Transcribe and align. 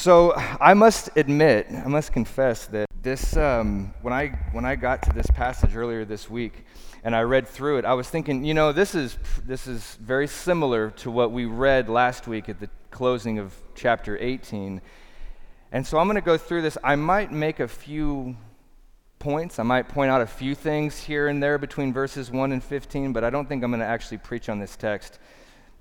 So 0.00 0.32
I 0.34 0.72
must 0.72 1.10
admit, 1.14 1.66
I 1.70 1.86
must 1.86 2.10
confess 2.10 2.64
that 2.68 2.86
this, 3.02 3.36
um, 3.36 3.92
when 4.00 4.14
I 4.14 4.28
when 4.52 4.64
I 4.64 4.74
got 4.74 5.02
to 5.02 5.12
this 5.12 5.26
passage 5.26 5.76
earlier 5.76 6.06
this 6.06 6.30
week, 6.30 6.64
and 7.04 7.14
I 7.14 7.20
read 7.20 7.46
through 7.46 7.76
it, 7.80 7.84
I 7.84 7.92
was 7.92 8.08
thinking, 8.08 8.42
you 8.42 8.54
know, 8.54 8.72
this 8.72 8.94
is 8.94 9.18
this 9.44 9.66
is 9.66 9.98
very 10.00 10.26
similar 10.26 10.88
to 11.02 11.10
what 11.10 11.32
we 11.32 11.44
read 11.44 11.90
last 11.90 12.26
week 12.26 12.48
at 12.48 12.60
the 12.60 12.70
closing 12.90 13.38
of 13.38 13.54
chapter 13.74 14.16
18. 14.16 14.80
And 15.70 15.86
so 15.86 15.98
I'm 15.98 16.06
going 16.06 16.14
to 16.14 16.22
go 16.22 16.38
through 16.38 16.62
this. 16.62 16.78
I 16.82 16.96
might 16.96 17.30
make 17.30 17.60
a 17.60 17.68
few 17.68 18.38
points. 19.18 19.58
I 19.58 19.64
might 19.64 19.86
point 19.90 20.10
out 20.10 20.22
a 20.22 20.26
few 20.26 20.54
things 20.54 20.98
here 20.98 21.28
and 21.28 21.42
there 21.42 21.58
between 21.58 21.92
verses 21.92 22.30
1 22.30 22.52
and 22.52 22.64
15, 22.64 23.12
but 23.12 23.22
I 23.22 23.28
don't 23.28 23.46
think 23.46 23.62
I'm 23.62 23.70
going 23.70 23.80
to 23.80 23.86
actually 23.86 24.16
preach 24.16 24.48
on 24.48 24.60
this 24.60 24.76
text 24.76 25.18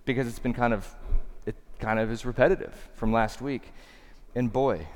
because 0.04 0.27
it's 0.27 0.39
been 0.39 0.54
kind 0.54 0.73
of 0.73 0.93
it 1.45 1.55
kind 1.79 2.01
of 2.01 2.11
is 2.11 2.25
repetitive 2.25 2.73
from 2.95 3.13
last 3.13 3.41
week. 3.41 3.71
And 4.39 4.53
boy, 4.53 4.87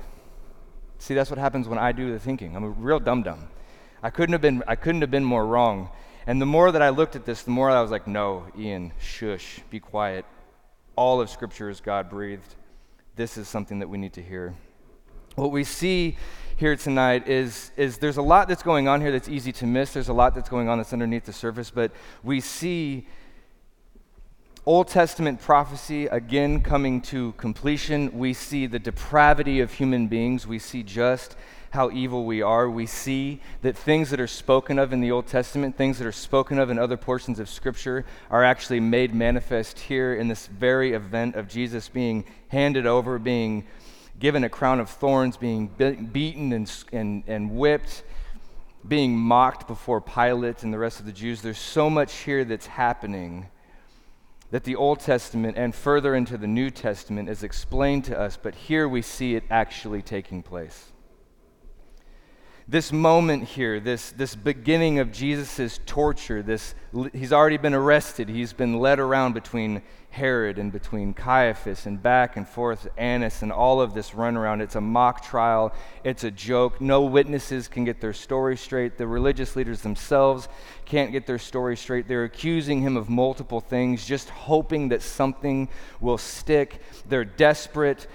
see, 0.98 1.12
that's 1.12 1.28
what 1.28 1.38
happens 1.38 1.68
when 1.68 1.78
I 1.78 1.92
do 1.92 2.10
the 2.10 2.18
thinking. 2.18 2.56
I'm 2.56 2.64
a 2.64 2.70
real 2.70 2.98
dum 2.98 3.22
dum. 3.22 3.48
I 4.02 4.08
couldn't 4.08 4.32
have 4.32 4.40
been, 4.40 4.64
I 4.66 4.74
couldn't 4.74 5.02
have 5.02 5.10
been 5.10 5.22
more 5.22 5.46
wrong. 5.46 5.90
And 6.26 6.40
the 6.40 6.46
more 6.46 6.72
that 6.72 6.80
I 6.80 6.88
looked 6.88 7.14
at 7.14 7.26
this, 7.26 7.42
the 7.42 7.50
more 7.50 7.68
I 7.68 7.82
was 7.82 7.90
like, 7.90 8.06
no, 8.06 8.46
Ian, 8.58 8.94
shush, 8.98 9.60
be 9.68 9.80
quiet. 9.80 10.24
All 10.96 11.20
of 11.20 11.28
Scripture 11.28 11.68
is 11.68 11.82
God 11.82 12.08
breathed. 12.08 12.54
This 13.16 13.36
is 13.36 13.46
something 13.46 13.80
that 13.80 13.88
we 13.90 13.98
need 13.98 14.14
to 14.14 14.22
hear. 14.22 14.54
What 15.34 15.50
we 15.50 15.62
see 15.62 16.16
here 16.56 16.74
tonight 16.74 17.28
is, 17.28 17.70
is 17.76 17.98
there's 17.98 18.16
a 18.16 18.22
lot 18.22 18.48
that's 18.48 18.62
going 18.62 18.88
on 18.88 19.02
here 19.02 19.12
that's 19.12 19.28
easy 19.28 19.52
to 19.52 19.66
miss. 19.66 19.92
There's 19.92 20.08
a 20.08 20.14
lot 20.14 20.34
that's 20.34 20.48
going 20.48 20.70
on 20.70 20.78
that's 20.78 20.94
underneath 20.94 21.26
the 21.26 21.34
surface, 21.34 21.70
but 21.70 21.92
we 22.22 22.40
see 22.40 23.06
Old 24.66 24.88
Testament 24.88 25.42
prophecy 25.42 26.06
again 26.06 26.62
coming 26.62 27.02
to 27.02 27.32
completion. 27.32 28.18
We 28.18 28.32
see 28.32 28.66
the 28.66 28.78
depravity 28.78 29.60
of 29.60 29.74
human 29.74 30.08
beings. 30.08 30.46
We 30.46 30.58
see 30.58 30.82
just 30.82 31.36
how 31.72 31.90
evil 31.90 32.24
we 32.24 32.40
are. 32.40 32.70
We 32.70 32.86
see 32.86 33.42
that 33.60 33.76
things 33.76 34.08
that 34.08 34.20
are 34.20 34.26
spoken 34.26 34.78
of 34.78 34.94
in 34.94 35.02
the 35.02 35.10
Old 35.10 35.26
Testament, 35.26 35.76
things 35.76 35.98
that 35.98 36.06
are 36.06 36.12
spoken 36.12 36.58
of 36.58 36.70
in 36.70 36.78
other 36.78 36.96
portions 36.96 37.38
of 37.38 37.50
Scripture, 37.50 38.06
are 38.30 38.42
actually 38.42 38.80
made 38.80 39.14
manifest 39.14 39.80
here 39.80 40.14
in 40.14 40.28
this 40.28 40.46
very 40.46 40.94
event 40.94 41.34
of 41.34 41.46
Jesus 41.46 41.90
being 41.90 42.24
handed 42.48 42.86
over, 42.86 43.18
being 43.18 43.66
given 44.18 44.44
a 44.44 44.48
crown 44.48 44.80
of 44.80 44.88
thorns, 44.88 45.36
being 45.36 45.66
beaten 45.66 46.54
and, 46.54 46.72
and, 46.90 47.22
and 47.26 47.50
whipped, 47.50 48.02
being 48.88 49.14
mocked 49.14 49.68
before 49.68 50.00
Pilate 50.00 50.62
and 50.62 50.72
the 50.72 50.78
rest 50.78 51.00
of 51.00 51.04
the 51.04 51.12
Jews. 51.12 51.42
There's 51.42 51.58
so 51.58 51.90
much 51.90 52.14
here 52.14 52.46
that's 52.46 52.66
happening 52.66 53.48
that 54.54 54.62
the 54.62 54.76
Old 54.76 55.00
Testament 55.00 55.56
and 55.58 55.74
further 55.74 56.14
into 56.14 56.38
the 56.38 56.46
New 56.46 56.70
Testament 56.70 57.28
is 57.28 57.42
explained 57.42 58.04
to 58.04 58.16
us, 58.16 58.38
but 58.40 58.54
here 58.54 58.88
we 58.88 59.02
see 59.02 59.34
it 59.34 59.42
actually 59.50 60.00
taking 60.00 60.44
place 60.44 60.92
this 62.66 62.92
moment 62.92 63.44
here, 63.44 63.78
this, 63.78 64.12
this 64.12 64.34
beginning 64.34 64.98
of 64.98 65.12
Jesus' 65.12 65.80
torture, 65.84 66.42
this, 66.42 66.74
he's 67.12 67.32
already 67.32 67.58
been 67.58 67.74
arrested. 67.74 68.28
He's 68.28 68.54
been 68.54 68.78
led 68.78 68.98
around 68.98 69.34
between 69.34 69.82
Herod 70.08 70.58
and 70.58 70.72
between 70.72 71.12
Caiaphas 71.12 71.84
and 71.84 72.02
back 72.02 72.38
and 72.38 72.48
forth, 72.48 72.88
Annas, 72.96 73.42
and 73.42 73.52
all 73.52 73.82
of 73.82 73.92
this 73.92 74.12
runaround. 74.12 74.62
It's 74.62 74.76
a 74.76 74.80
mock 74.80 75.22
trial, 75.22 75.74
it's 76.04 76.24
a 76.24 76.30
joke. 76.30 76.80
No 76.80 77.02
witnesses 77.02 77.68
can 77.68 77.84
get 77.84 78.00
their 78.00 78.14
story 78.14 78.56
straight. 78.56 78.96
The 78.96 79.06
religious 79.06 79.56
leaders 79.56 79.82
themselves 79.82 80.48
can't 80.86 81.12
get 81.12 81.26
their 81.26 81.38
story 81.38 81.76
straight. 81.76 82.08
They're 82.08 82.24
accusing 82.24 82.80
him 82.80 82.96
of 82.96 83.10
multiple 83.10 83.60
things, 83.60 84.06
just 84.06 84.30
hoping 84.30 84.88
that 84.88 85.02
something 85.02 85.68
will 86.00 86.18
stick. 86.18 86.80
They're 87.08 87.26
desperate. 87.26 88.06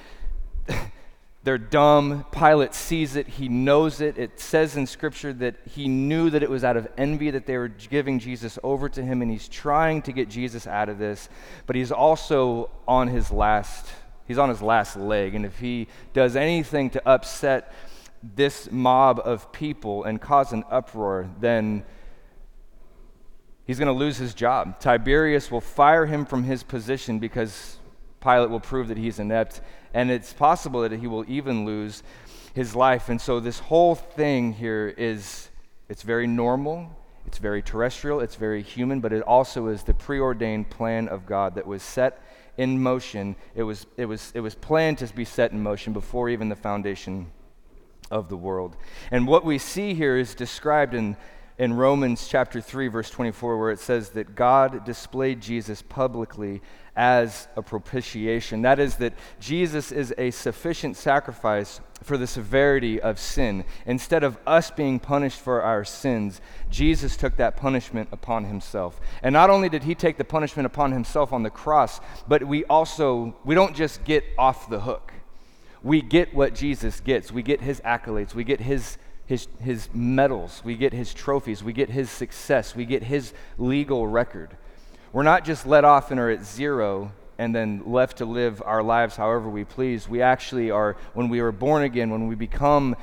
They're 1.50 1.58
dumb. 1.58 2.28
Pilate 2.32 2.76
sees 2.76 3.16
it. 3.16 3.28
He 3.28 3.50
knows 3.50 4.02
it. 4.02 4.20
It 4.20 4.40
says 4.40 4.78
in 4.78 4.86
Scripture 4.86 5.34
that 5.34 5.56
he 5.68 5.88
knew 5.88 6.30
that 6.30 6.44
it 6.44 6.50
was 6.52 6.64
out 6.64 6.78
of 6.78 6.88
envy 6.96 7.32
that 7.32 7.48
they 7.48 7.58
were 7.58 7.70
giving 7.70 8.20
Jesus 8.20 8.60
over 8.62 8.88
to 8.88 9.02
him, 9.02 9.24
and 9.24 9.32
he's 9.32 9.48
trying 9.48 10.04
to 10.04 10.12
get 10.12 10.30
Jesus 10.30 10.68
out 10.68 10.90
of 10.90 11.00
this. 11.00 11.28
But 11.66 11.76
he's 11.76 11.92
also 11.92 12.70
on 12.88 13.08
his 13.08 13.32
last, 13.32 13.88
he's 14.28 14.38
on 14.38 14.50
his 14.50 14.62
last 14.62 14.96
leg. 14.96 15.34
And 15.34 15.44
if 15.44 15.58
he 15.58 15.88
does 16.14 16.36
anything 16.36 16.92
to 16.92 17.10
upset 17.10 17.74
this 18.22 18.72
mob 18.72 19.20
of 19.26 19.52
people 19.52 20.04
and 20.04 20.22
cause 20.22 20.54
an 20.54 20.64
uproar, 20.70 21.32
then 21.40 21.84
he's 23.66 23.80
going 23.80 23.88
to 23.88 23.92
lose 23.92 24.18
his 24.18 24.36
job. 24.36 24.80
Tiberius 24.80 25.50
will 25.50 25.62
fire 25.62 26.06
him 26.06 26.28
from 26.28 26.44
his 26.44 26.62
position 26.62 27.18
because 27.18 27.79
Pilate 28.22 28.50
will 28.50 28.60
prove 28.60 28.88
that 28.90 28.98
he's 28.98 29.20
inept 29.20 29.62
and 29.94 30.12
it's 30.12 30.34
possible 30.34 30.82
that 30.82 30.92
he 30.92 31.08
will 31.08 31.26
even 31.28 31.66
lose 31.66 32.04
his 32.54 32.76
life. 32.76 33.10
And 33.10 33.20
so 33.20 33.40
this 33.40 33.60
whole 33.60 33.96
thing 33.96 34.54
here 34.54 34.94
is 34.98 35.50
it's 35.88 36.04
very 36.04 36.28
normal, 36.28 36.96
it's 37.26 37.38
very 37.38 37.62
terrestrial, 37.62 38.20
it's 38.20 38.36
very 38.36 38.62
human, 38.62 39.00
but 39.00 39.14
it 39.14 39.24
also 39.24 39.68
is 39.68 39.84
the 39.84 39.94
preordained 39.94 40.70
plan 40.70 41.08
of 41.08 41.26
God 41.26 41.56
that 41.56 41.66
was 41.66 41.82
set 41.82 42.22
in 42.58 42.82
motion. 42.82 43.36
It 43.56 43.64
was 43.64 43.86
it 43.98 44.06
was 44.06 44.32
it 44.36 44.42
was 44.42 44.56
planned 44.56 44.98
to 45.00 45.08
be 45.08 45.26
set 45.26 45.52
in 45.52 45.64
motion 45.64 45.94
before 45.94 46.30
even 46.30 46.50
the 46.50 46.56
foundation 46.56 47.32
of 48.12 48.30
the 48.30 48.38
world. 48.38 48.76
And 49.12 49.28
what 49.28 49.46
we 49.46 49.58
see 49.58 49.94
here 49.94 50.18
is 50.18 50.36
described 50.36 50.94
in 50.94 51.16
in 51.60 51.74
Romans 51.74 52.28
chapter 52.28 52.62
3 52.62 52.88
verse 52.88 53.10
24 53.12 53.60
where 53.60 53.70
it 53.70 53.80
says 53.80 54.12
that 54.12 54.34
God 54.34 54.86
displayed 54.86 55.42
Jesus 55.42 55.82
publicly 55.82 56.62
as 56.96 57.48
a 57.56 57.62
propitiation. 57.62 58.62
That 58.62 58.80
is, 58.80 58.96
that 58.96 59.14
Jesus 59.40 59.92
is 59.92 60.14
a 60.18 60.32
sufficient 60.32 60.96
sacrifice 60.98 61.82
for 62.02 62.18
the 62.18 62.28
severity 62.28 63.02
of 63.02 63.20
sin. 63.20 63.66
Instead 63.86 64.24
of 64.24 64.38
us 64.48 64.72
being 64.72 65.00
punished 65.00 65.40
for 65.40 65.62
our 65.62 65.84
sins, 65.84 66.40
Jesus 66.70 67.18
took 67.18 67.36
that 67.36 67.58
punishment 67.58 68.10
upon 68.12 68.46
himself. 68.46 69.00
And 69.22 69.34
not 69.34 69.50
only 69.50 69.70
did 69.70 69.84
he 69.84 69.96
take 69.96 70.18
the 70.18 70.24
punishment 70.24 70.66
upon 70.66 70.94
himself 70.94 71.34
on 71.34 71.44
the 71.44 71.50
cross, 71.50 72.00
but 72.28 72.44
we 72.44 72.64
also, 72.66 73.36
we 73.44 73.54
don't 73.54 73.76
just 73.76 74.04
get 74.06 74.24
off 74.38 74.70
the 74.70 74.80
hook. 74.82 75.14
We 75.84 76.02
get 76.02 76.34
what 76.34 76.56
Jesus 76.56 77.00
gets. 77.00 77.32
We 77.32 77.44
get 77.44 77.62
his 77.62 77.82
accolades. 77.82 78.34
We 78.34 78.44
get 78.44 78.62
his 78.62 78.98
his, 79.30 79.48
his 79.62 79.90
medals, 79.94 80.64
we 80.66 80.76
get 80.76 80.92
his 80.92 81.14
trophies, 81.14 81.64
we 81.64 81.72
get 81.72 81.92
his 81.92 82.10
success, 82.10 82.76
we 82.76 82.84
get 82.84 83.04
his 83.04 83.32
legal 83.60 84.08
record. 84.08 84.58
We're 85.14 85.22
not 85.22 85.46
just 85.46 85.68
let 85.68 85.86
off 85.86 86.10
and 86.10 86.20
are 86.20 86.32
at 86.32 86.44
zero 86.44 87.12
and 87.38 87.54
then 87.54 87.84
left 87.86 88.18
to 88.18 88.26
live 88.26 88.60
our 88.66 88.82
lives 88.82 89.18
however 89.18 89.48
we 89.48 89.66
please. 89.66 90.10
We 90.10 90.24
actually 90.24 90.72
are, 90.72 90.98
when 91.14 91.30
we 91.30 91.42
are 91.42 91.52
born 91.52 91.84
again, 91.84 92.10
when 92.10 92.28
we 92.28 92.34
become 92.34 92.96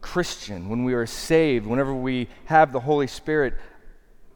Christian, 0.00 0.68
when 0.68 0.84
we 0.84 0.94
are 0.94 1.06
saved, 1.06 1.66
whenever 1.66 1.92
we 1.92 2.28
have 2.44 2.70
the 2.70 2.78
Holy 2.78 3.08
Spirit 3.08 3.54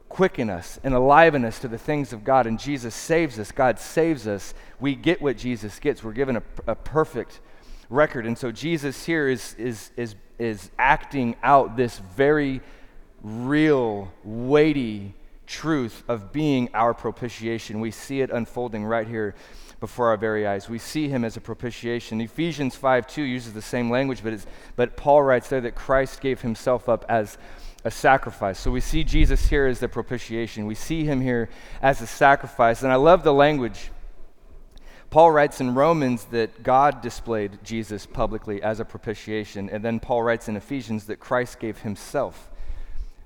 quicken 0.09 0.49
us 0.49 0.77
and 0.83 0.93
aliven 0.93 1.45
us 1.45 1.57
to 1.59 1.69
the 1.69 1.77
things 1.77 2.11
of 2.11 2.25
God, 2.25 2.47
and 2.47 2.59
Jesus 2.59 2.93
saves 2.93 3.39
us, 3.39 3.49
God 3.53 3.79
saves 3.79 4.27
us, 4.27 4.53
we 4.81 4.93
get 4.93 5.21
what 5.21 5.37
Jesus 5.37 5.79
gets. 5.79 6.03
We're 6.03 6.11
given 6.11 6.35
a, 6.35 6.43
a 6.67 6.75
perfect 6.75 7.39
record. 7.95 8.25
And 8.25 8.37
so 8.37 8.51
Jesus 8.51 9.05
here 9.05 9.27
is, 9.27 9.55
is, 9.55 9.91
is, 9.97 10.15
is 10.37 10.69
acting 10.77 11.35
out 11.41 11.77
this 11.77 11.99
very 12.15 12.61
real, 13.23 14.11
weighty, 14.23 15.15
truth 15.47 16.03
of 16.07 16.31
being 16.31 16.69
our 16.73 16.93
propitiation. 16.93 17.79
We 17.79 17.91
see 17.91 18.21
it 18.21 18.29
unfolding 18.29 18.85
right 18.85 19.07
here 19.07 19.35
before 19.79 20.09
our 20.09 20.17
very 20.17 20.47
eyes. 20.47 20.69
We 20.69 20.79
see 20.79 21.09
him 21.09 21.23
as 21.23 21.37
a 21.37 21.41
propitiation. 21.41 22.21
Ephesians 22.21 22.75
5 22.75 23.07
2 23.07 23.21
uses 23.21 23.53
the 23.53 23.61
same 23.61 23.89
language, 23.89 24.23
but, 24.23 24.33
it's, 24.33 24.47
but 24.75 24.97
Paul 24.97 25.23
writes 25.23 25.49
there 25.49 25.61
that 25.61 25.75
Christ 25.75 26.21
gave 26.21 26.41
himself 26.41 26.89
up 26.89 27.05
as 27.09 27.37
a 27.83 27.91
sacrifice. 27.91 28.59
So 28.59 28.71
we 28.71 28.81
see 28.81 29.03
Jesus 29.03 29.47
here 29.47 29.67
as 29.67 29.79
the 29.79 29.87
propitiation. 29.87 30.65
We 30.65 30.75
see 30.75 31.03
him 31.03 31.21
here 31.21 31.49
as 31.81 32.01
a 32.01 32.07
sacrifice. 32.07 32.81
And 32.81 32.91
I 32.91 32.95
love 32.95 33.23
the 33.23 33.33
language. 33.33 33.91
Paul 35.09 35.31
writes 35.31 35.61
in 35.61 35.75
Romans 35.75 36.25
that 36.25 36.63
God 36.63 37.01
displayed 37.01 37.59
Jesus 37.63 38.05
publicly 38.05 38.61
as 38.61 38.79
a 38.79 38.85
propitiation. 38.85 39.69
And 39.69 39.83
then 39.83 39.99
Paul 39.99 40.23
writes 40.23 40.47
in 40.47 40.57
Ephesians 40.57 41.05
that 41.05 41.19
Christ 41.19 41.59
gave 41.59 41.79
himself 41.79 42.49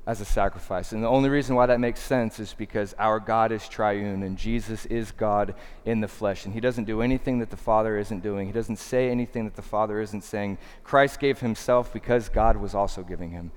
as 0.09 0.21
a 0.21 0.25
sacrifice. 0.25 0.91
And 0.91 1.03
the 1.03 1.07
only 1.07 1.29
reason 1.29 1.55
why 1.55 1.67
that 1.67 1.79
makes 1.79 1.99
sense 1.99 2.39
is 2.39 2.53
because 2.53 2.95
our 2.97 3.19
God 3.19 3.51
is 3.51 3.67
triune 3.67 4.23
and 4.23 4.37
Jesus 4.37 4.87
is 4.87 5.11
God 5.11 5.53
in 5.85 6.01
the 6.01 6.07
flesh. 6.07 6.45
And 6.45 6.53
he 6.53 6.59
doesn't 6.59 6.85
do 6.85 7.01
anything 7.01 7.39
that 7.39 7.51
the 7.51 7.57
Father 7.57 7.97
isn't 7.97 8.23
doing, 8.23 8.47
he 8.47 8.53
doesn't 8.53 8.77
say 8.77 9.09
anything 9.09 9.45
that 9.45 9.55
the 9.55 9.61
Father 9.61 10.01
isn't 10.01 10.23
saying. 10.23 10.57
Christ 10.83 11.19
gave 11.19 11.39
himself 11.39 11.93
because 11.93 12.27
God 12.27 12.57
was 12.57 12.73
also 12.73 13.03
giving 13.03 13.31
him. 13.31 13.51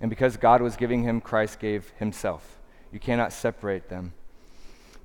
And 0.00 0.08
because 0.08 0.36
God 0.36 0.62
was 0.62 0.76
giving 0.76 1.02
him, 1.02 1.20
Christ 1.20 1.58
gave 1.58 1.92
himself. 1.98 2.58
You 2.92 3.00
cannot 3.00 3.32
separate 3.32 3.88
them. 3.88 4.12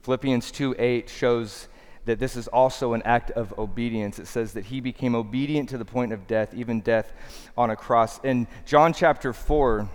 Philippians 0.03 0.51
2 0.51 0.75
8 0.77 1.09
shows 1.09 1.67
that 2.05 2.19
this 2.19 2.35
is 2.35 2.47
also 2.47 2.93
an 2.93 3.01
act 3.03 3.31
of 3.31 3.57
obedience. 3.57 4.19
It 4.19 4.27
says 4.27 4.53
that 4.53 4.65
he 4.65 4.79
became 4.79 5.15
obedient 5.15 5.69
to 5.69 5.77
the 5.77 5.85
point 5.85 6.13
of 6.13 6.27
death, 6.27 6.53
even 6.53 6.81
death 6.81 7.11
on 7.57 7.69
a 7.69 7.75
cross. 7.75 8.19
In 8.23 8.47
John 8.65 8.93
chapter 8.93 9.33
4, 9.33 9.89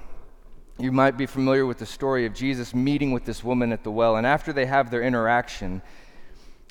you 0.79 0.93
might 0.93 1.17
be 1.17 1.27
familiar 1.27 1.67
with 1.67 1.79
the 1.79 1.87
story 1.87 2.27
of 2.27 2.35
Jesus 2.35 2.75
meeting 2.75 3.13
with 3.13 3.25
this 3.25 3.45
woman 3.45 3.73
at 3.73 3.85
the 3.85 3.91
well. 3.91 4.17
And 4.17 4.27
after 4.27 4.53
they 4.53 4.67
have 4.67 4.91
their 4.91 5.03
interaction, 5.03 5.83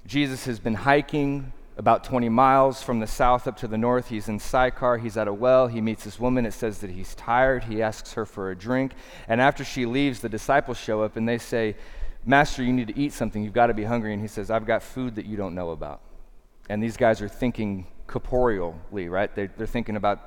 Jesus 0.06 0.46
has 0.46 0.60
been 0.60 0.74
hiking 0.74 1.54
about 1.78 2.04
20 2.04 2.28
miles 2.28 2.84
from 2.84 3.00
the 3.00 3.08
south 3.08 3.48
up 3.48 3.56
to 3.58 3.68
the 3.68 3.78
north. 3.78 4.10
He's 4.10 4.28
in 4.28 4.40
Sychar. 4.40 4.98
He's 4.98 5.16
at 5.16 5.30
a 5.30 5.34
well. 5.34 5.68
He 5.68 5.80
meets 5.80 6.04
this 6.04 6.20
woman. 6.20 6.46
It 6.46 6.52
says 6.52 6.80
that 6.80 6.90
he's 6.90 7.16
tired. 7.16 7.64
He 7.64 7.82
asks 7.82 8.14
her 8.14 8.26
for 8.26 8.52
a 8.52 8.56
drink. 8.56 8.92
And 9.30 9.40
after 9.40 9.64
she 9.64 9.86
leaves, 9.86 10.20
the 10.20 10.28
disciples 10.28 10.78
show 10.78 11.04
up 11.04 11.16
and 11.16 11.30
they 11.30 11.38
say, 11.38 11.78
Master, 12.26 12.64
you 12.64 12.74
need 12.74 12.88
to 12.88 12.98
eat 12.98 13.14
something. 13.14 13.44
You've 13.44 13.54
got 13.54 13.68
to 13.68 13.74
be 13.74 13.84
hungry. 13.84 14.14
And 14.14 14.22
he 14.22 14.28
says, 14.28 14.52
I've 14.52 14.66
got 14.66 14.84
food 14.84 15.16
that 15.16 15.26
you 15.26 15.38
don't 15.38 15.56
know 15.56 15.72
about. 15.72 16.02
And 16.70 16.84
these 16.84 16.98
guys 16.98 17.22
are 17.22 17.28
thinking 17.28 17.88
corporeally, 18.08 19.10
right? 19.10 19.34
They're, 19.34 19.52
they're 19.58 19.68
thinking 19.68 19.96
about 19.96 20.22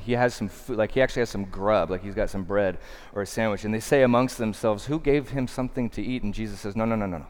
he 0.00 0.12
has 0.12 0.34
some 0.34 0.48
food, 0.48 0.76
like 0.76 0.92
he 0.92 1.00
actually 1.00 1.20
has 1.20 1.30
some 1.30 1.44
grub, 1.44 1.90
like 1.90 2.02
he's 2.02 2.14
got 2.14 2.28
some 2.28 2.44
bread 2.44 2.78
or 3.14 3.22
a 3.22 3.26
sandwich. 3.26 3.64
And 3.64 3.72
they 3.72 3.80
say 3.80 4.02
amongst 4.02 4.38
themselves, 4.38 4.86
Who 4.86 4.98
gave 4.98 5.30
him 5.30 5.46
something 5.46 5.88
to 5.90 6.02
eat? 6.02 6.22
And 6.22 6.34
Jesus 6.34 6.60
says, 6.60 6.76
No, 6.76 6.84
no, 6.84 6.96
no, 6.96 7.06
no, 7.06 7.18
no. 7.18 7.26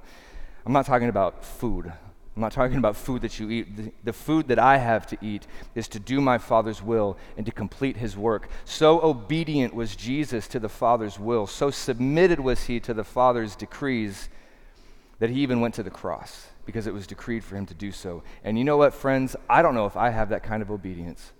I'm 0.66 0.72
not 0.72 0.86
talking 0.86 1.08
about 1.08 1.44
food. 1.44 1.92
I'm 2.38 2.42
not 2.42 2.52
talking 2.52 2.78
about 2.78 2.94
food 2.94 3.22
that 3.22 3.40
you 3.40 3.50
eat. 3.50 3.76
The, 3.76 3.92
the, 4.04 4.12
food 4.12 4.46
that 4.46 4.60
I 4.60 4.76
have 4.76 5.08
to 5.08 5.18
eat 5.20 5.48
is 5.74 5.88
to 5.88 5.98
do 5.98 6.20
my 6.20 6.38
Father's 6.38 6.80
will 6.80 7.16
and 7.36 7.44
to 7.46 7.50
complete 7.50 7.96
his 7.96 8.16
work. 8.16 8.48
So 8.64 9.02
obedient 9.02 9.74
was 9.74 9.96
Jesus 9.96 10.46
to 10.48 10.60
the 10.60 10.68
Father's 10.68 11.18
will, 11.18 11.48
so 11.48 11.72
submitted 11.72 12.38
was 12.38 12.66
he 12.66 12.78
to 12.78 12.94
the 12.94 13.02
Father's 13.02 13.56
decrees 13.56 14.28
that 15.18 15.30
he 15.30 15.40
even 15.40 15.60
went 15.60 15.74
to 15.74 15.82
the 15.82 15.90
cross 15.90 16.46
because 16.64 16.86
it 16.86 16.94
was 16.94 17.08
decreed 17.08 17.42
for 17.42 17.56
him 17.56 17.66
to 17.66 17.74
do 17.74 17.90
so. 17.90 18.22
And 18.44 18.56
you 18.56 18.62
know 18.62 18.76
what, 18.76 18.94
friends? 18.94 19.34
I 19.50 19.60
don't 19.60 19.74
know 19.74 19.86
if 19.86 19.96
I 19.96 20.10
have 20.10 20.28
that 20.28 20.44
kind 20.44 20.62
of 20.62 20.70
obedience. 20.70 21.32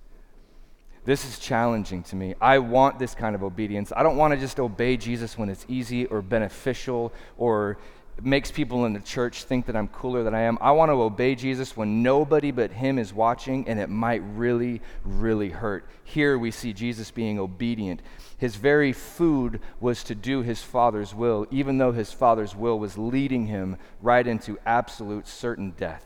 This 1.04 1.24
is 1.24 1.38
challenging 1.38 2.02
to 2.02 2.16
me. 2.16 2.34
I 2.40 2.58
want 2.58 2.98
this 2.98 3.14
kind 3.14 3.36
of 3.36 3.44
obedience. 3.44 3.92
I 3.94 4.02
don't 4.02 4.16
want 4.16 4.34
to 4.34 4.40
just 4.40 4.58
obey 4.58 4.96
Jesus 4.96 5.38
when 5.38 5.48
it's 5.48 5.64
easy 5.68 6.06
or 6.06 6.22
beneficial 6.22 7.12
or 7.36 7.78
makes 8.22 8.50
people 8.50 8.84
in 8.84 8.92
the 8.92 9.00
church 9.00 9.44
think 9.44 9.66
that 9.66 9.76
I'm 9.76 9.88
cooler 9.88 10.22
than 10.22 10.34
I 10.34 10.42
am. 10.42 10.58
I 10.60 10.72
want 10.72 10.90
to 10.90 11.00
obey 11.00 11.34
Jesus 11.34 11.76
when 11.76 12.02
nobody 12.02 12.50
but 12.50 12.72
Him 12.72 12.98
is 12.98 13.12
watching 13.12 13.68
and 13.68 13.78
it 13.78 13.88
might 13.88 14.22
really, 14.34 14.80
really 15.04 15.50
hurt. 15.50 15.88
Here 16.04 16.38
we 16.38 16.50
see 16.50 16.72
Jesus 16.72 17.10
being 17.10 17.38
obedient. 17.38 18.02
His 18.36 18.56
very 18.56 18.92
food 18.92 19.60
was 19.80 20.02
to 20.04 20.14
do 20.14 20.42
His 20.42 20.62
Father's 20.62 21.14
will, 21.14 21.46
even 21.50 21.78
though 21.78 21.92
His 21.92 22.12
Father's 22.12 22.54
will 22.54 22.78
was 22.78 22.98
leading 22.98 23.46
Him 23.46 23.76
right 24.00 24.26
into 24.26 24.58
absolute 24.66 25.28
certain 25.28 25.72
death. 25.72 26.04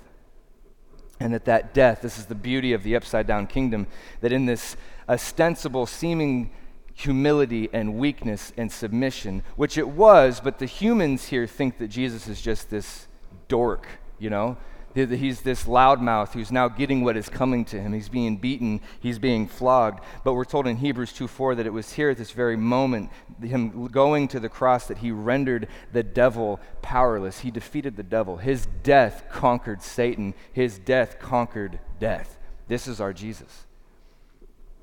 And 1.21 1.35
that 1.35 1.45
that 1.45 1.73
death, 1.73 2.03
this 2.03 2.19
is 2.19 2.27
the 2.27 2.35
beauty 2.35 2.73
of 2.73 2.83
the 2.83 2.97
upside 2.97 3.27
down 3.27 3.47
kingdom, 3.47 3.87
that 4.23 4.33
in 4.33 4.47
this 4.47 4.77
ostensible, 5.09 5.87
seeming 5.87 6.51
humility 6.95 7.69
and 7.73 7.95
weakness 7.95 8.53
and 8.57 8.71
submission, 8.71 9.43
which 9.57 9.79
it 9.79 9.89
was, 9.89 10.41
but 10.41 10.59
the 10.59 10.67
humans 10.67 11.29
here 11.29 11.47
think 11.47 11.79
that 11.79 11.89
Jesus 11.89 12.29
is 12.29 12.41
just 12.41 12.71
this 12.71 13.09
dork, 13.49 13.87
you 14.19 14.31
know? 14.31 14.57
He's 14.95 15.41
this 15.41 15.65
loudmouth 15.65 16.35
who's 16.35 16.53
now 16.53 16.69
getting 16.69 17.03
what 17.03 17.17
is 17.17 17.31
coming 17.31 17.65
to 17.67 17.81
him. 17.81 17.95
He's 17.95 18.11
being 18.11 18.37
beaten, 18.37 18.83
he's 19.01 19.19
being 19.19 19.49
flogged. 19.49 20.05
But 20.23 20.35
we're 20.35 20.45
told 20.45 20.67
in 20.67 20.77
Hebrews 20.77 21.15
2 21.15 21.29
4 21.29 21.55
that 21.55 21.67
it 21.67 21.73
was 21.73 21.95
here 21.95 22.11
at 22.11 22.19
this 22.19 22.33
very 22.33 22.57
moment, 22.57 23.11
him 23.41 23.87
going 23.87 24.29
to 24.29 24.41
the 24.41 24.51
cross, 24.51 24.87
that 24.89 24.99
he 24.99 25.11
rendered 25.11 25.69
the 25.93 26.03
devil 26.03 26.61
powerless. 26.83 27.41
He 27.41 27.51
defeated 27.51 27.97
the 27.97 28.03
devil. 28.03 28.37
His 28.37 28.69
death 28.83 29.25
conquered 29.31 29.83
Satan, 29.83 30.35
his 30.53 30.79
death 30.79 31.19
conquered 31.19 31.81
death. 31.99 32.37
This 32.69 32.87
is 32.87 33.01
our 33.01 33.15
Jesus. 33.15 33.65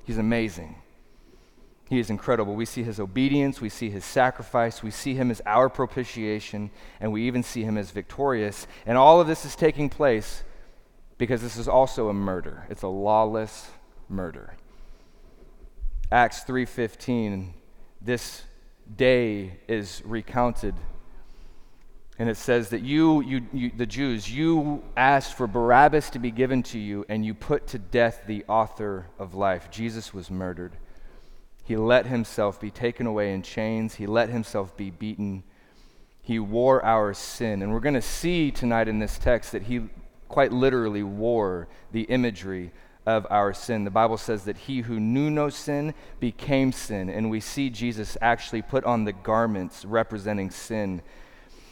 He's 0.04 0.18
amazing. 0.18 0.74
He 1.90 1.98
is 1.98 2.08
incredible. 2.08 2.54
We 2.54 2.64
see 2.64 2.84
his 2.84 2.98
obedience, 2.98 3.60
we 3.60 3.68
see 3.68 3.90
his 3.90 4.04
sacrifice, 4.04 4.82
we 4.82 4.92
see 4.92 5.14
him 5.14 5.30
as 5.30 5.42
our 5.44 5.68
propitiation, 5.68 6.70
and 7.00 7.12
we 7.12 7.26
even 7.26 7.42
see 7.42 7.64
him 7.64 7.76
as 7.76 7.90
victorious. 7.90 8.66
And 8.86 8.96
all 8.96 9.20
of 9.20 9.26
this 9.26 9.44
is 9.44 9.56
taking 9.56 9.90
place 9.90 10.42
because 11.18 11.42
this 11.42 11.56
is 11.56 11.68
also 11.68 12.08
a 12.08 12.14
murder. 12.14 12.64
It's 12.70 12.82
a 12.82 12.88
lawless 12.88 13.70
murder. 14.08 14.54
Acts 16.12 16.44
3:15 16.44 17.54
this 18.00 18.44
day 18.96 19.58
is 19.68 20.00
recounted 20.06 20.74
and 22.20 22.28
it 22.28 22.36
says 22.36 22.68
that 22.68 22.82
you, 22.82 23.22
you, 23.22 23.46
you, 23.50 23.70
the 23.74 23.86
Jews, 23.86 24.30
you 24.30 24.84
asked 24.94 25.38
for 25.38 25.46
Barabbas 25.46 26.10
to 26.10 26.18
be 26.18 26.30
given 26.30 26.62
to 26.64 26.78
you, 26.78 27.06
and 27.08 27.24
you 27.24 27.32
put 27.32 27.66
to 27.68 27.78
death 27.78 28.24
the 28.26 28.44
author 28.46 29.06
of 29.18 29.34
life. 29.34 29.70
Jesus 29.70 30.12
was 30.12 30.30
murdered. 30.30 30.76
He 31.70 31.76
let 31.76 32.06
himself 32.06 32.60
be 32.60 32.72
taken 32.72 33.06
away 33.06 33.32
in 33.32 33.42
chains, 33.42 33.94
he 33.94 34.04
let 34.08 34.28
himself 34.28 34.76
be 34.76 34.90
beaten. 34.90 35.44
He 36.20 36.40
wore 36.40 36.84
our 36.84 37.14
sin. 37.14 37.62
And 37.62 37.72
we're 37.72 37.78
going 37.78 37.94
to 37.94 38.02
see 38.02 38.50
tonight 38.50 38.88
in 38.88 38.98
this 38.98 39.18
text 39.18 39.52
that 39.52 39.62
he 39.62 39.82
quite 40.26 40.50
literally 40.50 41.04
wore 41.04 41.68
the 41.92 42.02
imagery 42.02 42.72
of 43.06 43.24
our 43.30 43.54
sin. 43.54 43.84
The 43.84 43.90
Bible 43.92 44.16
says 44.16 44.46
that 44.46 44.56
he 44.56 44.80
who 44.80 44.98
knew 44.98 45.30
no 45.30 45.48
sin 45.48 45.94
became 46.18 46.72
sin, 46.72 47.08
and 47.08 47.30
we 47.30 47.38
see 47.38 47.70
Jesus 47.70 48.16
actually 48.20 48.62
put 48.62 48.82
on 48.82 49.04
the 49.04 49.12
garments 49.12 49.84
representing 49.84 50.50
sin 50.50 51.02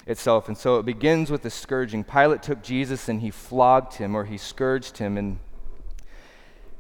itself. 0.06 0.46
And 0.46 0.56
so 0.56 0.78
it 0.78 0.86
begins 0.86 1.28
with 1.28 1.42
the 1.42 1.50
scourging. 1.50 2.04
Pilate 2.04 2.44
took 2.44 2.62
Jesus 2.62 3.08
and 3.08 3.20
he 3.20 3.32
flogged 3.32 3.94
him, 3.94 4.14
or 4.14 4.26
he 4.26 4.38
scourged 4.38 4.98
him, 4.98 5.18
and 5.18 5.40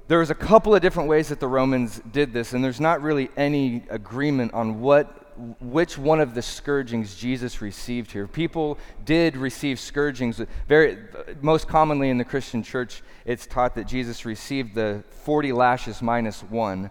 there 0.08 0.18
was 0.18 0.30
a 0.30 0.34
couple 0.34 0.74
of 0.74 0.82
different 0.82 1.08
ways 1.08 1.28
that 1.28 1.38
the 1.38 1.46
Romans 1.46 2.00
did 2.10 2.32
this, 2.32 2.54
and 2.54 2.64
there's 2.64 2.80
not 2.80 3.02
really 3.02 3.30
any 3.36 3.84
agreement 3.90 4.52
on 4.54 4.80
what 4.80 5.24
which 5.60 5.96
one 5.96 6.20
of 6.20 6.34
the 6.34 6.42
scourgings 6.42 7.14
Jesus 7.14 7.62
received 7.62 8.10
here. 8.10 8.26
People 8.26 8.76
did 9.04 9.36
receive 9.36 9.78
scourgings. 9.78 10.40
Very, 10.66 10.98
most 11.40 11.68
commonly 11.68 12.10
in 12.10 12.18
the 12.18 12.24
Christian 12.24 12.60
church, 12.60 13.02
it's 13.24 13.46
taught 13.46 13.76
that 13.76 13.86
Jesus 13.86 14.24
received 14.24 14.74
the 14.74 15.04
40 15.10 15.52
lashes 15.52 16.02
minus 16.02 16.42
one 16.42 16.90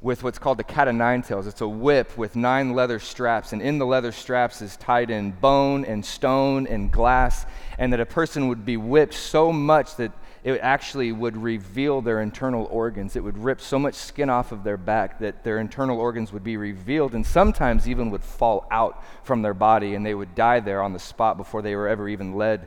with 0.00 0.22
what's 0.22 0.38
called 0.38 0.58
the 0.58 0.64
cat 0.64 0.86
of 0.86 0.94
nine 0.94 1.22
tails. 1.22 1.46
It's 1.48 1.60
a 1.60 1.66
whip 1.68 2.16
with 2.16 2.36
nine 2.36 2.72
leather 2.72 3.00
straps, 3.00 3.52
and 3.52 3.62
in 3.62 3.78
the 3.78 3.86
leather 3.86 4.12
straps 4.12 4.62
is 4.62 4.76
tied 4.76 5.10
in 5.10 5.32
bone 5.32 5.84
and 5.84 6.04
stone 6.04 6.66
and 6.68 6.90
glass, 6.90 7.46
and 7.78 7.92
that 7.92 8.00
a 8.00 8.06
person 8.06 8.46
would 8.48 8.64
be 8.64 8.76
whipped 8.76 9.14
so 9.14 9.52
much 9.52 9.96
that 9.96 10.12
it 10.44 10.58
actually 10.60 11.12
would 11.12 11.36
reveal 11.36 12.00
their 12.00 12.20
internal 12.20 12.66
organs. 12.70 13.14
It 13.14 13.22
would 13.22 13.38
rip 13.38 13.60
so 13.60 13.78
much 13.78 13.94
skin 13.94 14.28
off 14.28 14.50
of 14.50 14.64
their 14.64 14.76
back 14.76 15.20
that 15.20 15.44
their 15.44 15.58
internal 15.58 16.00
organs 16.00 16.32
would 16.32 16.42
be 16.42 16.56
revealed 16.56 17.14
and 17.14 17.24
sometimes 17.24 17.88
even 17.88 18.10
would 18.10 18.24
fall 18.24 18.66
out 18.70 19.04
from 19.22 19.42
their 19.42 19.54
body 19.54 19.94
and 19.94 20.04
they 20.04 20.14
would 20.14 20.34
die 20.34 20.58
there 20.58 20.82
on 20.82 20.92
the 20.92 20.98
spot 20.98 21.36
before 21.36 21.62
they 21.62 21.76
were 21.76 21.86
ever 21.86 22.08
even 22.08 22.34
led 22.34 22.66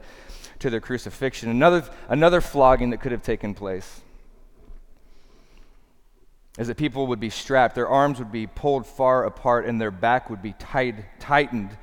to 0.59 0.69
their 0.69 0.79
crucifixion. 0.79 1.49
Another, 1.49 1.83
another 2.07 2.39
flogging 2.39 2.91
that 2.91 3.01
could 3.01 3.11
have 3.11 3.23
taken 3.23 3.53
place 3.53 4.01
is 6.57 6.67
that 6.67 6.77
people 6.77 7.07
would 7.07 7.19
be 7.19 7.29
strapped, 7.29 7.75
their 7.75 7.89
arms 7.89 8.19
would 8.19 8.31
be 8.31 8.47
pulled 8.47 8.87
far 8.87 9.25
apart, 9.25 9.65
and 9.65 9.81
their 9.81 9.91
back 9.91 10.29
would 10.29 10.41
be 10.41 10.53
tight, 10.53 10.95
tightened 11.19 11.75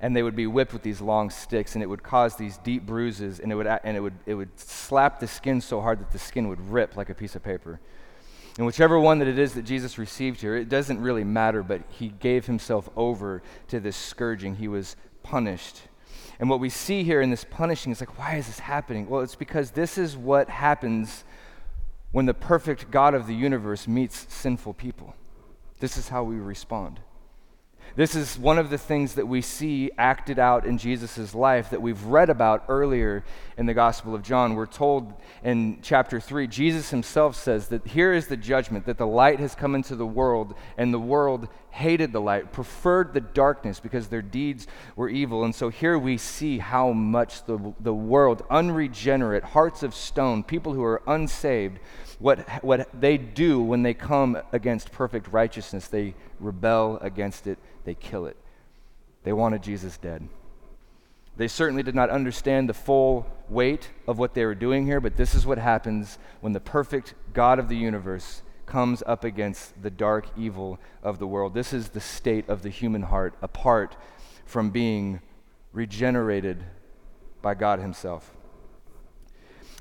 and 0.00 0.16
they 0.16 0.22
would 0.22 0.36
be 0.36 0.46
whipped 0.46 0.72
with 0.72 0.82
these 0.82 1.00
long 1.00 1.30
sticks, 1.30 1.74
and 1.74 1.82
it 1.82 1.86
would 1.86 2.02
cause 2.02 2.36
these 2.36 2.56
deep 2.58 2.86
bruises, 2.86 3.38
and 3.38 3.52
it 3.52 3.54
would, 3.54 3.66
and 3.66 3.96
it 3.96 4.00
would, 4.00 4.14
it 4.26 4.34
would 4.34 4.58
slap 4.58 5.20
the 5.20 5.26
skin 5.26 5.60
so 5.60 5.80
hard 5.80 6.00
that 6.00 6.10
the 6.10 6.18
skin 6.18 6.48
would 6.48 6.60
rip 6.70 6.96
like 6.96 7.10
a 7.10 7.14
piece 7.14 7.36
of 7.36 7.42
paper. 7.42 7.80
And 8.56 8.66
whichever 8.66 8.98
one 8.98 9.18
that 9.20 9.28
it 9.28 9.38
is 9.38 9.54
that 9.54 9.62
Jesus 9.62 9.98
received 9.98 10.40
here, 10.40 10.56
it 10.56 10.68
doesn't 10.68 11.00
really 11.00 11.24
matter, 11.24 11.62
but 11.62 11.82
he 11.88 12.08
gave 12.08 12.46
himself 12.46 12.88
over 12.96 13.42
to 13.68 13.78
this 13.78 13.96
scourging. 13.96 14.56
He 14.56 14.68
was 14.68 14.96
punished. 15.22 15.82
And 16.38 16.48
what 16.48 16.60
we 16.60 16.70
see 16.70 17.04
here 17.04 17.20
in 17.20 17.30
this 17.30 17.44
punishing 17.44 17.92
is 17.92 18.00
like, 18.00 18.18
why 18.18 18.36
is 18.36 18.46
this 18.46 18.58
happening? 18.58 19.08
Well, 19.08 19.20
it's 19.20 19.36
because 19.36 19.70
this 19.70 19.98
is 19.98 20.16
what 20.16 20.48
happens 20.48 21.24
when 22.12 22.26
the 22.26 22.34
perfect 22.34 22.90
God 22.90 23.14
of 23.14 23.26
the 23.26 23.34
universe 23.34 23.86
meets 23.86 24.26
sinful 24.32 24.74
people. 24.74 25.14
This 25.78 25.96
is 25.96 26.08
how 26.08 26.24
we 26.24 26.36
respond. 26.36 27.00
This 27.96 28.14
is 28.14 28.38
one 28.38 28.58
of 28.58 28.70
the 28.70 28.78
things 28.78 29.14
that 29.14 29.26
we 29.26 29.42
see 29.42 29.90
acted 29.98 30.38
out 30.38 30.64
in 30.64 30.78
Jesus' 30.78 31.34
life 31.34 31.70
that 31.70 31.82
we've 31.82 32.02
read 32.04 32.30
about 32.30 32.64
earlier 32.68 33.24
in 33.58 33.66
the 33.66 33.74
Gospel 33.74 34.14
of 34.14 34.22
John. 34.22 34.54
We're 34.54 34.66
told 34.66 35.12
in 35.42 35.80
chapter 35.82 36.20
3, 36.20 36.46
Jesus 36.46 36.90
himself 36.90 37.34
says 37.34 37.66
that 37.68 37.84
here 37.88 38.12
is 38.12 38.28
the 38.28 38.36
judgment 38.36 38.86
that 38.86 38.96
the 38.96 39.08
light 39.08 39.40
has 39.40 39.56
come 39.56 39.74
into 39.74 39.96
the 39.96 40.06
world, 40.06 40.54
and 40.78 40.94
the 40.94 41.00
world 41.00 41.48
hated 41.70 42.12
the 42.12 42.20
light, 42.20 42.52
preferred 42.52 43.12
the 43.12 43.20
darkness 43.20 43.80
because 43.80 44.06
their 44.06 44.22
deeds 44.22 44.68
were 44.94 45.08
evil. 45.08 45.42
And 45.42 45.54
so 45.54 45.68
here 45.68 45.98
we 45.98 46.16
see 46.16 46.58
how 46.58 46.92
much 46.92 47.44
the, 47.46 47.74
the 47.80 47.94
world, 47.94 48.44
unregenerate, 48.50 49.42
hearts 49.42 49.82
of 49.82 49.96
stone, 49.96 50.44
people 50.44 50.74
who 50.74 50.84
are 50.84 51.02
unsaved, 51.08 51.80
what, 52.20 52.48
what 52.62 52.88
they 52.98 53.18
do 53.18 53.60
when 53.60 53.82
they 53.82 53.94
come 53.94 54.38
against 54.52 54.92
perfect 54.92 55.32
righteousness. 55.32 55.88
They 55.88 56.14
rebel 56.38 56.98
against 57.00 57.46
it, 57.46 57.58
they 57.84 57.94
kill 57.94 58.26
it. 58.26 58.36
They 59.24 59.32
wanted 59.32 59.62
Jesus 59.62 59.98
dead. 59.98 60.28
They 61.36 61.48
certainly 61.48 61.82
did 61.82 61.94
not 61.94 62.10
understand 62.10 62.68
the 62.68 62.74
full 62.74 63.26
weight 63.48 63.88
of 64.06 64.18
what 64.18 64.34
they 64.34 64.44
were 64.44 64.54
doing 64.54 64.84
here, 64.84 65.00
but 65.00 65.16
this 65.16 65.34
is 65.34 65.46
what 65.46 65.58
happens 65.58 66.18
when 66.40 66.52
the 66.52 66.60
perfect 66.60 67.14
God 67.32 67.58
of 67.58 67.68
the 67.68 67.76
universe 67.76 68.42
comes 68.66 69.02
up 69.06 69.24
against 69.24 69.82
the 69.82 69.90
dark 69.90 70.26
evil 70.36 70.78
of 71.02 71.18
the 71.18 71.26
world. 71.26 71.54
This 71.54 71.72
is 71.72 71.88
the 71.88 72.00
state 72.00 72.48
of 72.48 72.62
the 72.62 72.68
human 72.68 73.02
heart 73.02 73.34
apart 73.40 73.96
from 74.44 74.70
being 74.70 75.20
regenerated 75.72 76.62
by 77.40 77.54
God 77.54 77.80
Himself. 77.80 78.36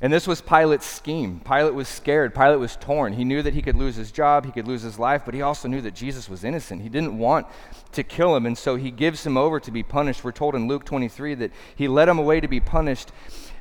And 0.01 0.13
this 0.13 0.27
was 0.27 0.39
Pilate's 0.39 0.85
scheme. 0.85 1.41
Pilate 1.41 1.73
was 1.73 1.89
scared. 1.89 2.33
Pilate 2.33 2.59
was 2.59 2.77
torn. 2.77 3.13
He 3.13 3.25
knew 3.25 3.41
that 3.41 3.53
he 3.53 3.61
could 3.61 3.75
lose 3.75 3.97
his 3.97 4.11
job, 4.11 4.45
he 4.45 4.51
could 4.51 4.67
lose 4.67 4.81
his 4.81 4.97
life, 4.97 5.23
but 5.25 5.33
he 5.33 5.41
also 5.41 5.67
knew 5.67 5.81
that 5.81 5.93
Jesus 5.93 6.29
was 6.29 6.45
innocent. 6.45 6.81
He 6.81 6.89
didn't 6.89 7.17
want 7.17 7.47
to 7.91 8.03
kill 8.03 8.35
him, 8.35 8.45
and 8.45 8.57
so 8.57 8.77
he 8.77 8.91
gives 8.91 9.25
him 9.25 9.35
over 9.35 9.59
to 9.59 9.71
be 9.71 9.83
punished. 9.83 10.23
We're 10.23 10.31
told 10.31 10.55
in 10.55 10.67
Luke 10.69 10.85
23 10.85 11.35
that 11.35 11.51
he 11.75 11.89
led 11.89 12.07
him 12.07 12.17
away 12.17 12.39
to 12.39 12.47
be 12.47 12.61
punished, 12.61 13.11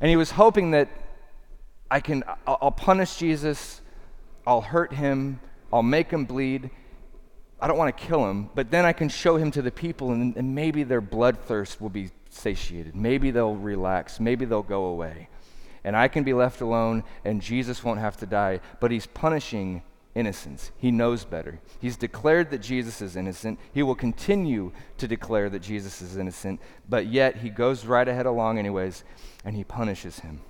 and 0.00 0.08
he 0.08 0.16
was 0.16 0.32
hoping 0.32 0.70
that 0.72 0.88
I 1.90 2.00
can 2.00 2.22
I'll 2.46 2.70
punish 2.70 3.16
Jesus, 3.16 3.80
I'll 4.46 4.60
hurt 4.60 4.92
him, 4.92 5.40
I'll 5.72 5.82
make 5.82 6.10
him 6.10 6.24
bleed. 6.24 6.70
I 7.60 7.66
don't 7.66 7.78
want 7.78 7.96
to 7.96 8.04
kill 8.04 8.30
him, 8.30 8.50
but 8.54 8.70
then 8.70 8.84
I 8.84 8.92
can 8.92 9.08
show 9.08 9.36
him 9.36 9.50
to 9.52 9.62
the 9.62 9.72
people, 9.72 10.12
and, 10.12 10.36
and 10.36 10.54
maybe 10.54 10.84
their 10.84 11.02
bloodthirst 11.02 11.80
will 11.80 11.88
be 11.88 12.10
satiated. 12.30 12.94
Maybe 12.94 13.32
they'll 13.32 13.56
relax. 13.56 14.20
Maybe 14.20 14.44
they'll 14.44 14.62
go 14.62 14.84
away 14.84 15.28
and 15.84 15.96
I 15.96 16.08
can 16.08 16.24
be 16.24 16.32
left 16.32 16.60
alone, 16.60 17.04
and 17.24 17.40
Jesus 17.40 17.84
won't 17.84 18.00
have 18.00 18.16
to 18.18 18.26
die. 18.26 18.60
But 18.80 18.90
he's 18.90 19.06
punishing 19.06 19.82
innocence. 20.14 20.72
He 20.78 20.90
knows 20.90 21.24
better. 21.24 21.60
He's 21.80 21.96
declared 21.96 22.50
that 22.50 22.58
Jesus 22.58 23.00
is 23.00 23.16
innocent. 23.16 23.58
He 23.72 23.82
will 23.82 23.94
continue 23.94 24.72
to 24.96 25.06
declare 25.06 25.48
that 25.50 25.60
Jesus 25.60 26.02
is 26.02 26.16
innocent, 26.16 26.60
but 26.88 27.06
yet 27.06 27.36
he 27.36 27.50
goes 27.50 27.86
right 27.86 28.08
ahead 28.08 28.26
along, 28.26 28.58
anyways, 28.58 29.04
and 29.44 29.54
he 29.54 29.64
punishes 29.64 30.20
him. 30.20 30.40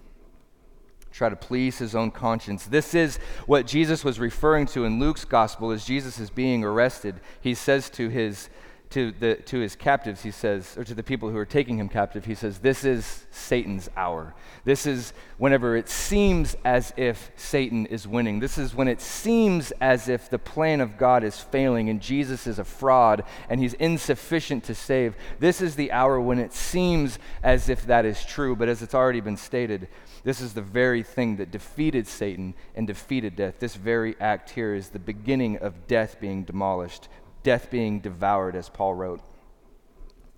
Try 1.11 1.28
to 1.28 1.37
please 1.37 1.78
his 1.78 1.94
own 1.94 2.11
conscience. 2.11 2.66
This 2.66 2.94
is 2.94 3.18
what 3.47 3.66
Jesus 3.66 4.04
was 4.04 4.20
referring 4.20 4.66
to 4.66 4.85
in 4.85 5.00
Luke's 5.00 5.25
gospel 5.25 5.70
as 5.70 5.85
Jesus 5.85 6.18
is 6.20 6.30
being 6.30 6.64
arrested. 6.64 7.20
He 7.40 7.54
says 7.54 7.90
to 7.90 8.08
his 8.08 8.49
to, 8.90 9.12
the, 9.12 9.35
to 9.35 9.59
his 9.59 9.76
captives, 9.76 10.23
he 10.23 10.30
says, 10.30 10.75
or 10.78 10.85
to 10.85 10.95
the 10.95 11.02
people 11.02 11.28
who 11.28 11.37
are 11.37 11.45
taking 11.45 11.78
him 11.78 11.90
captive, 11.90 12.25
he 12.25 12.35
says, 12.35 12.59
This 12.59 12.85
is 12.85 13.26
Satan's 13.30 13.90
hour. 13.97 14.35
This 14.64 14.87
is 14.87 15.12
whenever 15.37 15.76
it 15.76 15.90
seems 15.90 16.57
as 16.64 16.95
if 16.97 17.30
Satan 17.37 17.85
is 17.87 18.09
winning. 18.09 18.40
This 18.40 18.57
is 18.57 18.75
when 18.75 18.88
it 18.88 19.02
seems 19.02 19.73
as 19.80 20.09
if 20.09 20.30
the 20.30 20.38
plan 20.38 20.80
of 20.80 20.97
God 20.97 21.23
is 21.23 21.38
failing 21.38 21.90
and 21.90 22.00
Jesus 22.00 22.47
is 22.47 22.59
a 22.59 22.64
fraud 22.64 23.25
and 23.50 23.61
he's 23.61 23.75
insufficient 23.75 24.64
to 24.64 24.75
save. 24.75 25.14
This 25.38 25.61
is 25.61 25.76
the 25.76 25.92
hour 25.92 26.18
when 26.18 26.38
it 26.38 26.54
seems 26.54 27.18
as 27.42 27.68
if 27.68 27.85
that 27.87 28.07
is 28.07 28.25
true, 28.25 28.57
but 28.57 28.68
as 28.68 28.80
it's 28.80 28.95
already 28.95 29.21
been 29.21 29.37
stated, 29.37 29.88
this 30.25 30.40
is 30.40 30.54
the 30.54 30.62
very 30.62 31.02
thing 31.02 31.37
that 31.37 31.50
defeated 31.50 32.07
Satan 32.07 32.54
and 32.75 32.87
defeated 32.87 33.37
death. 33.37 33.59
This 33.59 33.76
very 33.76 34.16
act 34.18 34.50
here 34.50 34.75
is 34.75 34.88
the 34.88 34.99
beginning 34.99 35.59
of 35.59 35.87
death 35.87 36.18
being 36.21 36.45
demolished 36.45 37.09
death 37.42 37.71
being 37.71 38.00
devoured, 38.00 38.57
as 38.57 38.68
Paul 38.68 38.95
wrote. 38.95 39.21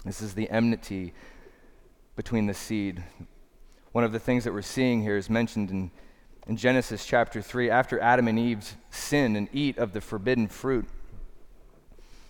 This 0.05 0.23
is 0.23 0.35
the 0.35 0.49
enmity 0.51 1.13
between 2.17 2.47
the 2.47 2.55
seed. 2.55 3.03
One 3.93 4.05
of 4.05 4.13
the 4.13 4.19
things 4.19 4.45
that 4.45 4.53
we're 4.53 4.63
seeing 4.63 5.03
here 5.03 5.17
is 5.17 5.29
mentioned 5.29 5.71
in, 5.71 5.91
in 6.47 6.57
Genesis 6.57 7.05
chapter 7.05 7.43
3 7.43 7.71
after 7.71 8.01
Adam 8.01 8.29
and 8.29 8.39
Eve 8.39 8.77
sin 8.91 9.37
and 9.37 9.49
eat 9.53 9.79
of 9.79 9.93
the 9.93 10.01
forbidden 10.01 10.49
fruit. 10.49 10.87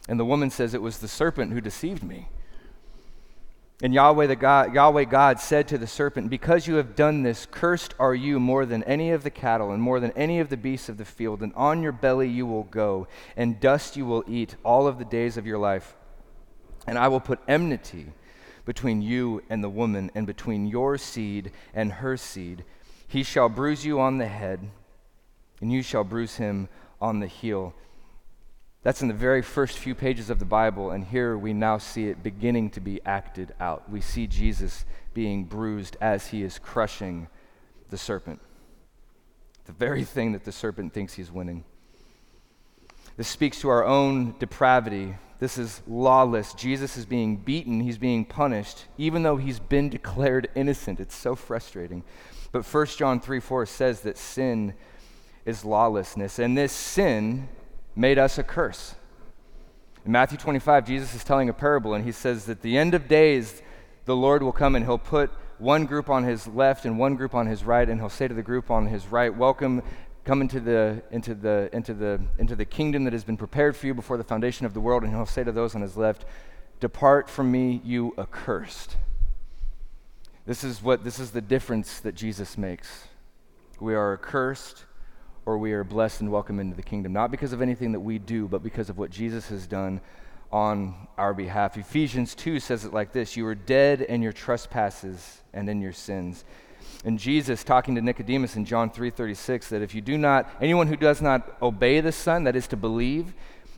And 0.08 0.18
the 0.18 0.24
woman 0.24 0.50
says, 0.50 0.74
It 0.74 0.82
was 0.82 0.98
the 0.98 1.08
serpent 1.08 1.52
who 1.52 1.60
deceived 1.60 2.02
me. 2.02 2.28
And 3.82 3.94
Yahweh, 3.94 4.26
the 4.26 4.36
God, 4.36 4.74
Yahweh 4.74 5.04
God 5.04 5.40
said 5.40 5.66
to 5.68 5.78
the 5.78 5.86
serpent, 5.86 6.28
Because 6.28 6.66
you 6.66 6.74
have 6.74 6.94
done 6.94 7.22
this, 7.22 7.46
cursed 7.50 7.94
are 7.98 8.14
you 8.14 8.38
more 8.38 8.66
than 8.66 8.82
any 8.82 9.10
of 9.10 9.22
the 9.22 9.30
cattle 9.30 9.70
and 9.70 9.82
more 9.82 10.00
than 10.00 10.12
any 10.12 10.38
of 10.38 10.50
the 10.50 10.58
beasts 10.58 10.90
of 10.90 10.98
the 10.98 11.04
field, 11.06 11.42
and 11.42 11.54
on 11.54 11.82
your 11.82 11.92
belly 11.92 12.28
you 12.28 12.44
will 12.44 12.64
go, 12.64 13.08
and 13.36 13.58
dust 13.58 13.96
you 13.96 14.04
will 14.04 14.22
eat 14.28 14.56
all 14.64 14.86
of 14.86 14.98
the 14.98 15.04
days 15.06 15.38
of 15.38 15.46
your 15.46 15.56
life. 15.56 15.96
And 16.86 16.98
I 16.98 17.08
will 17.08 17.20
put 17.20 17.40
enmity 17.48 18.12
between 18.66 19.00
you 19.00 19.42
and 19.48 19.64
the 19.64 19.70
woman, 19.70 20.10
and 20.14 20.26
between 20.26 20.66
your 20.66 20.98
seed 20.98 21.50
and 21.72 21.92
her 21.92 22.18
seed. 22.18 22.64
He 23.08 23.22
shall 23.22 23.48
bruise 23.48 23.86
you 23.86 23.98
on 23.98 24.18
the 24.18 24.28
head, 24.28 24.60
and 25.62 25.72
you 25.72 25.82
shall 25.82 26.04
bruise 26.04 26.36
him 26.36 26.68
on 27.00 27.20
the 27.20 27.26
heel. 27.26 27.74
That's 28.82 29.02
in 29.02 29.08
the 29.08 29.14
very 29.14 29.42
first 29.42 29.78
few 29.78 29.94
pages 29.94 30.30
of 30.30 30.38
the 30.38 30.46
Bible, 30.46 30.90
and 30.90 31.04
here 31.04 31.36
we 31.36 31.52
now 31.52 31.76
see 31.76 32.08
it 32.08 32.22
beginning 32.22 32.70
to 32.70 32.80
be 32.80 33.00
acted 33.04 33.54
out. 33.60 33.90
We 33.90 34.00
see 34.00 34.26
Jesus 34.26 34.86
being 35.12 35.44
bruised 35.44 35.98
as 36.00 36.28
he 36.28 36.42
is 36.42 36.58
crushing 36.58 37.28
the 37.90 37.98
serpent, 37.98 38.40
the 39.66 39.72
very 39.72 40.04
thing 40.04 40.32
that 40.32 40.44
the 40.44 40.52
serpent 40.52 40.94
thinks 40.94 41.14
he's 41.14 41.30
winning. 41.30 41.64
This 43.18 43.28
speaks 43.28 43.60
to 43.60 43.68
our 43.68 43.84
own 43.84 44.34
depravity. 44.38 45.14
This 45.40 45.58
is 45.58 45.82
lawless. 45.86 46.54
Jesus 46.54 46.96
is 46.96 47.04
being 47.04 47.36
beaten, 47.36 47.80
he's 47.80 47.98
being 47.98 48.24
punished, 48.24 48.86
even 48.96 49.22
though 49.22 49.36
he's 49.36 49.58
been 49.58 49.88
declared 49.90 50.48
innocent. 50.54 51.00
It's 51.00 51.14
so 51.14 51.34
frustrating. 51.34 52.02
But 52.50 52.64
1 52.64 52.86
John 52.86 53.20
3 53.20 53.40
4 53.40 53.66
says 53.66 54.00
that 54.00 54.16
sin 54.16 54.72
is 55.44 55.66
lawlessness, 55.66 56.38
and 56.38 56.56
this 56.56 56.72
sin 56.72 57.48
made 57.94 58.18
us 58.18 58.38
a 58.38 58.42
curse. 58.42 58.94
In 60.04 60.12
Matthew 60.12 60.38
25, 60.38 60.86
Jesus 60.86 61.14
is 61.14 61.24
telling 61.24 61.48
a 61.48 61.52
parable, 61.52 61.94
and 61.94 62.04
he 62.04 62.12
says 62.12 62.46
that 62.46 62.62
the 62.62 62.78
end 62.78 62.94
of 62.94 63.08
days, 63.08 63.62
the 64.06 64.16
Lord 64.16 64.42
will 64.42 64.52
come 64.52 64.74
and 64.74 64.84
he'll 64.84 64.98
put 64.98 65.30
one 65.58 65.84
group 65.84 66.08
on 66.08 66.24
his 66.24 66.46
left 66.46 66.86
and 66.86 66.98
one 66.98 67.16
group 67.16 67.34
on 67.34 67.46
his 67.46 67.64
right, 67.64 67.88
and 67.88 68.00
he'll 68.00 68.08
say 68.08 68.26
to 68.26 68.34
the 68.34 68.42
group 68.42 68.70
on 68.70 68.86
his 68.86 69.06
right, 69.08 69.34
Welcome, 69.34 69.82
come 70.24 70.40
into 70.40 70.58
the, 70.58 71.02
into 71.10 71.34
the, 71.34 71.68
into 71.72 71.92
the, 71.92 72.20
into 72.38 72.56
the 72.56 72.64
kingdom 72.64 73.04
that 73.04 73.12
has 73.12 73.24
been 73.24 73.36
prepared 73.36 73.76
for 73.76 73.86
you 73.86 73.94
before 73.94 74.16
the 74.16 74.24
foundation 74.24 74.64
of 74.64 74.72
the 74.72 74.80
world. 74.80 75.02
And 75.02 75.12
he'll 75.12 75.26
say 75.26 75.44
to 75.44 75.52
those 75.52 75.74
on 75.74 75.82
his 75.82 75.96
left, 75.96 76.24
Depart 76.80 77.28
from 77.28 77.52
me, 77.52 77.82
you 77.84 78.14
accursed. 78.16 78.96
This 80.46 80.64
is 80.64 80.82
what 80.82 81.04
this 81.04 81.18
is 81.18 81.30
the 81.30 81.42
difference 81.42 82.00
that 82.00 82.14
Jesus 82.14 82.56
makes. 82.56 83.06
We 83.78 83.94
are 83.94 84.14
accursed 84.14 84.86
or 85.46 85.58
we 85.58 85.72
are 85.72 85.84
blessed 85.84 86.20
and 86.20 86.30
welcome 86.30 86.60
into 86.60 86.76
the 86.76 86.82
kingdom, 86.82 87.12
not 87.12 87.30
because 87.30 87.52
of 87.52 87.62
anything 87.62 87.92
that 87.92 88.00
we 88.00 88.18
do, 88.18 88.46
but 88.48 88.62
because 88.62 88.90
of 88.90 88.98
what 88.98 89.10
Jesus 89.10 89.48
has 89.48 89.66
done 89.66 90.00
on 90.52 90.94
our 91.16 91.32
behalf. 91.32 91.76
Ephesians 91.76 92.34
2 92.34 92.60
says 92.60 92.84
it 92.84 92.92
like 92.92 93.12
this 93.12 93.36
You 93.36 93.44
were 93.44 93.54
dead 93.54 94.00
in 94.00 94.22
your 94.22 94.32
trespasses 94.32 95.40
and 95.52 95.68
in 95.68 95.80
your 95.80 95.92
sins. 95.92 96.44
And 97.04 97.18
Jesus 97.18 97.64
talking 97.64 97.94
to 97.94 98.02
Nicodemus 98.02 98.56
in 98.56 98.64
John 98.64 98.90
3:36 98.90 99.68
that 99.68 99.82
if 99.82 99.94
you 99.94 100.00
do 100.00 100.18
not 100.18 100.50
anyone 100.60 100.86
who 100.86 100.96
does 100.96 101.22
not 101.22 101.56
obey 101.62 102.00
the 102.00 102.12
Son, 102.12 102.44
that 102.44 102.56
is 102.56 102.66
to 102.68 102.76
believe 102.76 103.32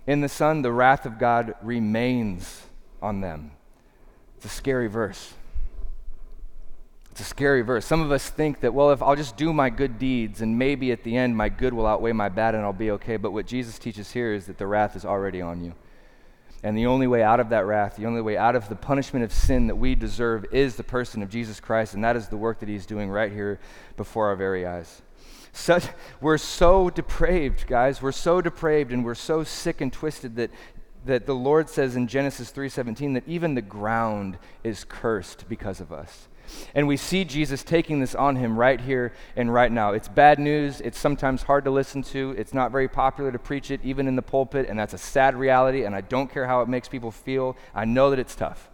in 0.07 0.21
the 0.21 0.29
Son, 0.29 0.63
the 0.63 0.73
wrath 0.73 1.07
of 1.07 1.19
God 1.19 1.55
remains 1.63 2.63
on 3.01 3.21
them. 3.21 3.53
It's 4.37 4.47
a 4.47 4.49
scary 4.49 4.89
verse. 4.89 5.35
It's 7.13 7.21
a 7.21 7.25
scary 7.25 7.61
verse. 7.61 7.85
Some 7.85 8.01
of 8.01 8.11
us 8.11 8.31
think 8.31 8.61
that, 8.61 8.73
well, 8.73 8.91
if 8.91 9.03
I'll 9.03 9.17
just 9.17 9.37
do 9.37 9.53
my 9.53 9.69
good 9.69 9.99
deeds 9.99 10.41
and 10.41 10.59
maybe 10.59 10.93
at 10.93 11.05
the 11.05 11.15
end 11.15 11.37
my 11.37 11.51
good 11.51 11.75
will 11.75 11.87
outweigh 11.87 12.13
my 12.13 12.31
bad 12.31 12.55
and 12.55 12.65
I'll 12.65 12.73
be 12.73 12.91
okay. 12.93 13.19
But 13.19 13.33
what 13.33 13.47
Jesus 13.47 13.79
teaches 13.79 14.13
here 14.13 14.33
is 14.33 14.47
that 14.47 14.57
the 14.57 14.67
wrath 14.67 14.97
is 14.97 15.05
already 15.05 15.43
on 15.43 15.63
you. 15.63 15.75
And 16.63 16.77
the 16.77 16.87
only 16.87 17.07
way 17.07 17.23
out 17.23 17.39
of 17.39 17.51
that 17.51 17.67
wrath, 17.67 17.97
the 17.97 18.07
only 18.07 18.23
way 18.23 18.39
out 18.39 18.57
of 18.57 18.71
the 18.71 18.77
punishment 18.77 19.27
of 19.27 19.33
sin 19.33 19.67
that 19.67 19.77
we 19.77 19.95
deserve 19.95 20.47
is 20.53 20.77
the 20.77 20.85
person 20.85 21.23
of 21.23 21.29
Jesus 21.29 21.61
Christ. 21.61 21.93
And 21.93 22.03
that 22.03 22.17
is 22.17 22.29
the 22.29 22.39
work 22.39 22.61
that 22.61 22.69
he's 22.69 22.87
doing 22.87 23.11
right 23.11 23.31
here 23.31 23.61
before 23.99 24.29
our 24.29 24.37
very 24.37 24.67
eyes. 24.67 25.03
Such, 25.53 25.85
we're 26.23 26.39
so 26.39 26.89
depraved, 26.89 27.67
guys. 27.67 28.01
We're 28.01 28.13
so 28.13 28.41
depraved 28.41 28.91
and 28.91 29.05
we're 29.05 29.15
so 29.15 29.45
sick 29.45 29.83
and 29.83 29.93
twisted 29.93 30.37
that, 30.37 30.51
that 31.05 31.27
the 31.27 31.35
Lord 31.35 31.69
says 31.69 31.95
in 31.95 32.07
Genesis 32.07 32.51
3:17 32.53 33.13
that 33.15 33.29
even 33.29 33.55
the 33.55 33.61
ground 33.61 34.39
is 34.65 34.85
cursed 34.85 35.45
because 35.47 35.79
of 35.79 35.93
us. 35.93 36.29
And 36.75 36.89
we 36.89 36.97
see 36.97 37.25
Jesus 37.25 37.63
taking 37.63 38.01
this 38.01 38.15
on 38.15 38.37
him 38.37 38.59
right 38.59 38.81
here 38.81 39.13
and 39.37 39.53
right 39.53 39.71
now. 39.71 39.93
It's 39.93 40.09
bad 40.09 40.39
news. 40.39 40.81
It's 40.81 40.99
sometimes 40.99 41.43
hard 41.43 41.65
to 41.65 41.71
listen 41.71 42.03
to. 42.05 42.35
It's 42.39 42.55
not 42.55 42.73
very 42.73 42.89
popular 42.89 43.31
to 43.33 43.39
preach 43.39 43.71
it, 43.71 43.81
even 43.85 44.09
in 44.09 44.17
the 44.17 44.23
pulpit, 44.23 44.69
and 44.69 44.79
that's 44.79 44.95
a 44.95 44.99
sad 44.99 45.35
reality. 45.35 45.85
And 45.85 45.95
I 45.95 46.01
don't 46.01 46.31
care 46.31 46.47
how 46.47 46.63
it 46.63 46.69
makes 46.69 46.89
people 46.89 47.11
feel. 47.11 47.57
I 47.75 47.85
know 47.85 48.11
that 48.11 48.19
it's 48.19 48.35
tough. 48.35 48.71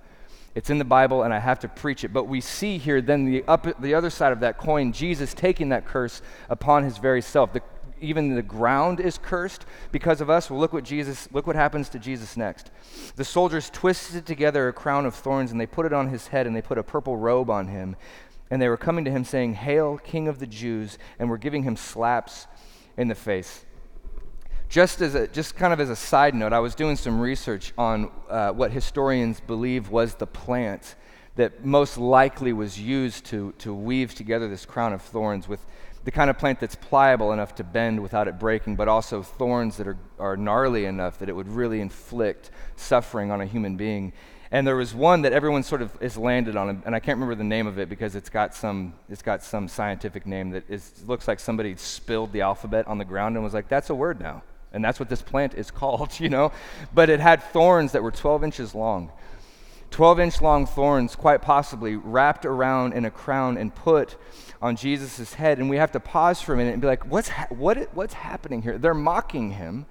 It's 0.55 0.71
in 0.71 0.79
the 0.79 0.85
Bible, 0.85 1.23
and 1.23 1.33
I 1.33 1.39
have 1.39 1.61
to 1.61 1.69
preach 1.69 2.05
it. 2.05 2.13
But 2.13 2.25
we 2.25 2.41
see 2.41 2.79
here 2.79 3.01
then 3.01 3.27
the, 3.27 3.45
up, 3.47 3.81
the 3.81 3.95
other 3.95 4.11
side 4.11 4.33
of 4.33 4.41
that 4.41 4.59
coin, 4.59 4.93
Jesus 4.93 5.35
taking 5.35 5.69
that 5.69 5.87
curse 5.87 6.21
upon 6.49 6.85
his 6.85 6.99
very 6.99 7.23
self. 7.23 7.53
The, 7.53 7.63
even 8.01 8.35
the 8.35 8.43
ground 8.43 9.01
is 9.01 9.19
cursed 9.19 9.67
because 9.93 10.21
of 10.21 10.31
us. 10.31 10.51
Well, 10.51 10.59
look 10.59 10.73
what 10.73 10.85
Jesus, 10.85 11.29
look 11.33 11.47
what 11.47 11.57
happens 11.57 11.89
to 11.91 11.99
Jesus 11.99 12.37
next. 12.37 12.71
The 13.17 13.25
soldiers 13.25 13.71
twisted 13.71 14.27
together 14.27 14.69
a 14.69 14.73
crown 14.73 15.07
of 15.07 15.15
thorns 15.15 15.53
and 15.53 15.61
they 15.61 15.67
put 15.67 15.87
it 15.87 15.93
on 15.93 16.09
his 16.09 16.29
head 16.29 16.47
and 16.47 16.55
they 16.55 16.63
put 16.63 16.79
a 16.79 16.83
purple 16.83 17.17
robe 17.17 17.51
on 17.51 17.69
him. 17.69 17.97
And 18.51 18.63
they 18.63 18.69
were 18.69 18.77
coming 18.77 19.05
to 19.05 19.11
him 19.11 19.25
saying, 19.25 19.55
Hail, 19.55 19.99
King 19.99 20.29
of 20.29 20.39
the 20.39 20.47
Jews, 20.47 20.99
and 21.19 21.29
were 21.29 21.39
giving 21.39 21.65
him 21.65 21.77
slaps 21.77 22.47
in 22.97 23.09
the 23.09 23.15
face. 23.15 23.65
Just 24.69 25.01
as 25.01 25.15
a, 25.15 25.27
just 25.29 25.57
kind 25.57 25.73
of 25.73 25.81
as 25.81 25.89
a 25.89 25.97
side 25.97 26.35
note, 26.35 26.53
I 26.53 26.59
was 26.59 26.75
doing 26.75 26.97
some 26.97 27.21
research 27.21 27.73
on 27.79 28.11
uh, 28.29 28.53
what 28.53 28.71
historians 28.71 29.41
believe 29.41 29.91
was 29.91 30.15
the 30.15 30.27
plant 30.27 30.95
that 31.37 31.65
most 31.65 31.97
likely 31.97 32.53
was 32.53 32.81
used 32.81 33.25
to, 33.27 33.53
to 33.59 33.73
weave 33.73 34.13
together 34.13 34.49
this 34.49 34.67
crown 34.67 34.93
of 34.93 35.01
thorns 35.01 35.47
with 35.47 35.65
the 36.05 36.11
kind 36.11 36.31
of 36.31 36.39
plant 36.39 36.61
that's 36.61 36.75
pliable 36.75 37.33
enough 37.33 37.55
to 37.57 37.65
bend 37.65 38.01
without 38.01 38.29
it 38.29 38.39
breaking, 38.39 38.77
but 38.77 38.89
also 38.89 39.23
thorns 39.23 39.77
that 39.77 39.87
are, 39.87 39.99
are 40.19 40.37
gnarly 40.37 40.85
enough 40.85 41.19
that 41.19 41.29
it 41.29 41.37
would 41.37 41.49
really 41.49 41.81
inflict 41.81 42.51
suffering 42.77 43.31
on 43.31 43.41
a 43.41 43.47
human 43.47 43.77
being. 43.77 44.13
And 44.51 44.67
there 44.67 44.77
was 44.77 44.95
one 44.95 45.23
that 45.23 45.33
everyone 45.33 45.63
sort 45.63 45.83
of 45.83 45.93
is 46.01 46.17
landed 46.17 46.57
on, 46.57 46.83
and 46.87 46.95
I 46.95 47.01
can't 47.01 47.17
remember 47.17 47.35
the 47.35 47.45
name 47.45 47.67
of 47.67 47.79
it 47.79 47.89
because 47.91 48.17
it's 48.17 48.31
got 48.31 48.55
some, 48.55 48.95
it's 49.11 49.21
got 49.21 49.43
some 49.43 49.69
scientific 49.69 50.25
name 50.25 50.51
that 50.51 50.65
is, 50.69 51.05
looks 51.07 51.29
like 51.29 51.39
somebody 51.39 51.77
spilled 51.77 52.33
the 52.33 52.41
alphabet 52.41 52.87
on 52.87 52.97
the 52.97 53.05
ground 53.05 53.37
and 53.37 53.45
was 53.45 53.53
like, 53.53 53.69
that's 53.69 53.91
a 53.91 53.95
word 53.95 54.21
now. 54.21 54.43
And 54.73 54.83
that's 54.83 54.99
what 54.99 55.11
this 55.11 55.21
plant 55.21 55.55
is 55.55 55.71
called, 55.83 56.19
you 56.19 56.31
know? 56.31 56.53
But 56.95 57.11
it 57.11 57.21
had 57.21 57.43
thorns 57.43 57.93
that 57.93 58.03
were 58.03 58.11
12 58.11 58.45
inches 58.45 58.75
long. 58.75 59.13
12 59.91 60.21
inch 60.21 60.41
long 60.41 60.67
thorns, 60.67 61.17
quite 61.17 61.43
possibly, 61.43 61.97
wrapped 61.97 62.45
around 62.45 62.93
in 62.93 63.05
a 63.05 63.11
crown 63.11 63.57
and 63.57 63.75
put 63.75 64.17
on 64.61 64.77
Jesus' 64.77 65.35
head. 65.35 65.59
And 65.59 65.71
we 65.71 65.77
have 65.77 65.93
to 65.93 66.01
pause 66.01 66.41
for 66.41 66.55
a 66.55 66.57
minute 66.57 66.73
and 66.73 66.83
be 66.83 66.89
like, 66.89 67.07
what's, 67.07 67.29
ha- 67.29 67.47
what, 67.51 67.95
what's 67.95 68.15
happening 68.15 68.63
here? 68.63 68.79
They're 68.79 68.95
mocking 68.95 69.53
him. 69.53 69.87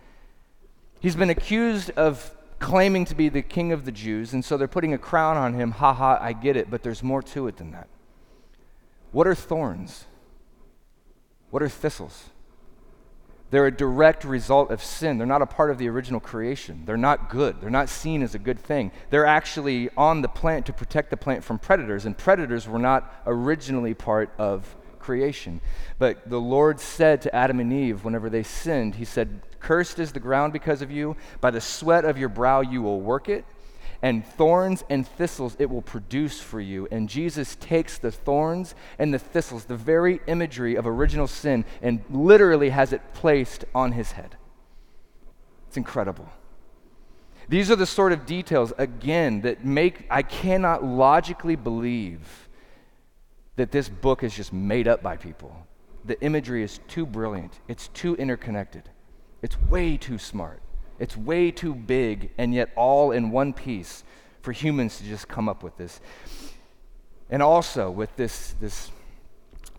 He's 0.99 1.15
been 1.15 1.29
accused 1.29 1.91
of 1.91 2.35
claiming 2.59 3.05
to 3.05 3.15
be 3.15 3.29
the 3.29 3.41
king 3.41 3.71
of 3.71 3.85
the 3.85 3.91
Jews, 3.91 4.33
and 4.33 4.43
so 4.43 4.57
they're 4.57 4.67
putting 4.67 4.93
a 4.93 4.97
crown 4.97 5.37
on 5.37 5.53
him. 5.53 5.71
Ha 5.71 5.93
ha, 5.93 6.17
I 6.19 6.33
get 6.33 6.57
it, 6.57 6.69
but 6.69 6.83
there's 6.83 7.03
more 7.03 7.21
to 7.21 7.47
it 7.47 7.57
than 7.57 7.71
that. 7.71 7.87
What 9.11 9.27
are 9.27 9.35
thorns? 9.35 10.05
What 11.49 11.63
are 11.63 11.69
thistles? 11.69 12.29
They're 13.49 13.67
a 13.67 13.71
direct 13.71 14.23
result 14.23 14.71
of 14.71 14.83
sin. 14.83 15.17
They're 15.17 15.25
not 15.27 15.41
a 15.41 15.45
part 15.45 15.71
of 15.71 15.77
the 15.77 15.87
original 15.87 16.19
creation. 16.19 16.83
They're 16.85 16.97
not 16.97 17.29
good. 17.29 17.61
They're 17.61 17.69
not 17.69 17.89
seen 17.89 18.21
as 18.21 18.35
a 18.35 18.39
good 18.39 18.59
thing. 18.59 18.91
They're 19.09 19.25
actually 19.25 19.89
on 19.95 20.21
the 20.21 20.27
plant 20.27 20.65
to 20.65 20.73
protect 20.73 21.09
the 21.09 21.17
plant 21.17 21.43
from 21.43 21.59
predators, 21.59 22.05
and 22.05 22.17
predators 22.17 22.67
were 22.67 22.79
not 22.79 23.13
originally 23.25 23.93
part 23.93 24.31
of 24.37 24.75
creation. 24.99 25.61
But 25.97 26.29
the 26.29 26.41
Lord 26.41 26.81
said 26.81 27.21
to 27.21 27.33
Adam 27.33 27.61
and 27.61 27.71
Eve 27.71 28.03
whenever 28.03 28.29
they 28.29 28.43
sinned, 28.43 28.95
He 28.95 29.05
said, 29.05 29.41
Cursed 29.59 29.99
is 29.99 30.11
the 30.11 30.19
ground 30.19 30.51
because 30.51 30.81
of 30.81 30.91
you. 30.91 31.15
By 31.39 31.51
the 31.51 31.61
sweat 31.61 32.03
of 32.03 32.17
your 32.17 32.29
brow 32.29 32.61
you 32.61 32.81
will 32.81 32.99
work 32.99 33.29
it 33.29 33.45
and 34.01 34.25
thorns 34.25 34.83
and 34.89 35.07
thistles 35.07 35.55
it 35.59 35.69
will 35.69 35.81
produce 35.81 36.39
for 36.39 36.61
you. 36.61 36.87
And 36.91 37.09
Jesus 37.09 37.55
takes 37.55 37.97
the 37.97 38.11
thorns 38.11 38.75
and 38.99 39.13
the 39.13 39.19
thistles, 39.19 39.65
the 39.65 39.75
very 39.75 40.21
imagery 40.27 40.75
of 40.75 40.85
original 40.85 41.27
sin, 41.27 41.65
and 41.81 42.01
literally 42.09 42.69
has 42.69 42.93
it 42.93 43.01
placed 43.13 43.65
on 43.73 43.93
his 43.93 44.13
head. 44.13 44.35
It's 45.67 45.77
incredible. 45.77 46.29
These 47.49 47.71
are 47.71 47.75
the 47.75 47.85
sort 47.85 48.11
of 48.11 48.25
details, 48.25 48.73
again, 48.77 49.41
that 49.41 49.63
make, 49.63 50.05
I 50.09 50.21
cannot 50.21 50.83
logically 50.83 51.55
believe 51.55 52.49
that 53.55 53.71
this 53.71 53.89
book 53.89 54.21
is 54.21 54.35
just 54.35 54.51
made 54.51 54.87
up 54.87 55.01
by 55.01 55.17
people. 55.17 55.65
The 56.03 56.21
imagery 56.21 56.63
is 56.63 56.79
too 56.87 57.05
brilliant, 57.05 57.59
it's 57.67 57.87
too 57.89 58.15
interconnected, 58.15 58.89
it's 59.41 59.59
way 59.61 59.97
too 59.97 60.17
smart. 60.17 60.61
It's 60.99 61.15
way 61.15 61.51
too 61.51 61.75
big 61.75 62.31
and 62.37 62.53
yet 62.53 62.69
all 62.75 63.11
in 63.11 63.31
one 63.31 63.53
piece 63.53 64.03
for 64.41 64.51
humans 64.51 64.97
to 64.97 65.03
just 65.03 65.27
come 65.27 65.49
up 65.49 65.63
with 65.63 65.77
this. 65.77 65.99
And 67.29 67.43
also 67.43 67.91
with 67.91 68.15
this, 68.15 68.55
this 68.59 68.91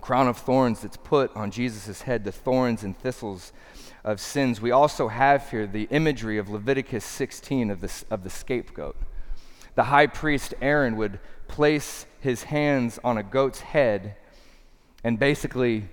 crown 0.01 0.29
of 0.29 0.37
thorns 0.37 0.81
that's 0.81 0.97
put 0.97 1.35
on 1.35 1.51
Jesus' 1.51 2.03
head, 2.03 2.25
the 2.25 2.33
thorns 2.33 2.83
and 2.83 2.99
thistles 2.99 3.53
of 4.05 4.21
sins, 4.21 4.61
we 4.61 4.71
also 4.71 5.09
have 5.09 5.51
here 5.51 5.67
the 5.67 5.89
imagery 5.91 6.39
of 6.39 6.49
Leviticus 6.49 7.05
16 7.05 7.71
of 7.71 7.81
the, 7.81 8.05
of 8.11 8.25
the 8.25 8.31
scapegoat. 8.31 8.97
The 9.75 9.85
high 9.85 10.07
priest 10.07 10.55
Aaron 10.61 10.97
would 10.97 11.19
place 11.47 12.07
his 12.21 12.45
hands 12.45 12.99
on 13.03 13.17
a 13.17 13.23
goat's 13.23 13.61
head 13.61 14.17
and 15.05 15.19
basically 15.19 15.89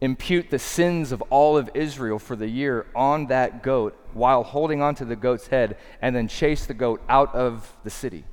impute 0.00 0.50
the 0.50 0.58
sins 0.58 1.12
of 1.12 1.22
all 1.30 1.56
of 1.56 1.70
Israel 1.74 2.18
for 2.18 2.34
the 2.34 2.48
year 2.48 2.86
on 2.94 3.26
that 3.26 3.62
goat 3.62 3.96
while 4.14 4.42
holding 4.42 4.80
onto 4.80 5.04
the 5.04 5.16
goat's 5.16 5.48
head 5.48 5.76
and 6.00 6.16
then 6.16 6.26
chase 6.26 6.66
the 6.66 6.74
goat 6.74 7.02
out 7.08 7.34
of 7.34 7.76
the 7.84 7.90
city 7.90 8.24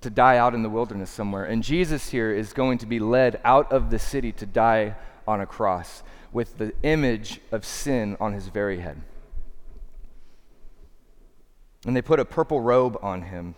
to 0.00 0.10
die 0.10 0.36
out 0.36 0.54
in 0.54 0.62
the 0.62 0.68
wilderness 0.68 1.10
somewhere. 1.10 1.44
And 1.44 1.62
Jesus 1.62 2.10
here 2.10 2.32
is 2.32 2.52
going 2.52 2.78
to 2.78 2.86
be 2.86 2.98
led 2.98 3.40
out 3.44 3.72
of 3.72 3.90
the 3.90 3.98
city 3.98 4.32
to 4.32 4.46
die 4.46 4.96
on 5.26 5.40
a 5.40 5.46
cross 5.46 6.02
with 6.32 6.58
the 6.58 6.74
image 6.82 7.40
of 7.52 7.64
sin 7.64 8.16
on 8.20 8.32
his 8.32 8.48
very 8.48 8.80
head. 8.80 9.00
And 11.86 11.96
they 11.96 12.02
put 12.02 12.18
a 12.18 12.24
purple 12.24 12.60
robe 12.60 12.98
on 13.02 13.22
him. 13.22 13.54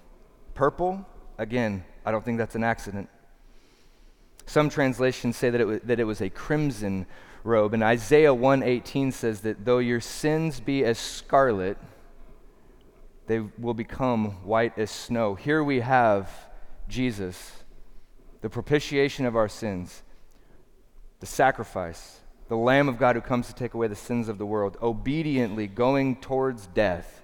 Purple, 0.54 1.06
again, 1.38 1.84
I 2.04 2.12
don't 2.12 2.24
think 2.24 2.38
that's 2.38 2.54
an 2.54 2.64
accident. 2.64 3.08
Some 4.46 4.70
translations 4.70 5.36
say 5.36 5.50
that 5.50 5.60
it 5.60 5.66
was, 5.66 5.80
that 5.82 6.00
it 6.00 6.04
was 6.04 6.20
a 6.20 6.30
crimson 6.30 7.06
robe. 7.42 7.74
And 7.74 7.82
Isaiah 7.82 8.34
1:18 8.34 9.12
says 9.12 9.40
that 9.40 9.64
though 9.64 9.78
your 9.78 10.00
sins 10.00 10.60
be 10.60 10.84
as 10.84 10.98
scarlet, 10.98 11.76
they 13.26 13.40
will 13.58 13.74
become 13.74 14.44
white 14.44 14.78
as 14.78 14.90
snow. 14.90 15.34
Here 15.34 15.62
we 15.62 15.80
have 15.80 16.30
Jesus, 16.88 17.64
the 18.40 18.48
propitiation 18.48 19.26
of 19.26 19.34
our 19.34 19.48
sins, 19.48 20.02
the 21.18 21.26
sacrifice, 21.26 22.20
the 22.48 22.56
Lamb 22.56 22.88
of 22.88 22.98
God 22.98 23.16
who 23.16 23.22
comes 23.22 23.48
to 23.48 23.54
take 23.54 23.74
away 23.74 23.88
the 23.88 23.96
sins 23.96 24.28
of 24.28 24.38
the 24.38 24.46
world, 24.46 24.76
obediently 24.80 25.66
going 25.66 26.16
towards 26.16 26.68
death 26.68 27.22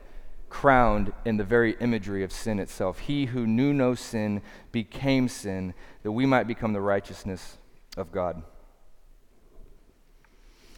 crowned 0.53 1.15
in 1.25 1.39
the 1.39 1.45
very 1.45 1.77
imagery 1.81 2.23
of 2.23 2.31
sin 2.31 2.59
itself. 2.59 2.99
He 2.99 3.25
who 3.25 3.47
knew 3.47 3.73
no 3.73 3.95
sin 3.95 4.43
became 4.71 5.27
sin 5.27 5.73
that 6.03 6.13
we 6.13 6.27
might 6.27 6.47
become 6.47 6.75
the 6.75 6.81
righteousness 6.83 7.57
of 7.97 8.13
God. 8.13 8.43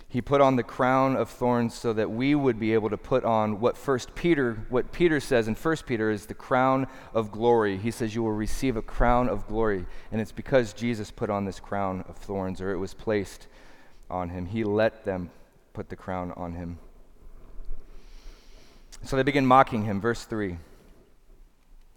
He 0.09 0.23
put 0.23 0.41
on 0.41 0.55
the 0.55 0.63
crown 0.63 1.17
of 1.17 1.29
thorns 1.29 1.75
so 1.75 1.93
that 1.93 2.09
we 2.09 2.37
would 2.37 2.61
be 2.61 2.73
able 2.73 2.89
to 2.89 2.97
put 2.97 3.25
on 3.25 3.59
what 3.59 3.77
first 3.77 4.15
Peter 4.15 4.65
what 4.69 4.93
Peter 4.93 5.19
says 5.19 5.49
in 5.49 5.57
first 5.57 5.87
Peter 5.87 6.09
is 6.09 6.27
the 6.27 6.35
crown 6.35 6.87
of 7.13 7.33
glory. 7.33 7.77
He 7.77 7.91
says 7.91 8.15
you 8.15 8.23
will 8.23 8.31
receive 8.31 8.77
a 8.77 8.83
crown 8.83 9.29
of 9.29 9.49
glory 9.49 9.87
and 10.13 10.21
it's 10.21 10.31
because 10.31 10.73
Jesus 10.73 11.11
put 11.11 11.31
on 11.31 11.47
this 11.47 11.59
crown 11.59 12.05
of 12.09 12.17
thorns 12.17 12.61
or 12.61 12.71
it 12.71 12.79
was 12.79 12.95
placed 12.95 13.49
on 14.09 14.29
him. 14.29 14.47
He 14.47 14.63
let 14.63 15.05
them 15.05 15.31
put 15.73 15.89
the 15.89 15.97
crown 15.97 16.31
on 16.37 16.53
him. 16.53 16.79
So 19.05 19.17
they 19.17 19.23
begin 19.23 19.45
mocking 19.45 19.85
him, 19.85 20.01
verse 20.01 20.25
3. 20.25 20.57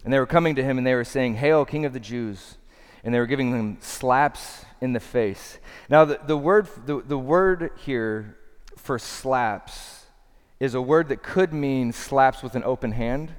And 0.04 0.14
they 0.14 0.20
were 0.20 0.26
coming 0.26 0.56
to 0.56 0.64
him 0.64 0.78
and 0.78 0.86
they 0.86 0.94
were 0.94 1.04
saying, 1.04 1.36
Hail, 1.36 1.66
King 1.66 1.86
of 1.86 1.94
the 1.94 2.00
Jews. 2.00 2.58
And 3.04 3.14
they 3.14 3.20
were 3.20 3.28
giving 3.28 3.52
him 3.52 3.78
slaps 3.80 4.66
in 4.82 4.94
the 4.94 5.00
face. 5.00 5.58
Now, 5.90 6.06
the, 6.06 6.20
the, 6.26 6.38
word, 6.38 6.68
the, 6.86 7.02
the 7.02 7.18
word 7.18 7.72
here 7.78 8.38
for 8.76 9.00
slaps 9.00 10.06
is 10.60 10.74
a 10.74 10.82
word 10.82 11.10
that 11.10 11.24
could 11.24 11.54
mean 11.54 11.94
slaps 11.94 12.44
with 12.44 12.56
an 12.56 12.64
open 12.64 12.92
hand, 12.92 13.32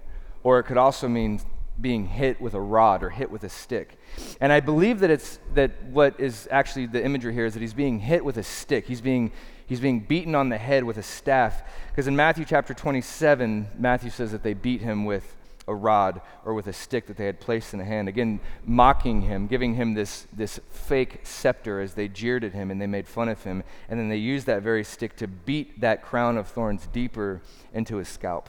or 0.42 0.59
it 0.59 0.64
could 0.64 0.76
also 0.76 1.09
mean 1.09 1.40
being 1.81 2.07
hit 2.07 2.40
with 2.40 2.54
a 2.54 2.61
rod 2.61 3.02
or 3.02 3.11
hit 3.11 3.31
with 3.31 3.44
a 3.44 3.48
stick. 3.48 3.98
And 4.40 4.52
I 4.52 4.61
believe 4.61 5.00
that 5.00 5.11
it's 5.11 5.38
that 5.54 5.83
what 5.85 6.18
is 6.18 6.48
actually 6.50 6.87
the 6.87 7.04
imagery 7.04 7.35
here 7.35 7.44
is 7.46 7.54
that 7.54 7.61
he's 7.61 7.74
being 7.74 7.98
hit 7.98 8.24
with 8.24 8.37
a 8.37 8.42
stick. 8.42 8.87
He's 8.87 9.00
being 9.00 9.33
he's 9.68 9.81
being 9.81 10.00
beaten 10.00 10.35
on 10.35 10.48
the 10.48 10.59
head 10.59 10.83
with 10.83 10.96
a 10.96 11.02
staff. 11.02 11.62
Because 11.90 12.09
in 12.09 12.16
Matthew 12.16 12.44
chapter 12.44 12.74
27, 12.74 13.68
Matthew 13.78 14.11
says 14.11 14.33
that 14.33 14.42
they 14.42 14.54
beat 14.54 14.81
him 14.81 15.04
with 15.04 15.37
a 15.68 15.74
rod 15.74 16.22
or 16.44 16.54
with 16.54 16.66
a 16.66 16.72
stick 16.72 17.07
that 17.07 17.16
they 17.18 17.26
had 17.26 17.38
placed 17.38 17.74
in 17.74 17.81
a 17.81 17.85
hand. 17.85 18.09
Again, 18.09 18.40
mocking 18.64 19.22
him, 19.22 19.46
giving 19.46 19.74
him 19.74 19.94
this, 19.94 20.26
this 20.33 20.59
fake 20.70 21.20
scepter 21.24 21.81
as 21.81 21.94
they 21.94 22.09
jeered 22.09 22.42
at 22.42 22.54
him 22.54 22.70
and 22.70 22.81
they 22.81 22.87
made 22.87 23.07
fun 23.07 23.28
of 23.28 23.44
him. 23.44 23.62
And 23.88 24.00
then 24.00 24.09
they 24.09 24.16
used 24.16 24.46
that 24.46 24.62
very 24.62 24.83
stick 24.83 25.14
to 25.16 25.28
beat 25.28 25.81
that 25.83 26.02
crown 26.02 26.38
of 26.38 26.48
thorns 26.48 26.87
deeper 26.87 27.42
into 27.74 27.96
his 27.96 28.09
scalp. 28.09 28.48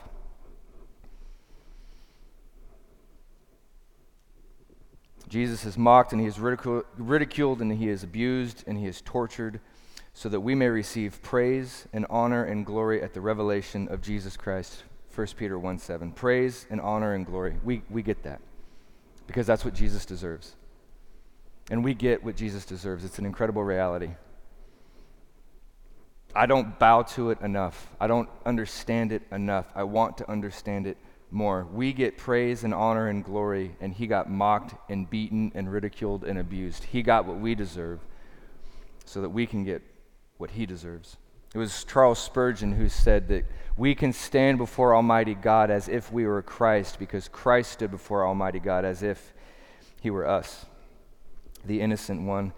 Jesus 5.28 5.64
is 5.64 5.78
mocked 5.78 6.12
and 6.12 6.20
he 6.20 6.26
is 6.26 6.40
ridiculed 6.40 7.60
and 7.60 7.72
he 7.72 7.88
is 7.88 8.02
abused 8.02 8.64
and 8.66 8.76
he 8.76 8.86
is 8.86 9.00
tortured 9.02 9.60
so 10.20 10.28
that 10.28 10.40
we 10.40 10.54
may 10.54 10.68
receive 10.68 11.22
praise 11.22 11.88
and 11.94 12.04
honor 12.10 12.44
and 12.44 12.66
glory 12.66 13.00
at 13.00 13.14
the 13.14 13.20
revelation 13.22 13.88
of 13.88 14.02
Jesus 14.02 14.36
Christ. 14.36 14.82
1 15.14 15.28
Peter 15.28 15.58
1 15.58 15.78
7. 15.78 16.12
Praise 16.12 16.66
and 16.68 16.78
honor 16.78 17.14
and 17.14 17.24
glory. 17.24 17.56
We, 17.64 17.80
we 17.88 18.02
get 18.02 18.22
that 18.24 18.42
because 19.26 19.46
that's 19.46 19.64
what 19.64 19.72
Jesus 19.72 20.04
deserves. 20.04 20.56
And 21.70 21.82
we 21.82 21.94
get 21.94 22.22
what 22.22 22.36
Jesus 22.36 22.66
deserves. 22.66 23.02
It's 23.02 23.18
an 23.18 23.24
incredible 23.24 23.64
reality. 23.64 24.10
I 26.34 26.44
don't 26.44 26.78
bow 26.78 27.00
to 27.14 27.30
it 27.30 27.40
enough. 27.40 27.88
I 27.98 28.06
don't 28.06 28.28
understand 28.44 29.12
it 29.12 29.22
enough. 29.32 29.72
I 29.74 29.84
want 29.84 30.18
to 30.18 30.30
understand 30.30 30.86
it 30.86 30.98
more. 31.30 31.66
We 31.72 31.94
get 31.94 32.18
praise 32.18 32.62
and 32.62 32.74
honor 32.74 33.08
and 33.08 33.24
glory, 33.24 33.74
and 33.80 33.94
he 33.94 34.06
got 34.06 34.28
mocked 34.30 34.74
and 34.90 35.08
beaten 35.08 35.50
and 35.54 35.72
ridiculed 35.72 36.24
and 36.24 36.38
abused. 36.38 36.84
He 36.84 37.00
got 37.00 37.24
what 37.24 37.38
we 37.38 37.54
deserve 37.54 38.00
so 39.06 39.22
that 39.22 39.30
we 39.30 39.46
can 39.46 39.64
get 39.64 39.82
what 40.40 40.52
he 40.52 40.64
deserves. 40.64 41.18
It 41.54 41.58
was 41.58 41.84
Charles 41.84 42.18
Spurgeon 42.18 42.72
who 42.72 42.88
said 42.88 43.28
that 43.28 43.44
we 43.76 43.94
can 43.94 44.12
stand 44.12 44.56
before 44.56 44.94
Almighty 44.94 45.34
God 45.34 45.70
as 45.70 45.88
if 45.88 46.10
we 46.10 46.26
were 46.26 46.42
Christ 46.42 46.98
because 46.98 47.28
Christ 47.28 47.72
stood 47.72 47.90
before 47.90 48.26
Almighty 48.26 48.58
God 48.60 48.84
as 48.84 49.02
if 49.02 49.34
he 50.00 50.10
were 50.10 50.26
us, 50.26 50.64
the 51.64 51.80
innocent 51.80 52.22
one. 52.22 52.52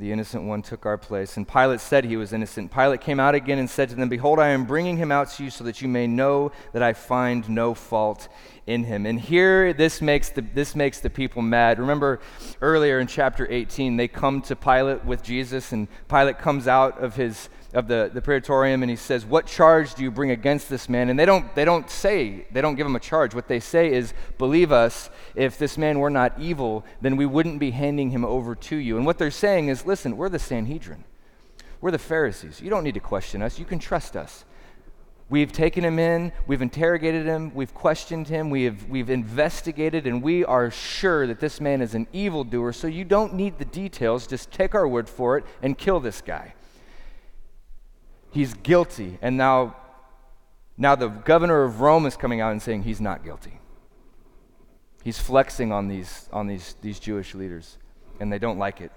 The 0.00 0.12
innocent 0.12 0.44
one 0.44 0.62
took 0.62 0.86
our 0.86 0.96
place. 0.96 1.36
And 1.36 1.46
Pilate 1.46 1.78
said 1.78 2.06
he 2.06 2.16
was 2.16 2.32
innocent. 2.32 2.72
Pilate 2.72 3.02
came 3.02 3.20
out 3.20 3.34
again 3.34 3.58
and 3.58 3.68
said 3.68 3.90
to 3.90 3.94
them, 3.94 4.08
Behold, 4.08 4.38
I 4.38 4.48
am 4.48 4.64
bringing 4.64 4.96
him 4.96 5.12
out 5.12 5.28
to 5.32 5.44
you 5.44 5.50
so 5.50 5.62
that 5.64 5.82
you 5.82 5.88
may 5.88 6.06
know 6.06 6.52
that 6.72 6.82
I 6.82 6.94
find 6.94 7.46
no 7.50 7.74
fault 7.74 8.28
in 8.66 8.84
him. 8.84 9.04
And 9.04 9.20
here, 9.20 9.74
this 9.74 10.00
makes 10.00 10.30
the, 10.30 10.40
this 10.40 10.74
makes 10.74 11.00
the 11.00 11.10
people 11.10 11.42
mad. 11.42 11.78
Remember 11.78 12.18
earlier 12.62 12.98
in 12.98 13.08
chapter 13.08 13.46
18, 13.50 13.98
they 13.98 14.08
come 14.08 14.40
to 14.42 14.56
Pilate 14.56 15.04
with 15.04 15.22
Jesus, 15.22 15.70
and 15.70 15.86
Pilate 16.08 16.38
comes 16.38 16.66
out 16.66 16.98
of 16.98 17.16
his 17.16 17.50
of 17.72 17.86
the, 17.86 18.10
the 18.12 18.20
praetorium 18.20 18.82
and 18.82 18.90
he 18.90 18.96
says, 18.96 19.24
What 19.24 19.46
charge 19.46 19.94
do 19.94 20.02
you 20.02 20.10
bring 20.10 20.30
against 20.30 20.68
this 20.68 20.88
man? 20.88 21.08
And 21.08 21.18
they 21.18 21.24
don't, 21.24 21.54
they 21.54 21.64
don't 21.64 21.88
say, 21.88 22.46
they 22.50 22.60
don't 22.60 22.74
give 22.74 22.86
him 22.86 22.96
a 22.96 23.00
charge. 23.00 23.34
What 23.34 23.48
they 23.48 23.60
say 23.60 23.92
is, 23.92 24.12
Believe 24.38 24.72
us, 24.72 25.10
if 25.34 25.58
this 25.58 25.78
man 25.78 26.00
were 26.00 26.10
not 26.10 26.38
evil, 26.38 26.84
then 27.00 27.16
we 27.16 27.26
wouldn't 27.26 27.60
be 27.60 27.70
handing 27.70 28.10
him 28.10 28.24
over 28.24 28.54
to 28.54 28.76
you. 28.76 28.96
And 28.96 29.06
what 29.06 29.18
they're 29.18 29.30
saying 29.30 29.68
is, 29.68 29.86
Listen, 29.86 30.16
we're 30.16 30.28
the 30.28 30.38
Sanhedrin, 30.38 31.04
we're 31.80 31.92
the 31.92 31.98
Pharisees. 31.98 32.60
You 32.60 32.70
don't 32.70 32.84
need 32.84 32.94
to 32.94 33.00
question 33.00 33.42
us, 33.42 33.58
you 33.58 33.64
can 33.64 33.78
trust 33.78 34.16
us. 34.16 34.44
We've 35.28 35.52
taken 35.52 35.84
him 35.84 36.00
in, 36.00 36.32
we've 36.48 36.60
interrogated 36.60 37.24
him, 37.24 37.54
we've 37.54 37.72
questioned 37.72 38.26
him, 38.26 38.50
we 38.50 38.64
have, 38.64 38.88
we've 38.88 39.10
investigated, 39.10 40.08
and 40.08 40.24
we 40.24 40.44
are 40.44 40.72
sure 40.72 41.24
that 41.28 41.38
this 41.38 41.60
man 41.60 41.82
is 41.82 41.94
an 41.94 42.08
evildoer, 42.12 42.72
so 42.72 42.88
you 42.88 43.04
don't 43.04 43.34
need 43.34 43.56
the 43.60 43.64
details. 43.64 44.26
Just 44.26 44.50
take 44.50 44.74
our 44.74 44.88
word 44.88 45.08
for 45.08 45.38
it 45.38 45.44
and 45.62 45.78
kill 45.78 46.00
this 46.00 46.20
guy 46.20 46.54
he's 48.30 48.54
guilty. 48.54 49.18
And 49.22 49.36
now, 49.36 49.76
now 50.76 50.94
the 50.94 51.08
governor 51.08 51.62
of 51.62 51.80
Rome 51.80 52.06
is 52.06 52.16
coming 52.16 52.40
out 52.40 52.52
and 52.52 52.62
saying 52.62 52.82
he's 52.82 53.00
not 53.00 53.24
guilty. 53.24 53.58
He's 55.02 55.18
flexing 55.18 55.72
on 55.72 55.88
these, 55.88 56.28
on 56.32 56.46
these, 56.46 56.74
these 56.82 56.98
Jewish 56.98 57.34
leaders, 57.34 57.78
and 58.20 58.32
they 58.32 58.38
don't 58.38 58.58
like 58.58 58.80
it. 58.80 58.92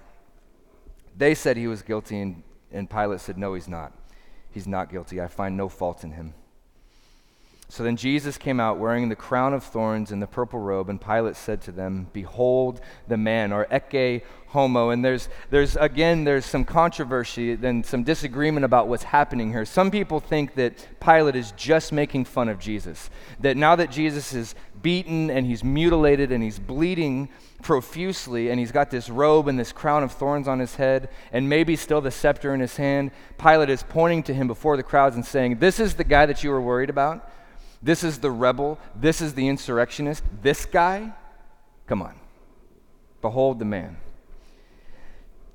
They 1.16 1.34
said 1.34 1.56
he 1.56 1.66
was 1.66 1.82
guilty, 1.82 2.20
and, 2.20 2.42
and 2.70 2.90
Pilate 2.90 3.20
said, 3.20 3.38
No, 3.38 3.54
he's 3.54 3.68
not. 3.68 3.92
He's 4.50 4.66
not 4.66 4.90
guilty. 4.90 5.20
I 5.20 5.28
find 5.28 5.56
no 5.56 5.68
fault 5.68 6.04
in 6.04 6.12
him. 6.12 6.34
So 7.68 7.82
then 7.82 7.96
Jesus 7.96 8.38
came 8.38 8.60
out 8.60 8.78
wearing 8.78 9.08
the 9.08 9.16
crown 9.16 9.54
of 9.54 9.64
thorns 9.64 10.12
and 10.12 10.22
the 10.22 10.26
purple 10.26 10.60
robe, 10.60 10.88
and 10.88 11.00
Pilate 11.00 11.34
said 11.34 11.60
to 11.62 11.72
them, 11.72 12.08
Behold 12.12 12.80
the 13.08 13.16
man, 13.16 13.52
or 13.52 13.64
ecce 13.66 14.22
homo. 14.48 14.90
And 14.90 15.04
there's, 15.04 15.28
there's 15.50 15.74
again, 15.76 16.24
there's 16.24 16.44
some 16.46 16.64
controversy 16.64 17.52
and 17.52 17.84
some 17.84 18.04
disagreement 18.04 18.64
about 18.64 18.86
what's 18.86 19.02
happening 19.02 19.50
here. 19.50 19.64
Some 19.64 19.90
people 19.90 20.20
think 20.20 20.54
that 20.54 20.86
Pilate 21.00 21.36
is 21.36 21.52
just 21.52 21.92
making 21.92 22.26
fun 22.26 22.48
of 22.48 22.60
Jesus, 22.60 23.10
that 23.40 23.56
now 23.56 23.74
that 23.76 23.90
Jesus 23.90 24.32
is 24.32 24.54
beaten 24.80 25.30
and 25.30 25.46
he's 25.46 25.64
mutilated 25.64 26.30
and 26.30 26.44
he's 26.44 26.58
bleeding 26.58 27.28
profusely 27.62 28.50
and 28.50 28.60
he's 28.60 28.70
got 28.70 28.90
this 28.90 29.08
robe 29.10 29.48
and 29.48 29.58
this 29.58 29.72
crown 29.72 30.04
of 30.04 30.12
thorns 30.12 30.46
on 30.46 30.60
his 30.60 30.76
head 30.76 31.08
and 31.32 31.48
maybe 31.48 31.74
still 31.74 32.00
the 32.00 32.10
scepter 32.10 32.54
in 32.54 32.60
his 32.60 32.76
hand, 32.76 33.10
Pilate 33.38 33.70
is 33.70 33.82
pointing 33.82 34.22
to 34.22 34.34
him 34.34 34.46
before 34.46 34.76
the 34.76 34.82
crowds 34.82 35.16
and 35.16 35.26
saying, 35.26 35.58
This 35.58 35.80
is 35.80 35.94
the 35.94 36.04
guy 36.04 36.26
that 36.26 36.44
you 36.44 36.50
were 36.50 36.60
worried 36.60 36.90
about. 36.90 37.28
This 37.84 38.02
is 38.02 38.20
the 38.20 38.30
rebel. 38.30 38.78
This 38.96 39.20
is 39.20 39.34
the 39.34 39.46
insurrectionist. 39.46 40.24
This 40.40 40.64
guy? 40.64 41.12
Come 41.86 42.00
on. 42.00 42.14
Behold 43.20 43.58
the 43.58 43.66
man. 43.66 43.98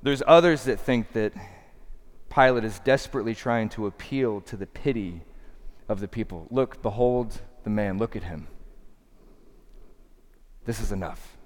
There's 0.00 0.22
others 0.24 0.62
that 0.64 0.78
think 0.78 1.12
that 1.12 1.32
Pilate 2.32 2.62
is 2.62 2.78
desperately 2.78 3.34
trying 3.34 3.68
to 3.70 3.86
appeal 3.86 4.40
to 4.42 4.56
the 4.56 4.66
pity 4.66 5.22
of 5.88 5.98
the 5.98 6.06
people. 6.06 6.46
Look, 6.50 6.80
behold 6.82 7.40
the 7.64 7.70
man. 7.70 7.98
Look 7.98 8.14
at 8.14 8.22
him. 8.22 8.46
This 10.66 10.80
is 10.80 10.92
enough. 10.92 11.36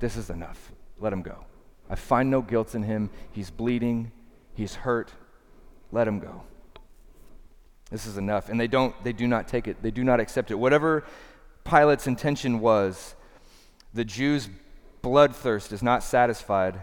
This 0.00 0.16
is 0.16 0.28
enough. 0.28 0.72
Let 0.98 1.12
him 1.12 1.22
go. 1.22 1.44
I 1.88 1.94
find 1.94 2.30
no 2.32 2.42
guilt 2.42 2.74
in 2.74 2.82
him. 2.82 3.10
He's 3.30 3.52
bleeding. 3.52 4.10
He's 4.54 4.74
hurt. 4.74 5.12
Let 5.92 6.08
him 6.08 6.18
go. 6.18 6.42
This 7.90 8.06
is 8.06 8.16
enough. 8.16 8.48
And 8.48 8.58
they 8.58 8.66
don't, 8.66 8.94
they 9.04 9.12
do 9.12 9.26
not 9.26 9.48
take 9.48 9.68
it. 9.68 9.82
They 9.82 9.90
do 9.90 10.04
not 10.04 10.20
accept 10.20 10.50
it. 10.50 10.56
Whatever 10.56 11.04
Pilate's 11.64 12.06
intention 12.06 12.60
was, 12.60 13.14
the 13.94 14.04
Jews' 14.04 14.48
bloodthirst 15.02 15.72
is 15.72 15.82
not 15.82 16.02
satisfied. 16.02 16.80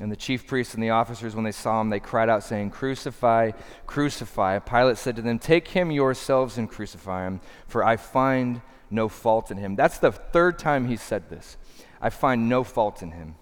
And 0.00 0.10
the 0.10 0.16
chief 0.16 0.46
priests 0.46 0.74
and 0.74 0.82
the 0.82 0.90
officers, 0.90 1.34
when 1.36 1.44
they 1.44 1.52
saw 1.52 1.80
him, 1.80 1.88
they 1.88 2.00
cried 2.00 2.28
out, 2.28 2.42
saying, 2.42 2.70
Crucify, 2.70 3.52
crucify. 3.86 4.58
Pilate 4.58 4.98
said 4.98 5.16
to 5.16 5.22
them, 5.22 5.38
Take 5.38 5.68
him 5.68 5.90
yourselves 5.90 6.58
and 6.58 6.68
crucify 6.68 7.26
him, 7.26 7.40
for 7.68 7.84
I 7.84 7.96
find 7.96 8.60
no 8.90 9.08
fault 9.08 9.50
in 9.50 9.56
him. 9.56 9.76
That's 9.76 9.98
the 9.98 10.10
third 10.10 10.58
time 10.58 10.88
he 10.88 10.96
said 10.96 11.30
this. 11.30 11.56
I 12.00 12.10
find 12.10 12.48
no 12.48 12.64
fault 12.64 13.02
in 13.02 13.12
him. 13.12 13.36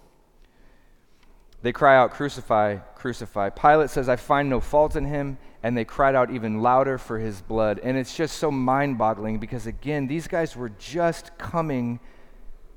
They 1.63 1.71
cry 1.71 1.97
out, 1.97 2.11
Crucify, 2.11 2.77
crucify. 2.95 3.49
Pilate 3.49 3.89
says, 3.89 4.07
I 4.07 4.15
find 4.15 4.49
no 4.49 4.59
fault 4.59 4.95
in 4.95 5.05
him. 5.05 5.37
And 5.63 5.77
they 5.77 5.85
cried 5.85 6.13
out 6.13 6.29
even 6.29 6.61
louder 6.61 6.97
for 6.97 7.17
his 7.17 7.41
blood. 7.41 7.79
And 7.81 7.97
it's 7.97 8.15
just 8.15 8.37
so 8.37 8.51
mind 8.51 8.97
boggling 8.97 9.39
because, 9.39 9.65
again, 9.65 10.07
these 10.07 10.27
guys 10.27 10.55
were 10.55 10.69
just 10.69 11.37
coming 11.37 11.99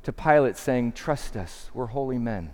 to 0.04 0.12
Pilate 0.12 0.56
saying, 0.56 0.92
Trust 0.92 1.36
us, 1.36 1.68
we're 1.74 1.86
holy 1.86 2.18
men. 2.18 2.52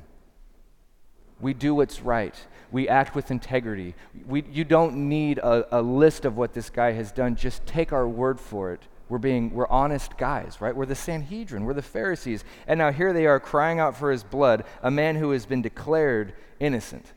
We 1.38 1.53
do 1.53 1.75
what's 1.75 2.01
right. 2.01 2.35
We 2.71 2.88
act 2.88 3.14
with 3.14 3.31
integrity. 3.31 3.95
We, 4.27 4.45
you 4.51 4.64
don't 4.64 5.09
need 5.09 5.38
a, 5.38 5.81
a 5.81 5.83
list 5.83 6.25
of 6.25 6.37
what 6.37 6.55
this 6.55 6.71
guy 6.71 6.92
has 6.92 7.12
done. 7.12 7.37
Just 7.37 7.66
take 7.66 7.92
our 7.92 8.09
word 8.09 8.40
for 8.40 8.73
it. 8.73 8.83
We're 9.09 9.18
being 9.18 9.53
we're 9.53 9.68
honest 9.68 10.16
guys, 10.16 10.59
right? 10.61 10.75
We're 10.75 10.87
the 10.87 10.95
Sanhedrin, 10.95 11.64
we're 11.64 11.75
the 11.75 11.83
Pharisees. 11.83 12.45
And 12.66 12.79
now 12.79 12.92
here 12.92 13.12
they 13.12 13.27
are 13.27 13.38
crying 13.38 13.79
out 13.79 13.95
for 13.95 14.11
his 14.11 14.25
blood, 14.25 14.64
a 14.83 14.90
man 14.90 15.16
who 15.16 15.33
has 15.33 15.45
been 15.45 15.61
declared 15.61 16.33
innocent. 16.59 17.12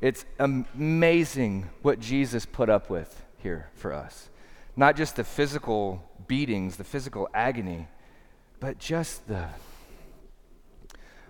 It's 0.00 0.24
amazing 0.38 1.68
what 1.82 2.00
Jesus 2.00 2.46
put 2.46 2.70
up 2.70 2.88
with 2.88 3.22
here 3.38 3.68
for 3.74 3.92
us. 3.92 4.28
Not 4.76 4.96
just 4.96 5.16
the 5.16 5.24
physical 5.24 6.02
beatings, 6.26 6.76
the 6.76 6.84
physical 6.84 7.28
agony, 7.34 7.88
but 8.60 8.78
just 8.78 9.26
the 9.28 9.48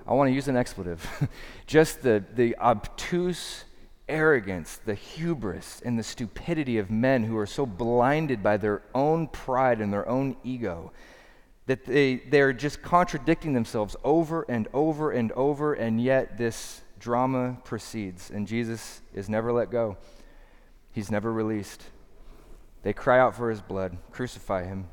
I 0.07 0.15
want 0.15 0.29
to 0.29 0.35
use 0.35 0.49
an 0.49 0.57
expletive. 0.57 1.07
just 1.67 2.03
the, 2.03 2.25
the 2.35 2.57
obtuse 2.59 3.65
arrogance, 4.09 4.81
the 4.85 4.95
hubris, 4.95 5.81
and 5.85 5.99
the 5.99 6.03
stupidity 6.03 6.79
of 6.79 6.91
men 6.91 7.23
who 7.25 7.37
are 7.37 7.47
so 7.47 7.65
blinded 7.65 8.43
by 8.43 8.57
their 8.57 8.83
own 8.95 9.29
pride 9.29 9.81
and 9.81 9.93
their 9.93 10.09
own 10.09 10.37
ego 10.43 10.91
that 11.67 11.85
they, 11.85 12.17
they're 12.17 12.53
just 12.53 12.83
contradicting 12.83 13.53
themselves 13.53 13.95
over 14.03 14.45
and 14.49 14.67
over 14.75 15.13
and 15.13 15.31
over, 15.33 15.75
and 15.75 16.03
yet 16.03 16.37
this 16.37 16.81
drama 17.01 17.59
proceeds, 17.65 18.31
and 18.31 18.47
Jesus 18.47 19.01
is 19.13 19.29
never 19.29 19.53
let 19.53 19.71
go. 19.71 19.97
He's 20.93 21.11
never 21.11 21.33
released. 21.33 21.83
They 22.83 22.93
cry 22.93 23.19
out 23.19 23.35
for 23.35 23.51
his 23.51 23.61
blood, 23.61 23.97
crucify 24.11 24.65
him, 24.65 24.89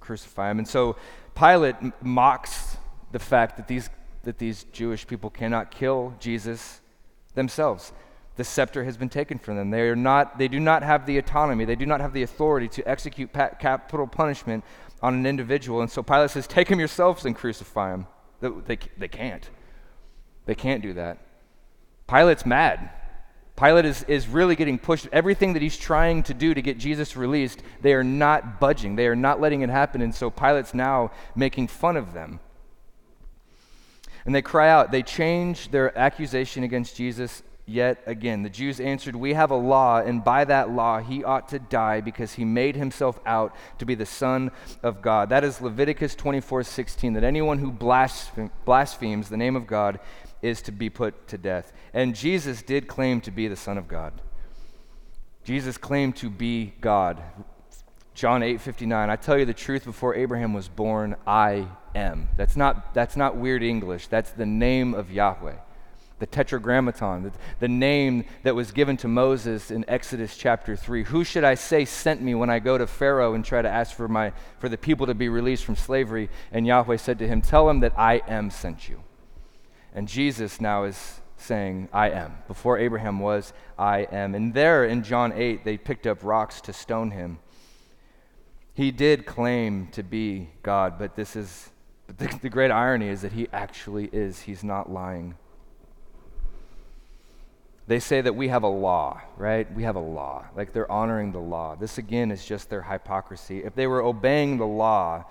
crucify 0.00 0.50
him. 0.50 0.58
And 0.58 0.68
so 0.68 0.96
Pilate 1.34 1.76
mocks 2.02 2.76
the 3.12 3.18
fact 3.18 3.56
that 3.56 3.68
these, 3.68 3.90
that 4.22 4.38
these 4.38 4.64
Jewish 4.72 5.06
people 5.06 5.30
cannot 5.30 5.70
kill 5.70 6.14
Jesus 6.18 6.80
themselves. 7.34 7.92
The 8.36 8.44
scepter 8.44 8.84
has 8.84 8.96
been 8.96 9.08
taken 9.08 9.38
from 9.38 9.56
them. 9.56 9.70
They, 9.70 9.82
are 9.82 9.96
not, 9.96 10.38
they 10.38 10.48
do 10.48 10.60
not 10.60 10.82
have 10.82 11.06
the 11.06 11.18
autonomy, 11.18 11.64
they 11.64 11.76
do 11.76 11.86
not 11.86 12.00
have 12.00 12.12
the 12.12 12.22
authority 12.22 12.68
to 12.68 12.88
execute 12.88 13.32
pa- 13.32 13.50
capital 13.58 14.06
punishment 14.06 14.64
on 15.02 15.14
an 15.14 15.26
individual. 15.26 15.80
And 15.80 15.90
so 15.90 16.02
Pilate 16.02 16.30
says, 16.30 16.46
Take 16.46 16.68
him 16.68 16.78
yourselves 16.78 17.24
and 17.24 17.34
crucify 17.34 17.94
him. 17.94 18.06
They, 18.40 18.48
they, 18.66 18.78
they 18.98 19.08
can't. 19.08 19.48
They 20.46 20.54
can't 20.54 20.82
do 20.82 20.94
that. 20.94 21.18
Pilate's 22.10 22.44
mad. 22.44 22.90
Pilate 23.56 23.84
is, 23.84 24.02
is 24.04 24.26
really 24.26 24.56
getting 24.56 24.78
pushed. 24.78 25.06
Everything 25.12 25.52
that 25.52 25.62
he's 25.62 25.76
trying 25.76 26.24
to 26.24 26.34
do 26.34 26.54
to 26.54 26.60
get 26.60 26.76
Jesus 26.76 27.16
released, 27.16 27.62
they 27.82 27.94
are 27.94 28.02
not 28.02 28.58
budging. 28.58 28.96
They 28.96 29.06
are 29.06 29.14
not 29.14 29.40
letting 29.40 29.60
it 29.60 29.70
happen. 29.70 30.02
And 30.02 30.12
so 30.12 30.28
Pilate's 30.28 30.74
now 30.74 31.12
making 31.36 31.68
fun 31.68 31.96
of 31.96 32.12
them. 32.12 32.40
And 34.26 34.34
they 34.34 34.42
cry 34.42 34.68
out. 34.68 34.90
They 34.90 35.02
change 35.02 35.70
their 35.70 35.96
accusation 35.96 36.64
against 36.64 36.96
Jesus 36.96 37.42
yet 37.70 38.02
again. 38.06 38.42
The 38.42 38.50
Jews 38.50 38.80
answered, 38.80 39.16
We 39.16 39.34
have 39.34 39.50
a 39.50 39.56
law, 39.56 39.98
and 39.98 40.22
by 40.22 40.44
that 40.44 40.70
law 40.70 41.00
he 41.00 41.24
ought 41.24 41.48
to 41.50 41.58
die 41.58 42.00
because 42.00 42.34
he 42.34 42.44
made 42.44 42.76
himself 42.76 43.20
out 43.24 43.54
to 43.78 43.86
be 43.86 43.94
the 43.94 44.06
Son 44.06 44.50
of 44.82 45.00
God. 45.00 45.30
That 45.30 45.44
is 45.44 45.60
Leviticus 45.60 46.14
24 46.14 46.64
16, 46.64 47.14
that 47.14 47.24
anyone 47.24 47.58
who 47.58 47.70
blasphemes 47.70 49.28
the 49.28 49.36
name 49.36 49.56
of 49.56 49.66
God 49.66 50.00
is 50.42 50.62
to 50.62 50.72
be 50.72 50.90
put 50.90 51.28
to 51.28 51.38
death. 51.38 51.72
And 51.92 52.14
Jesus 52.14 52.62
did 52.62 52.88
claim 52.88 53.20
to 53.22 53.30
be 53.30 53.48
the 53.48 53.56
Son 53.56 53.78
of 53.78 53.88
God. 53.88 54.12
Jesus 55.44 55.78
claimed 55.78 56.16
to 56.16 56.30
be 56.30 56.74
God. 56.80 57.22
John 58.14 58.42
8 58.42 58.60
59, 58.60 59.08
I 59.08 59.16
tell 59.16 59.38
you 59.38 59.44
the 59.44 59.54
truth, 59.54 59.84
before 59.84 60.14
Abraham 60.14 60.52
was 60.52 60.68
born, 60.68 61.16
I 61.26 61.68
am. 61.94 62.28
That's 62.36 62.56
not, 62.56 62.92
that's 62.92 63.16
not 63.16 63.36
weird 63.36 63.62
English, 63.62 64.08
that's 64.08 64.32
the 64.32 64.46
name 64.46 64.94
of 64.94 65.10
Yahweh 65.10 65.56
the 66.20 66.26
tetragrammaton, 66.26 67.24
the, 67.24 67.32
the, 67.58 67.68
name 67.68 68.24
that 68.42 68.54
was 68.54 68.70
given 68.70 68.96
to 68.98 69.08
Moses 69.08 69.70
in 69.70 69.84
Exodus 69.88 70.36
chapter 70.36 70.76
3. 70.76 71.04
Who 71.04 71.24
should 71.24 71.44
I 71.44 71.54
say 71.54 71.84
sent 71.86 72.20
me 72.20 72.34
when 72.34 72.50
I 72.50 72.58
go 72.58 72.78
to 72.78 72.86
Pharaoh 72.86 73.34
and 73.34 73.44
try 73.44 73.62
to 73.62 73.68
ask 73.68 73.96
for, 73.96 74.06
my, 74.06 74.32
for 74.58 74.68
the 74.68 74.76
people 74.76 75.06
to 75.06 75.14
be 75.14 75.30
released 75.30 75.64
from 75.64 75.76
slavery? 75.76 76.28
And 76.52 76.66
Yahweh 76.66 76.98
said 76.98 77.18
to 77.18 77.26
him, 77.26 77.40
Tell 77.40 77.68
him 77.68 77.80
that 77.80 77.98
I 77.98 78.22
am 78.28 78.50
sent 78.50 78.88
you. 78.88 79.02
And 79.94 80.06
Jesus 80.06 80.60
now 80.60 80.84
is 80.84 81.20
saying, 81.38 81.88
I 81.90 82.10
am. 82.10 82.36
Before 82.46 82.78
Abraham 82.78 83.18
was, 83.18 83.54
I 83.78 84.00
am. 84.12 84.34
And 84.34 84.52
there 84.52 84.84
in 84.84 85.02
John 85.02 85.32
8, 85.32 85.64
they 85.64 85.78
picked 85.78 86.06
up 86.06 86.22
rocks 86.22 86.60
to 86.62 86.72
stone 86.74 87.10
him. 87.12 87.38
He 88.74 88.90
did 88.90 89.26
claim 89.26 89.88
to 89.92 90.02
be 90.02 90.50
God, 90.62 90.98
but 90.98 91.16
this 91.16 91.34
is 91.34 91.70
the, 92.06 92.38
the 92.42 92.48
great 92.48 92.70
irony 92.70 93.08
is 93.08 93.22
that 93.22 93.32
he 93.32 93.48
actually 93.52 94.06
is. 94.12 94.42
He's 94.42 94.64
not 94.64 94.90
lying. 94.90 95.36
They 97.90 97.98
say 97.98 98.20
that 98.20 98.36
we 98.36 98.46
have 98.46 98.62
a 98.62 98.68
law, 98.68 99.20
right? 99.36 99.66
We 99.74 99.82
have 99.82 99.96
a 99.96 100.00
law. 100.00 100.44
Like 100.54 100.72
they're 100.72 100.88
honoring 100.88 101.32
the 101.32 101.40
law. 101.40 101.74
This 101.74 101.98
again 101.98 102.30
is 102.30 102.44
just 102.44 102.70
their 102.70 102.82
hypocrisy. 102.82 103.64
If 103.64 103.74
they 103.74 103.88
were 103.88 104.00
obeying 104.00 104.58
the 104.58 104.66
law, 104.66 105.24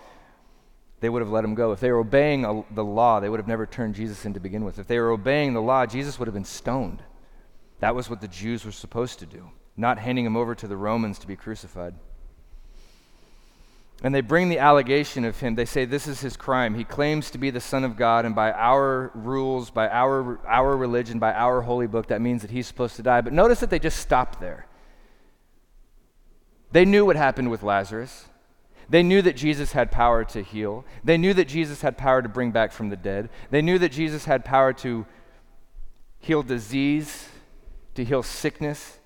they 1.00 1.08
would 1.08 1.22
have 1.22 1.32
let 1.32 1.46
him 1.46 1.56
go. 1.56 1.72
If 1.72 1.80
they 1.80 1.90
were 1.90 2.00
obeying 2.00 2.44
a, 2.44 2.66
the 2.72 2.84
law, 2.84 3.22
they 3.22 3.30
would 3.30 3.40
have 3.40 3.48
never 3.48 3.66
turned 3.66 3.96
Jesus 3.96 4.26
in 4.26 4.34
to 4.34 4.42
begin 4.42 4.66
with. 4.66 4.78
If 4.78 4.88
they 4.88 5.00
were 5.00 5.12
obeying 5.12 5.54
the 5.54 5.62
law, 5.62 5.86
Jesus 5.86 6.20
would 6.20 6.28
have 6.28 6.34
been 6.34 6.44
stoned. 6.44 7.02
That 7.80 7.96
was 7.96 8.10
what 8.10 8.20
the 8.20 8.28
Jews 8.28 8.66
were 8.66 8.74
supposed 8.74 9.20
to 9.20 9.26
do, 9.26 9.52
not 9.78 9.98
handing 9.98 10.26
him 10.26 10.36
over 10.36 10.54
to 10.54 10.68
the 10.68 10.76
Romans 10.76 11.18
to 11.20 11.28
be 11.28 11.38
crucified. 11.38 11.96
And 14.02 14.16
they 14.16 14.22
bring 14.22 14.48
the 14.48 14.60
allegation 14.60 15.26
of 15.26 15.40
him. 15.40 15.56
They 15.56 15.66
say 15.66 15.84
this 15.84 16.08
is 16.08 16.22
his 16.22 16.38
crime. 16.38 16.76
He 16.76 16.86
claims 16.86 17.30
to 17.32 17.38
be 17.38 17.50
the 17.50 17.60
Son 17.60 17.84
of 17.84 17.98
God, 17.98 18.26
and 18.26 18.34
by 18.34 18.52
our 18.54 19.12
rules, 19.14 19.70
by 19.70 19.90
our, 19.90 20.40
our 20.48 20.78
religion, 20.78 21.20
by 21.20 21.34
our 21.34 21.62
holy 21.62 21.88
book, 21.88 22.08
that 22.08 22.22
means 22.22 22.42
that 22.42 22.52
he's 22.52 22.68
supposed 22.68 22.96
to 22.96 23.04
die. 23.04 23.20
But 23.22 23.34
notice 23.34 23.60
that 23.60 23.70
they 23.70 23.80
just 23.80 24.00
stopped 24.00 24.40
there. 24.40 24.68
They 26.72 26.86
knew 26.86 27.06
what 27.06 27.18
happened 27.18 27.52
with 27.52 27.64
Lazarus. 27.64 28.26
They 28.90 29.04
knew 29.04 29.22
that 29.22 29.36
Jesus 29.36 29.74
had 29.74 29.92
power 29.92 30.24
to 30.26 30.42
heal. 30.42 30.86
They 31.04 31.18
knew 31.18 31.34
that 31.34 31.48
Jesus 31.48 31.82
had 31.82 31.98
power 31.98 32.22
to 32.22 32.30
bring 32.30 32.52
back 32.52 32.72
from 32.72 32.90
the 32.90 32.96
dead. 32.96 33.30
They 33.52 33.62
knew 33.62 33.78
that 33.80 33.92
Jesus 33.92 34.26
had 34.26 34.46
power 34.46 34.72
to 34.74 35.06
heal 36.20 36.42
disease, 36.42 37.28
to 37.96 38.04
heal 38.04 38.24
sickness. 38.24 38.99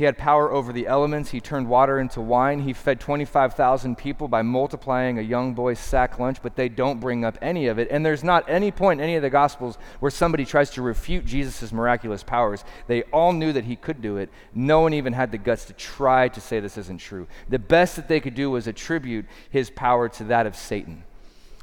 He 0.00 0.06
had 0.06 0.16
power 0.16 0.50
over 0.50 0.72
the 0.72 0.86
elements. 0.86 1.30
He 1.30 1.42
turned 1.42 1.68
water 1.68 2.00
into 2.00 2.22
wine. 2.22 2.60
He 2.60 2.72
fed 2.72 3.00
25,000 3.00 3.98
people 3.98 4.28
by 4.28 4.40
multiplying 4.40 5.18
a 5.18 5.20
young 5.20 5.52
boy's 5.52 5.78
sack 5.78 6.18
lunch, 6.18 6.38
but 6.42 6.56
they 6.56 6.70
don't 6.70 7.00
bring 7.00 7.22
up 7.22 7.36
any 7.42 7.66
of 7.66 7.78
it. 7.78 7.88
And 7.90 8.02
there's 8.02 8.24
not 8.24 8.48
any 8.48 8.70
point 8.70 8.98
in 8.98 9.04
any 9.04 9.16
of 9.16 9.22
the 9.22 9.28
Gospels 9.28 9.76
where 9.98 10.10
somebody 10.10 10.46
tries 10.46 10.70
to 10.70 10.80
refute 10.80 11.26
Jesus' 11.26 11.70
miraculous 11.70 12.22
powers. 12.22 12.64
They 12.86 13.02
all 13.12 13.34
knew 13.34 13.52
that 13.52 13.66
he 13.66 13.76
could 13.76 14.00
do 14.00 14.16
it. 14.16 14.30
No 14.54 14.80
one 14.80 14.94
even 14.94 15.12
had 15.12 15.32
the 15.32 15.36
guts 15.36 15.66
to 15.66 15.74
try 15.74 16.28
to 16.28 16.40
say 16.40 16.60
this 16.60 16.78
isn't 16.78 16.96
true. 16.96 17.26
The 17.50 17.58
best 17.58 17.96
that 17.96 18.08
they 18.08 18.20
could 18.20 18.34
do 18.34 18.50
was 18.50 18.66
attribute 18.66 19.26
his 19.50 19.68
power 19.68 20.08
to 20.08 20.24
that 20.24 20.46
of 20.46 20.56
Satan, 20.56 21.04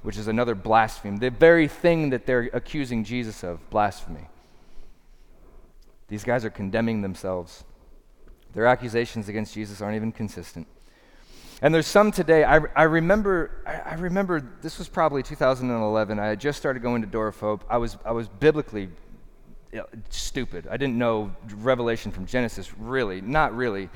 which 0.03 0.15
is 0.15 0.27
another 0.27 0.53
blasphemy. 0.53 1.17
The 1.17 1.31
very 1.31 1.67
thing 1.67 2.11
that 2.11 2.27
they're 2.27 2.51
accusing 2.53 3.03
Jesus 3.03 3.43
of, 3.43 3.67
blasphemy. 3.71 4.27
These 6.07 6.23
guys 6.23 6.45
are 6.45 6.51
condemning 6.51 7.01
themselves. 7.01 7.63
Their 8.57 8.65
accusations 8.65 9.29
against 9.29 9.53
Jesus 9.53 9.81
aren't 9.81 9.97
even 9.97 10.11
consistent. 10.11 10.65
And 11.61 11.71
there's 11.75 11.85
some 11.85 12.11
today. 12.11 12.43
I, 12.43 12.59
I 12.75 12.83
remember. 12.85 13.51
I, 13.67 13.93
remember 13.93 14.41
this 14.63 14.79
was 14.79 14.89
probably 14.89 15.21
2011. 15.21 16.17
I 16.17 16.25
had 16.25 16.39
just 16.39 16.57
started 16.57 16.81
going 16.81 17.07
to 17.07 17.31
Hope. 17.39 17.63
I 17.69 17.77
was 17.77 17.99
I 18.03 18.13
was 18.13 18.27
biblically 18.27 18.89
stupid. 20.09 20.67
I 20.71 20.77
didn't 20.77 20.97
know 20.97 21.35
Revelation 21.57 22.11
from 22.11 22.25
Genesis 22.25 22.75
really, 22.79 23.21
not 23.21 23.55
really. 23.55 23.91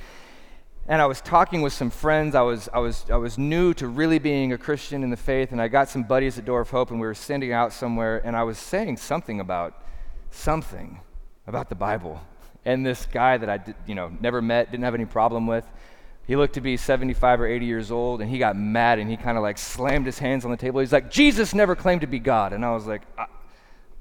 And 0.88 1.02
I 1.02 1.08
was 1.08 1.22
talking 1.22 1.64
with 1.64 1.74
some 1.74 1.90
friends. 1.90 2.36
I 2.36 2.44
was 2.44 2.70
I 2.72 2.78
was 2.78 3.08
I 3.10 3.18
was 3.18 3.40
new 3.40 3.74
to 3.74 3.88
really 3.88 4.20
being 4.20 4.54
a 4.54 4.60
Christian 4.60 5.04
in 5.04 5.10
the 5.10 5.18
faith, 5.18 5.54
and 5.54 5.60
I 5.60 5.70
got 5.70 5.90
some 5.90 6.04
buddies 6.04 6.38
at 6.38 6.46
Door 6.46 6.62
of 6.62 6.70
Hope, 6.70 6.92
and 6.92 7.02
we 7.02 7.08
were 7.08 7.16
sending 7.16 7.52
out 7.52 7.74
somewhere, 7.74 8.22
and 8.24 8.36
I 8.36 8.44
was 8.44 8.60
saying 8.60 8.98
something 8.98 9.40
about 9.40 9.84
something 10.30 11.00
about 11.48 11.70
the 11.70 11.76
Bible. 11.76 12.22
And 12.66 12.86
this 12.86 13.08
guy 13.08 13.38
that 13.38 13.50
I 13.50 13.58
did, 13.58 13.76
you 13.88 13.96
know 13.96 14.12
never 14.22 14.42
met, 14.42 14.72
didn't 14.72 14.84
have 14.84 14.96
any 14.96 15.06
problem 15.06 15.48
with, 15.48 15.66
he 16.28 16.36
looked 16.36 16.54
to 16.54 16.62
be 16.62 16.78
75 16.78 17.42
or 17.42 17.48
80 17.48 17.66
years 17.66 17.92
old, 17.92 18.22
and 18.22 18.30
he 18.30 18.38
got 18.38 18.56
mad 18.56 19.00
and 19.00 19.10
he 19.10 19.18
kind 19.18 19.38
of 19.38 19.44
like 19.44 19.58
slammed 19.58 20.06
his 20.06 20.20
hands 20.20 20.46
on 20.46 20.52
the 20.52 20.58
table. 20.58 20.80
He's 20.80 20.94
like, 20.94 21.12
Jesus 21.12 21.54
never 21.54 21.76
claimed 21.76 22.02
to 22.02 22.08
be 22.08 22.20
God. 22.20 22.54
And 22.54 22.64
I 22.64 22.72
was 22.72 22.86
like, 22.86 23.02
I, 23.18 23.26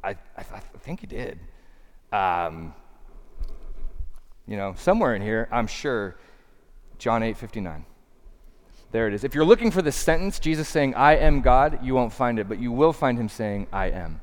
I, 0.05 0.11
I, 0.37 0.45
I 0.53 0.79
think 0.81 1.01
he 1.01 1.07
did. 1.07 1.39
Um, 2.13 2.75
you 4.47 4.57
know, 4.57 4.75
somewhere 4.77 5.15
in 5.15 5.23
here, 5.23 5.49
I'm 5.51 5.67
sure, 5.67 6.17
John 6.99 7.23
8 7.23 7.37
59. 7.37 7.85
There 8.93 9.07
it 9.07 9.15
is. 9.15 9.23
If 9.23 9.35
you're 9.35 9.45
looking 9.45 9.71
for 9.71 9.83
the 9.83 9.93
sentence, 9.93 10.41
Jesus 10.41 10.69
saying, 10.69 10.95
I 10.95 11.17
am 11.17 11.41
God, 11.41 11.85
you 11.85 11.95
won't 11.95 12.13
find 12.13 12.39
it, 12.39 12.49
but 12.49 12.59
you 12.59 12.73
will 12.73 12.93
find 12.93 13.17
him 13.17 13.29
saying, 13.29 13.69
I 13.73 13.91
am. 13.91 14.21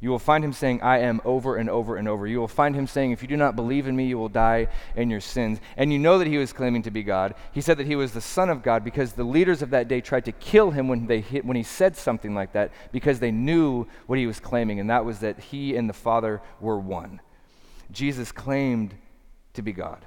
You 0.00 0.10
will 0.10 0.18
find 0.18 0.44
him 0.44 0.52
saying, 0.52 0.82
I 0.82 0.98
am 0.98 1.20
over 1.24 1.56
and 1.56 1.70
over 1.70 1.96
and 1.96 2.08
over. 2.08 2.26
You 2.26 2.38
will 2.38 2.48
find 2.48 2.74
him 2.74 2.86
saying, 2.86 3.12
If 3.12 3.22
you 3.22 3.28
do 3.28 3.36
not 3.36 3.56
believe 3.56 3.86
in 3.86 3.96
me, 3.96 4.06
you 4.06 4.18
will 4.18 4.28
die 4.28 4.68
in 4.96 5.10
your 5.10 5.20
sins. 5.20 5.60
And 5.76 5.92
you 5.92 5.98
know 5.98 6.18
that 6.18 6.26
he 6.26 6.36
was 6.36 6.52
claiming 6.52 6.82
to 6.82 6.90
be 6.90 7.02
God. 7.02 7.34
He 7.52 7.60
said 7.60 7.78
that 7.78 7.86
he 7.86 7.96
was 7.96 8.12
the 8.12 8.20
Son 8.20 8.50
of 8.50 8.62
God 8.62 8.84
because 8.84 9.12
the 9.12 9.24
leaders 9.24 9.62
of 9.62 9.70
that 9.70 9.88
day 9.88 10.00
tried 10.00 10.24
to 10.26 10.32
kill 10.32 10.70
him 10.70 10.88
when, 10.88 11.06
they 11.06 11.20
hit, 11.20 11.44
when 11.44 11.56
he 11.56 11.62
said 11.62 11.96
something 11.96 12.34
like 12.34 12.52
that 12.52 12.72
because 12.92 13.20
they 13.20 13.30
knew 13.30 13.86
what 14.06 14.18
he 14.18 14.26
was 14.26 14.40
claiming, 14.40 14.80
and 14.80 14.90
that 14.90 15.04
was 15.04 15.20
that 15.20 15.38
he 15.38 15.76
and 15.76 15.88
the 15.88 15.94
Father 15.94 16.42
were 16.60 16.78
one. 16.78 17.20
Jesus 17.90 18.32
claimed 18.32 18.94
to 19.54 19.62
be 19.62 19.72
God, 19.72 20.04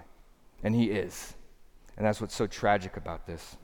and 0.63 0.75
he 0.75 0.91
is. 0.91 1.33
And 1.97 2.05
that's 2.05 2.21
what's 2.21 2.35
so 2.35 2.45
tragic 2.45 2.97
about 2.97 3.25
this. 3.25 3.57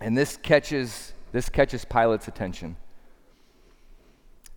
And 0.00 0.16
this 0.16 0.36
catches, 0.36 1.12
this 1.32 1.48
catches 1.48 1.84
Pilate's 1.84 2.28
attention. 2.28 2.76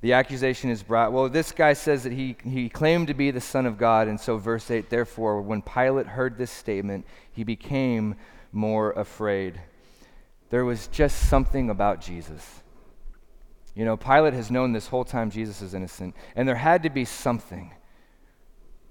The 0.01 0.13
accusation 0.13 0.69
is 0.69 0.81
brought. 0.81 1.11
Well, 1.11 1.27
this 1.27 1.51
guy 1.51 1.73
says 1.73 2.03
that 2.03 2.13
he, 2.13 2.37
he 2.43 2.69
claimed 2.69 3.07
to 3.07 3.13
be 3.13 3.31
the 3.31 3.41
Son 3.41 3.65
of 3.65 3.77
God. 3.77 4.07
And 4.07 4.19
so, 4.19 4.37
verse 4.37 4.71
8, 4.71 4.89
therefore, 4.89 5.41
when 5.41 5.61
Pilate 5.61 6.07
heard 6.07 6.37
this 6.37 6.51
statement, 6.51 7.05
he 7.31 7.43
became 7.43 8.15
more 8.51 8.91
afraid. 8.91 9.59
There 10.49 10.63
was 10.63 10.87
just 10.87 11.29
something 11.29 11.69
about 11.69 12.01
Jesus. 12.01 12.61
You 13.75 13.85
know, 13.85 13.97
Pilate 13.97 14.33
has 14.33 14.49
known 14.49 14.71
this 14.71 14.87
whole 14.87 15.03
time 15.03 15.29
Jesus 15.29 15.61
is 15.61 15.73
innocent. 15.73 16.15
And 16.35 16.47
there 16.47 16.55
had 16.55 16.83
to 16.83 16.89
be 16.89 17.03
something. 17.05 17.73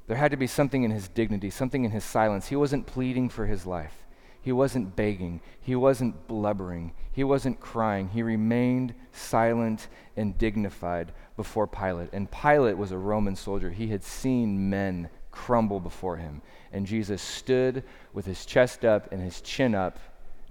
There 0.06 0.16
had 0.16 0.30
to 0.30 0.36
be 0.36 0.46
something 0.46 0.84
in 0.84 0.90
his 0.90 1.08
dignity, 1.08 1.50
something 1.50 1.84
in 1.84 1.90
his 1.90 2.04
silence. 2.04 2.48
He 2.48 2.56
wasn't 2.56 2.86
pleading 2.86 3.28
for 3.30 3.46
his 3.46 3.66
life. 3.66 4.06
He 4.48 4.52
wasn't 4.52 4.96
begging. 4.96 5.42
He 5.60 5.76
wasn't 5.76 6.26
blubbering. 6.26 6.94
He 7.12 7.22
wasn't 7.22 7.60
crying. 7.60 8.08
He 8.08 8.22
remained 8.22 8.94
silent 9.12 9.88
and 10.16 10.38
dignified 10.38 11.12
before 11.36 11.66
Pilate. 11.66 12.08
And 12.14 12.30
Pilate 12.30 12.78
was 12.78 12.90
a 12.90 12.96
Roman 12.96 13.36
soldier. 13.36 13.68
He 13.68 13.88
had 13.88 14.02
seen 14.02 14.70
men 14.70 15.10
crumble 15.32 15.80
before 15.80 16.16
him. 16.16 16.40
And 16.72 16.86
Jesus 16.86 17.20
stood 17.20 17.84
with 18.14 18.24
his 18.24 18.46
chest 18.46 18.86
up 18.86 19.12
and 19.12 19.20
his 19.20 19.42
chin 19.42 19.74
up, 19.74 19.98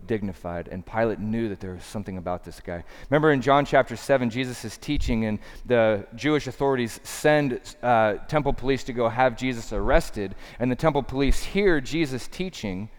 dignified. 0.05 0.67
And 0.67 0.86
Pilate 0.86 1.17
knew 1.17 1.49
that 1.49 1.60
there 1.60 1.73
was 1.73 1.83
something 1.83 2.19
about 2.19 2.43
this 2.43 2.60
guy. 2.60 2.83
Remember 3.10 3.31
in 3.31 3.41
John 3.41 3.65
chapter 3.65 3.95
7, 3.95 4.29
Jesus 4.29 4.63
is 4.63 4.77
teaching, 4.77 5.25
and 5.25 5.39
the 5.65 6.05
Jewish 6.13 6.45
authorities 6.45 6.99
send 7.01 7.60
uh, 7.81 8.17
temple 8.27 8.53
police 8.53 8.83
to 8.83 8.93
go 8.93 9.10
have 9.10 9.36
Jesus 9.36 9.73
arrested. 9.73 10.36
And 10.60 10.69
the 10.69 10.75
temple 10.75 11.01
police 11.01 11.43
hear 11.43 11.81
Jesus 11.81 12.27
teaching 12.27 12.89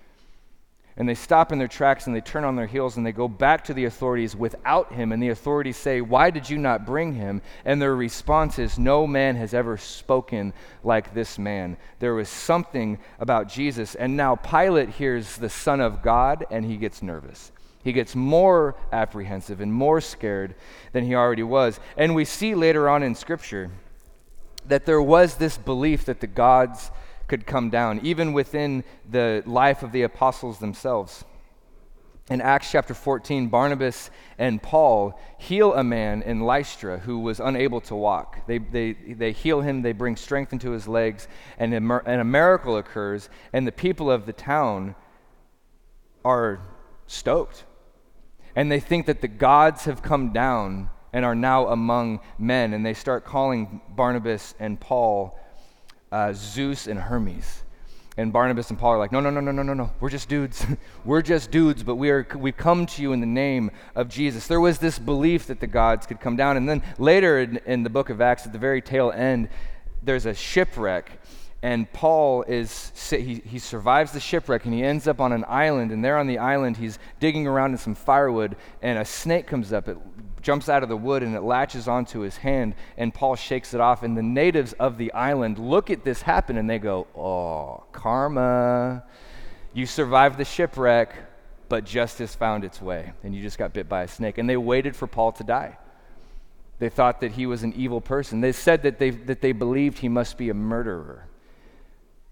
and 0.98 1.08
they 1.08 1.14
stop 1.14 1.52
in 1.52 1.60
their 1.60 1.68
tracks 1.68 2.08
and 2.08 2.14
they 2.14 2.20
turn 2.20 2.44
on 2.44 2.56
their 2.56 2.66
heels 2.66 2.96
and 2.96 3.06
they 3.06 3.12
go 3.12 3.28
back 3.28 3.62
to 3.64 3.72
the 3.72 3.84
authorities 3.84 4.34
without 4.34 4.92
him. 4.92 5.12
And 5.12 5.22
the 5.22 5.28
authorities 5.28 5.76
say, 5.76 6.00
Why 6.00 6.30
did 6.30 6.50
you 6.50 6.58
not 6.58 6.84
bring 6.84 7.14
him? 7.14 7.40
And 7.64 7.80
their 7.80 7.94
response 7.94 8.58
is, 8.58 8.80
No 8.80 9.06
man 9.06 9.36
has 9.36 9.54
ever 9.54 9.76
spoken 9.76 10.52
like 10.82 11.14
this 11.14 11.38
man. 11.38 11.76
There 12.00 12.14
was 12.14 12.28
something 12.28 12.98
about 13.20 13.48
Jesus. 13.48 13.94
And 13.94 14.16
now 14.16 14.34
Pilate 14.34 14.88
hears 14.88 15.36
the 15.36 15.48
Son 15.48 15.80
of 15.80 16.02
God 16.02 16.44
and 16.50 16.64
he 16.64 16.76
gets 16.76 17.00
nervous. 17.00 17.52
He 17.84 17.92
gets 17.92 18.16
more 18.16 18.74
apprehensive 18.90 19.60
and 19.60 19.72
more 19.72 20.00
scared 20.00 20.56
than 20.90 21.04
he 21.04 21.14
already 21.14 21.44
was. 21.44 21.78
And 21.96 22.16
we 22.16 22.24
see 22.24 22.56
later 22.56 22.88
on 22.88 23.04
in 23.04 23.14
Scripture 23.14 23.70
that 24.66 24.84
there 24.84 25.00
was 25.00 25.36
this 25.36 25.56
belief 25.58 26.06
that 26.06 26.18
the 26.18 26.26
gods 26.26 26.90
could 27.28 27.46
come 27.46 27.70
down, 27.70 28.00
even 28.02 28.32
within 28.32 28.82
the 29.08 29.42
life 29.46 29.82
of 29.82 29.92
the 29.92 30.02
apostles 30.02 30.58
themselves. 30.58 31.24
In 32.30 32.42
Acts 32.42 32.70
chapter 32.70 32.92
14, 32.92 33.48
Barnabas 33.48 34.10
and 34.38 34.62
Paul 34.62 35.18
heal 35.38 35.72
a 35.72 35.82
man 35.82 36.20
in 36.22 36.40
Lystra 36.40 36.98
who 36.98 37.20
was 37.20 37.40
unable 37.40 37.80
to 37.82 37.94
walk. 37.94 38.46
They, 38.46 38.58
they, 38.58 38.92
they 38.92 39.32
heal 39.32 39.62
him, 39.62 39.80
they 39.80 39.92
bring 39.92 40.16
strength 40.16 40.52
into 40.52 40.72
his 40.72 40.86
legs, 40.86 41.26
and 41.58 41.72
a, 41.72 42.02
and 42.04 42.20
a 42.20 42.24
miracle 42.24 42.76
occurs, 42.76 43.30
and 43.52 43.66
the 43.66 43.72
people 43.72 44.10
of 44.10 44.26
the 44.26 44.34
town 44.34 44.94
are 46.22 46.60
stoked. 47.06 47.64
And 48.54 48.70
they 48.70 48.80
think 48.80 49.06
that 49.06 49.22
the 49.22 49.28
gods 49.28 49.84
have 49.84 50.02
come 50.02 50.32
down 50.32 50.90
and 51.14 51.24
are 51.24 51.34
now 51.34 51.68
among 51.68 52.20
men, 52.38 52.74
and 52.74 52.84
they 52.84 52.94
start 52.94 53.24
calling 53.24 53.80
Barnabas 53.88 54.54
and 54.58 54.78
Paul 54.78 55.38
uh, 56.12 56.32
Zeus 56.32 56.86
and 56.86 56.98
Hermes. 56.98 57.64
And 58.16 58.32
Barnabas 58.32 58.70
and 58.70 58.78
Paul 58.78 58.94
are 58.94 58.98
like, 58.98 59.12
no, 59.12 59.20
no, 59.20 59.30
no, 59.30 59.40
no, 59.40 59.52
no, 59.52 59.62
no, 59.62 59.74
no. 59.74 59.92
We're 60.00 60.10
just 60.10 60.28
dudes. 60.28 60.66
We're 61.04 61.22
just 61.22 61.52
dudes, 61.52 61.84
but 61.84 61.94
we 61.94 62.10
are, 62.10 62.26
we've 62.36 62.56
come 62.56 62.84
to 62.86 63.02
you 63.02 63.12
in 63.12 63.20
the 63.20 63.26
name 63.26 63.70
of 63.94 64.08
Jesus. 64.08 64.48
There 64.48 64.60
was 64.60 64.78
this 64.78 64.98
belief 64.98 65.46
that 65.46 65.60
the 65.60 65.68
gods 65.68 66.04
could 66.04 66.18
come 66.18 66.34
down. 66.34 66.56
And 66.56 66.68
then 66.68 66.82
later 66.98 67.38
in, 67.38 67.58
in 67.64 67.84
the 67.84 67.90
book 67.90 68.10
of 68.10 68.20
Acts, 68.20 68.44
at 68.44 68.52
the 68.52 68.58
very 68.58 68.82
tail 68.82 69.12
end, 69.12 69.48
there's 70.02 70.26
a 70.26 70.34
shipwreck 70.34 71.20
and 71.62 71.92
Paul 71.92 72.44
is 72.44 72.92
he, 73.10 73.42
he 73.44 73.58
survives 73.58 74.12
the 74.12 74.20
shipwreck 74.20 74.64
and 74.64 74.72
he 74.72 74.82
ends 74.82 75.08
up 75.08 75.20
on 75.20 75.32
an 75.32 75.44
island 75.48 75.90
and 75.90 76.04
there 76.04 76.16
on 76.16 76.28
the 76.28 76.38
island 76.38 76.76
he's 76.76 76.98
digging 77.18 77.46
around 77.46 77.72
in 77.72 77.78
some 77.78 77.96
firewood 77.96 78.56
and 78.80 78.98
a 78.98 79.04
snake 79.04 79.46
comes 79.46 79.72
up 79.72 79.88
it 79.88 79.98
jumps 80.48 80.70
out 80.70 80.82
of 80.82 80.88
the 80.88 80.96
wood 80.96 81.22
and 81.22 81.34
it 81.34 81.42
latches 81.42 81.86
onto 81.86 82.20
his 82.20 82.38
hand 82.38 82.74
and 82.96 83.12
Paul 83.12 83.36
shakes 83.36 83.74
it 83.74 83.82
off 83.82 84.02
and 84.02 84.16
the 84.16 84.22
natives 84.22 84.72
of 84.72 84.96
the 84.96 85.12
island 85.12 85.58
look 85.58 85.90
at 85.90 86.04
this 86.04 86.22
happen 86.22 86.56
and 86.56 86.70
they 86.70 86.78
go 86.78 87.06
oh 87.14 87.84
karma. 87.92 89.04
You 89.74 89.84
survived 89.84 90.38
the 90.38 90.46
shipwreck 90.46 91.14
but 91.68 91.84
justice 91.84 92.34
found 92.34 92.64
its 92.64 92.80
way 92.80 93.12
and 93.22 93.34
you 93.34 93.42
just 93.42 93.58
got 93.58 93.74
bit 93.74 93.90
by 93.90 94.04
a 94.04 94.08
snake. 94.08 94.38
And 94.38 94.48
they 94.48 94.56
waited 94.56 94.96
for 94.96 95.06
Paul 95.06 95.32
to 95.32 95.44
die. 95.44 95.76
They 96.78 96.88
thought 96.88 97.20
that 97.20 97.32
he 97.32 97.44
was 97.44 97.62
an 97.62 97.74
evil 97.74 98.00
person. 98.00 98.40
They 98.40 98.52
said 98.52 98.84
that 98.84 98.98
they 98.98 99.10
that 99.10 99.42
they 99.42 99.52
believed 99.52 99.98
he 99.98 100.08
must 100.08 100.38
be 100.38 100.48
a 100.48 100.54
murderer 100.54 101.27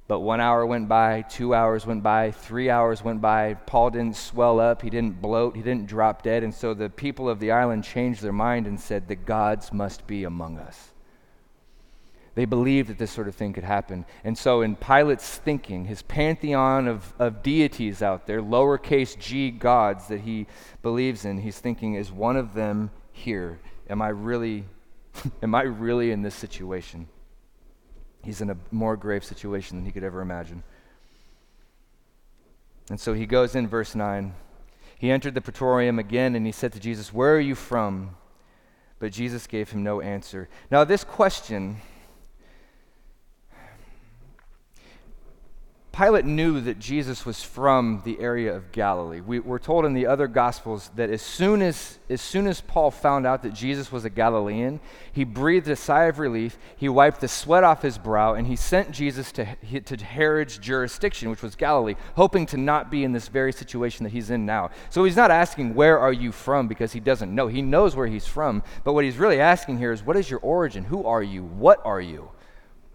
but 0.08 0.20
one 0.20 0.40
hour 0.40 0.64
went 0.64 0.88
by, 0.88 1.22
two 1.22 1.52
hours 1.52 1.84
went 1.84 2.02
by, 2.02 2.30
three 2.30 2.70
hours 2.70 3.02
went 3.02 3.20
by. 3.20 3.54
Paul 3.54 3.90
didn't 3.90 4.16
swell 4.16 4.60
up, 4.60 4.82
he 4.82 4.90
didn't 4.90 5.20
bloat, 5.20 5.56
he 5.56 5.62
didn't 5.62 5.86
drop 5.86 6.22
dead. 6.22 6.44
And 6.44 6.54
so 6.54 6.74
the 6.74 6.88
people 6.88 7.28
of 7.28 7.40
the 7.40 7.50
island 7.50 7.82
changed 7.82 8.22
their 8.22 8.32
mind 8.32 8.68
and 8.68 8.78
said, 8.78 9.08
The 9.08 9.16
gods 9.16 9.72
must 9.72 10.06
be 10.06 10.22
among 10.22 10.58
us. 10.58 10.92
They 12.36 12.44
believed 12.44 12.90
that 12.90 12.98
this 12.98 13.10
sort 13.10 13.28
of 13.28 13.34
thing 13.34 13.54
could 13.54 13.64
happen. 13.64 14.04
And 14.22 14.36
so, 14.36 14.60
in 14.60 14.76
Pilate's 14.76 15.38
thinking, 15.38 15.86
his 15.86 16.02
pantheon 16.02 16.86
of, 16.86 17.14
of 17.18 17.42
deities 17.42 18.02
out 18.02 18.26
there, 18.26 18.42
lowercase 18.42 19.18
g 19.18 19.50
gods 19.50 20.08
that 20.08 20.20
he 20.20 20.46
believes 20.82 21.24
in, 21.24 21.38
he's 21.38 21.58
thinking, 21.58 21.94
Is 21.94 22.12
one 22.12 22.36
of 22.36 22.52
them 22.52 22.90
here? 23.10 23.58
Am 23.88 24.02
I 24.02 24.08
really, 24.08 24.66
am 25.42 25.54
I 25.54 25.62
really 25.62 26.12
in 26.12 26.22
this 26.22 26.34
situation? 26.34 27.08
He's 28.26 28.40
in 28.40 28.50
a 28.50 28.56
more 28.72 28.96
grave 28.96 29.24
situation 29.24 29.76
than 29.76 29.86
he 29.86 29.92
could 29.92 30.02
ever 30.02 30.20
imagine. 30.20 30.64
And 32.90 32.98
so 32.98 33.14
he 33.14 33.24
goes 33.24 33.54
in, 33.54 33.68
verse 33.68 33.94
9. 33.94 34.34
He 34.98 35.12
entered 35.12 35.34
the 35.34 35.40
praetorium 35.40 36.00
again 36.00 36.34
and 36.34 36.44
he 36.44 36.50
said 36.50 36.72
to 36.72 36.80
Jesus, 36.80 37.12
Where 37.12 37.36
are 37.36 37.40
you 37.40 37.54
from? 37.54 38.16
But 38.98 39.12
Jesus 39.12 39.46
gave 39.46 39.70
him 39.70 39.84
no 39.84 40.00
answer. 40.00 40.48
Now, 40.72 40.82
this 40.82 41.04
question 41.04 41.76
Pilate 45.96 46.26
knew 46.26 46.60
that 46.60 46.78
Jesus 46.78 47.24
was 47.24 47.42
from 47.42 48.02
the 48.04 48.20
area 48.20 48.54
of 48.54 48.70
Galilee. 48.70 49.22
We, 49.22 49.38
are 49.38 49.58
told 49.58 49.86
in 49.86 49.94
the 49.94 50.06
other 50.06 50.26
Gospels 50.26 50.90
that 50.94 51.08
as 51.08 51.22
soon 51.22 51.62
as, 51.62 51.98
as 52.10 52.20
soon 52.20 52.46
as 52.46 52.60
Paul 52.60 52.90
found 52.90 53.26
out 53.26 53.42
that 53.44 53.54
Jesus 53.54 53.90
was 53.90 54.04
a 54.04 54.10
Galilean, 54.10 54.78
he 55.10 55.24
breathed 55.24 55.68
a 55.68 55.76
sigh 55.76 56.04
of 56.04 56.18
relief, 56.18 56.58
he 56.76 56.90
wiped 56.90 57.22
the 57.22 57.28
sweat 57.28 57.64
off 57.64 57.80
his 57.80 57.96
brow, 57.96 58.34
and 58.34 58.46
he 58.46 58.56
sent 58.56 58.90
Jesus 58.90 59.32
to, 59.32 59.46
to 59.80 59.96
Herod's 60.04 60.58
jurisdiction, 60.58 61.30
which 61.30 61.40
was 61.40 61.54
Galilee, 61.54 61.94
hoping 62.14 62.44
to 62.46 62.58
not 62.58 62.90
be 62.90 63.02
in 63.02 63.12
this 63.12 63.28
very 63.28 63.52
situation 63.52 64.04
that 64.04 64.12
he's 64.12 64.28
in 64.28 64.44
now. 64.44 64.68
So 64.90 65.02
he's 65.02 65.16
not 65.16 65.30
asking, 65.30 65.74
Where 65.74 65.98
are 65.98 66.12
you 66.12 66.30
from? 66.30 66.68
because 66.68 66.92
he 66.92 67.00
doesn't 67.00 67.34
know. 67.34 67.46
He 67.46 67.62
knows 67.62 67.96
where 67.96 68.06
he's 68.06 68.26
from, 68.26 68.62
but 68.84 68.92
what 68.92 69.04
he's 69.04 69.16
really 69.16 69.40
asking 69.40 69.78
here 69.78 69.92
is, 69.92 70.02
What 70.02 70.18
is 70.18 70.30
your 70.30 70.40
origin? 70.40 70.84
Who 70.84 71.06
are 71.06 71.22
you? 71.22 71.42
What 71.42 71.80
are 71.86 72.02
you? 72.02 72.32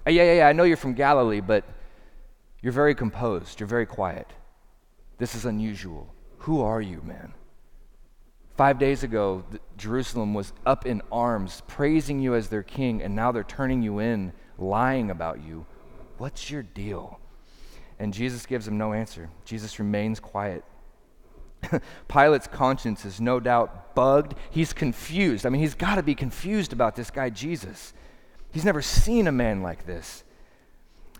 Yeah, 0.06 0.24
yeah, 0.24 0.34
yeah, 0.36 0.48
I 0.48 0.54
know 0.54 0.66
you're 0.66 0.78
from 0.78 0.94
Galilee, 0.94 1.42
but 1.42 1.66
you're 2.62 2.74
very 2.74 2.96
composed. 2.96 3.60
You're 3.60 3.68
very 3.68 3.86
quiet. 3.86 4.28
This 5.18 5.36
is 5.36 5.46
unusual. 5.46 6.14
Who 6.40 6.62
are 6.62 6.82
you, 6.82 7.02
man? 7.04 7.34
Five 8.58 8.78
days 8.78 9.04
ago, 9.04 9.44
Jerusalem 9.78 10.34
was 10.34 10.54
up 10.66 10.86
in 10.86 11.02
arms, 11.12 11.64
praising 11.68 12.20
you 12.20 12.36
as 12.36 12.50
their 12.50 12.64
king, 12.64 13.02
and 13.02 13.16
now 13.16 13.32
they're 13.32 13.44
turning 13.44 13.82
you 13.82 14.00
in, 14.00 14.34
lying 14.58 15.10
about 15.10 15.42
you. 15.42 15.66
What's 16.18 16.52
your 16.52 16.62
deal? 16.62 17.20
And 17.98 18.14
Jesus 18.14 18.46
gives 18.46 18.68
him 18.68 18.78
no 18.78 18.94
answer. 18.94 19.30
Jesus 19.46 19.80
remains 19.80 20.20
quiet. 20.20 20.64
Pilate's 22.08 22.48
conscience 22.48 23.06
is 23.06 23.22
no 23.22 23.40
doubt 23.40 23.96
bugged. 23.96 24.36
He's 24.50 24.74
confused. 24.74 25.46
I 25.46 25.50
mean, 25.50 25.62
he's 25.62 25.76
got 25.76 25.96
to 25.96 26.04
be 26.04 26.16
confused 26.16 26.74
about 26.74 26.96
this 26.96 27.10
guy, 27.10 27.30
Jesus. 27.30 27.94
He's 28.52 28.66
never 28.66 28.82
seen 28.82 29.28
a 29.28 29.32
man 29.32 29.62
like 29.62 29.86
this 29.86 30.24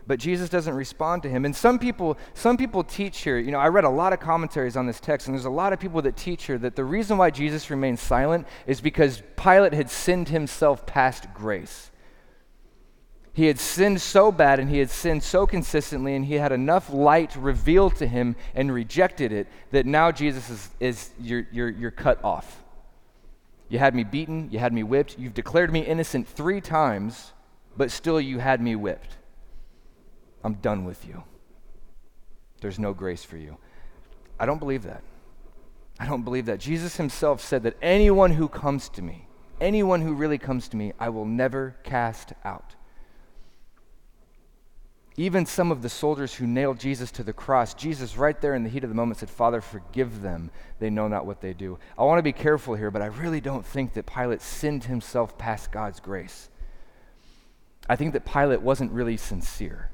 but 0.06 0.18
Jesus 0.18 0.48
doesn't 0.48 0.74
respond 0.74 1.22
to 1.22 1.28
him. 1.28 1.44
And 1.44 1.54
some 1.54 1.78
people, 1.78 2.18
some 2.34 2.56
people 2.56 2.82
teach 2.82 3.20
here, 3.20 3.38
you 3.38 3.50
know, 3.50 3.58
I 3.58 3.68
read 3.68 3.84
a 3.84 3.90
lot 3.90 4.12
of 4.12 4.20
commentaries 4.20 4.76
on 4.76 4.86
this 4.86 5.00
text, 5.00 5.26
and 5.26 5.34
there's 5.34 5.44
a 5.44 5.50
lot 5.50 5.72
of 5.72 5.80
people 5.80 6.02
that 6.02 6.16
teach 6.16 6.44
here 6.44 6.58
that 6.58 6.76
the 6.76 6.84
reason 6.84 7.18
why 7.18 7.30
Jesus 7.30 7.70
remains 7.70 8.00
silent 8.00 8.46
is 8.66 8.80
because 8.80 9.22
Pilate 9.36 9.72
had 9.72 9.90
sinned 9.90 10.28
himself 10.28 10.86
past 10.86 11.32
grace. 11.34 11.90
He 13.34 13.46
had 13.46 13.58
sinned 13.58 14.00
so 14.02 14.30
bad 14.30 14.60
and 14.60 14.68
he 14.68 14.78
had 14.78 14.90
sinned 14.90 15.22
so 15.22 15.46
consistently, 15.46 16.14
and 16.14 16.24
he 16.24 16.34
had 16.34 16.52
enough 16.52 16.92
light 16.92 17.34
revealed 17.36 17.96
to 17.96 18.06
him 18.06 18.36
and 18.54 18.72
rejected 18.72 19.32
it 19.32 19.46
that 19.70 19.86
now 19.86 20.12
Jesus 20.12 20.50
is, 20.50 20.70
is 20.80 21.10
you're, 21.20 21.46
you're, 21.50 21.70
you're 21.70 21.90
cut 21.90 22.22
off. 22.24 22.62
You 23.68 23.78
had 23.78 23.94
me 23.94 24.04
beaten, 24.04 24.50
you 24.50 24.58
had 24.58 24.74
me 24.74 24.82
whipped, 24.82 25.18
you've 25.18 25.32
declared 25.32 25.72
me 25.72 25.80
innocent 25.80 26.28
three 26.28 26.60
times, 26.60 27.32
but 27.74 27.90
still 27.90 28.20
you 28.20 28.38
had 28.38 28.60
me 28.60 28.76
whipped. 28.76 29.16
I'm 30.44 30.54
done 30.54 30.84
with 30.84 31.06
you. 31.06 31.22
There's 32.60 32.78
no 32.78 32.94
grace 32.94 33.24
for 33.24 33.36
you. 33.36 33.58
I 34.38 34.46
don't 34.46 34.58
believe 34.58 34.84
that. 34.84 35.02
I 36.00 36.06
don't 36.06 36.22
believe 36.22 36.46
that. 36.46 36.58
Jesus 36.58 36.96
himself 36.96 37.40
said 37.40 37.62
that 37.64 37.76
anyone 37.82 38.32
who 38.32 38.48
comes 38.48 38.88
to 38.90 39.02
me, 39.02 39.28
anyone 39.60 40.00
who 40.00 40.14
really 40.14 40.38
comes 40.38 40.68
to 40.68 40.76
me, 40.76 40.92
I 40.98 41.10
will 41.10 41.26
never 41.26 41.76
cast 41.84 42.32
out. 42.44 42.74
Even 45.16 45.44
some 45.44 45.70
of 45.70 45.82
the 45.82 45.90
soldiers 45.90 46.34
who 46.34 46.46
nailed 46.46 46.80
Jesus 46.80 47.10
to 47.12 47.22
the 47.22 47.34
cross, 47.34 47.74
Jesus, 47.74 48.16
right 48.16 48.40
there 48.40 48.54
in 48.54 48.64
the 48.64 48.70
heat 48.70 48.82
of 48.82 48.88
the 48.88 48.96
moment, 48.96 49.18
said, 49.18 49.28
Father, 49.28 49.60
forgive 49.60 50.22
them. 50.22 50.50
They 50.78 50.88
know 50.88 51.06
not 51.06 51.26
what 51.26 51.42
they 51.42 51.52
do. 51.52 51.78
I 51.98 52.04
want 52.04 52.18
to 52.18 52.22
be 52.22 52.32
careful 52.32 52.74
here, 52.74 52.90
but 52.90 53.02
I 53.02 53.06
really 53.06 53.40
don't 53.40 53.64
think 53.64 53.92
that 53.92 54.06
Pilate 54.06 54.40
sinned 54.40 54.84
himself 54.84 55.36
past 55.36 55.70
God's 55.70 56.00
grace. 56.00 56.48
I 57.88 57.96
think 57.96 58.14
that 58.14 58.24
Pilate 58.24 58.62
wasn't 58.62 58.90
really 58.92 59.18
sincere. 59.18 59.91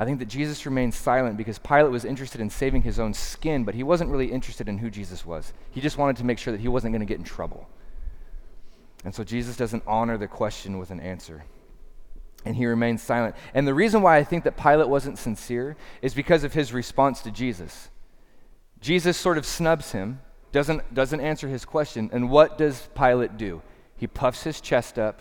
I 0.00 0.04
think 0.04 0.20
that 0.20 0.26
Jesus 0.26 0.64
remained 0.64 0.94
silent 0.94 1.36
because 1.36 1.58
Pilate 1.58 1.90
was 1.90 2.04
interested 2.04 2.40
in 2.40 2.50
saving 2.50 2.82
his 2.82 3.00
own 3.00 3.12
skin, 3.14 3.64
but 3.64 3.74
he 3.74 3.82
wasn't 3.82 4.10
really 4.10 4.30
interested 4.30 4.68
in 4.68 4.78
who 4.78 4.90
Jesus 4.90 5.26
was. 5.26 5.52
He 5.72 5.80
just 5.80 5.98
wanted 5.98 6.16
to 6.18 6.24
make 6.24 6.38
sure 6.38 6.52
that 6.52 6.60
he 6.60 6.68
wasn't 6.68 6.92
going 6.92 7.00
to 7.00 7.06
get 7.06 7.18
in 7.18 7.24
trouble. 7.24 7.68
And 9.04 9.12
so 9.14 9.24
Jesus 9.24 9.56
doesn't 9.56 9.82
honor 9.86 10.16
the 10.16 10.28
question 10.28 10.78
with 10.78 10.90
an 10.90 11.00
answer. 11.00 11.44
And 12.44 12.54
he 12.54 12.66
remains 12.66 13.02
silent. 13.02 13.34
And 13.54 13.66
the 13.66 13.74
reason 13.74 14.00
why 14.00 14.16
I 14.16 14.24
think 14.24 14.44
that 14.44 14.56
Pilate 14.56 14.88
wasn't 14.88 15.18
sincere 15.18 15.76
is 16.00 16.14
because 16.14 16.44
of 16.44 16.54
his 16.54 16.72
response 16.72 17.20
to 17.22 17.32
Jesus. 17.32 17.90
Jesus 18.80 19.16
sort 19.16 19.36
of 19.36 19.44
snubs 19.44 19.90
him, 19.90 20.20
doesn't, 20.52 20.94
doesn't 20.94 21.20
answer 21.20 21.48
his 21.48 21.64
question. 21.64 22.08
And 22.12 22.30
what 22.30 22.56
does 22.56 22.88
Pilate 22.94 23.36
do? 23.36 23.62
He 23.96 24.06
puffs 24.06 24.44
his 24.44 24.60
chest 24.60 24.96
up 24.96 25.20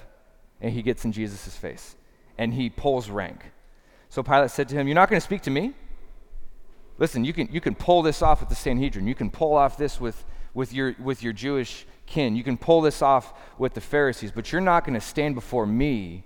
and 0.62 0.72
he 0.72 0.84
gets 0.84 1.04
in 1.04 1.12
Jesus' 1.12 1.56
face. 1.56 1.96
And 2.38 2.54
he 2.54 2.70
pulls 2.70 3.10
rank. 3.10 3.52
So 4.10 4.24
Pilate 4.24 4.52
said 4.52 4.70
to 4.70 4.76
him, 4.76 4.88
You're 4.88 4.96
not 4.96 5.10
going 5.10 5.20
to 5.20 5.26
speak 5.26 5.42
to 5.44 5.50
me? 5.50 5.74
Listen, 7.00 7.24
you 7.24 7.34
can, 7.34 7.48
you 7.52 7.62
can 7.62 7.76
pull 7.76 8.02
this 8.02 8.22
off 8.22 8.40
with 8.40 8.50
the 8.50 8.56
Sanhedrin. 8.56 9.08
You 9.08 9.16
can 9.16 9.30
pull 9.30 9.54
off 9.54 9.78
this 9.78 10.02
with, 10.02 10.26
with, 10.54 10.74
your, 10.74 10.96
with 11.00 11.22
your 11.22 11.34
Jewish 11.34 11.86
kin. 12.08 12.36
You 12.36 12.44
can 12.44 12.58
pull 12.58 12.82
this 12.82 13.02
off 13.02 13.34
with 13.60 13.74
the 13.74 13.82
Pharisees, 13.82 14.32
but 14.32 14.52
you're 14.52 14.62
not 14.62 14.84
going 14.84 14.96
to 15.00 15.06
stand 15.06 15.36
before 15.36 15.66
me 15.66 16.24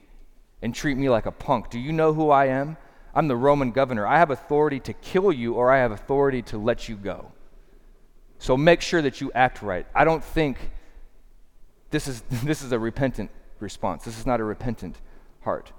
and 0.61 0.73
treat 0.73 0.95
me 0.95 1.09
like 1.09 1.25
a 1.25 1.31
punk. 1.31 1.69
Do 1.69 1.79
you 1.79 1.91
know 1.91 2.13
who 2.13 2.29
I 2.29 2.45
am? 2.45 2.77
I'm 3.13 3.27
the 3.27 3.35
Roman 3.35 3.71
governor. 3.71 4.07
I 4.07 4.19
have 4.19 4.31
authority 4.31 4.79
to 4.81 4.93
kill 4.93 5.33
you 5.33 5.55
or 5.55 5.71
I 5.71 5.79
have 5.79 5.91
authority 5.91 6.41
to 6.43 6.57
let 6.57 6.87
you 6.87 6.95
go. 6.95 7.31
So 8.39 8.55
make 8.55 8.81
sure 8.81 9.01
that 9.01 9.19
you 9.19 9.31
act 9.35 9.61
right. 9.61 9.85
I 9.93 10.05
don't 10.05 10.23
think 10.23 10.57
this 11.89 12.07
is, 12.07 12.21
this 12.43 12.61
is 12.61 12.71
a 12.71 12.79
repentant 12.79 13.29
response. 13.59 14.05
This 14.05 14.17
is 14.17 14.25
not 14.25 14.39
a 14.39 14.43
repentant 14.43 14.95
heart. 15.41 15.73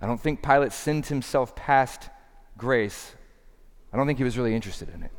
I 0.00 0.06
don't 0.06 0.20
think 0.20 0.42
Pilate 0.42 0.72
sinned 0.72 1.06
himself 1.06 1.56
past 1.56 2.10
grace. 2.58 3.14
I 3.92 3.96
don't 3.96 4.06
think 4.06 4.18
he 4.18 4.24
was 4.24 4.36
really 4.36 4.54
interested 4.54 4.92
in 4.94 5.02
it. 5.02 5.10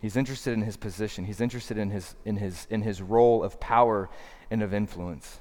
He's 0.00 0.16
interested 0.16 0.54
in 0.54 0.62
his 0.62 0.78
position. 0.78 1.26
He's 1.26 1.40
interested 1.40 1.76
in 1.76 1.90
his, 1.90 2.16
in 2.24 2.36
his, 2.36 2.66
in 2.70 2.82
his 2.82 3.02
role 3.02 3.44
of 3.44 3.60
power 3.60 4.08
and 4.50 4.62
of 4.62 4.72
influence. 4.72 5.38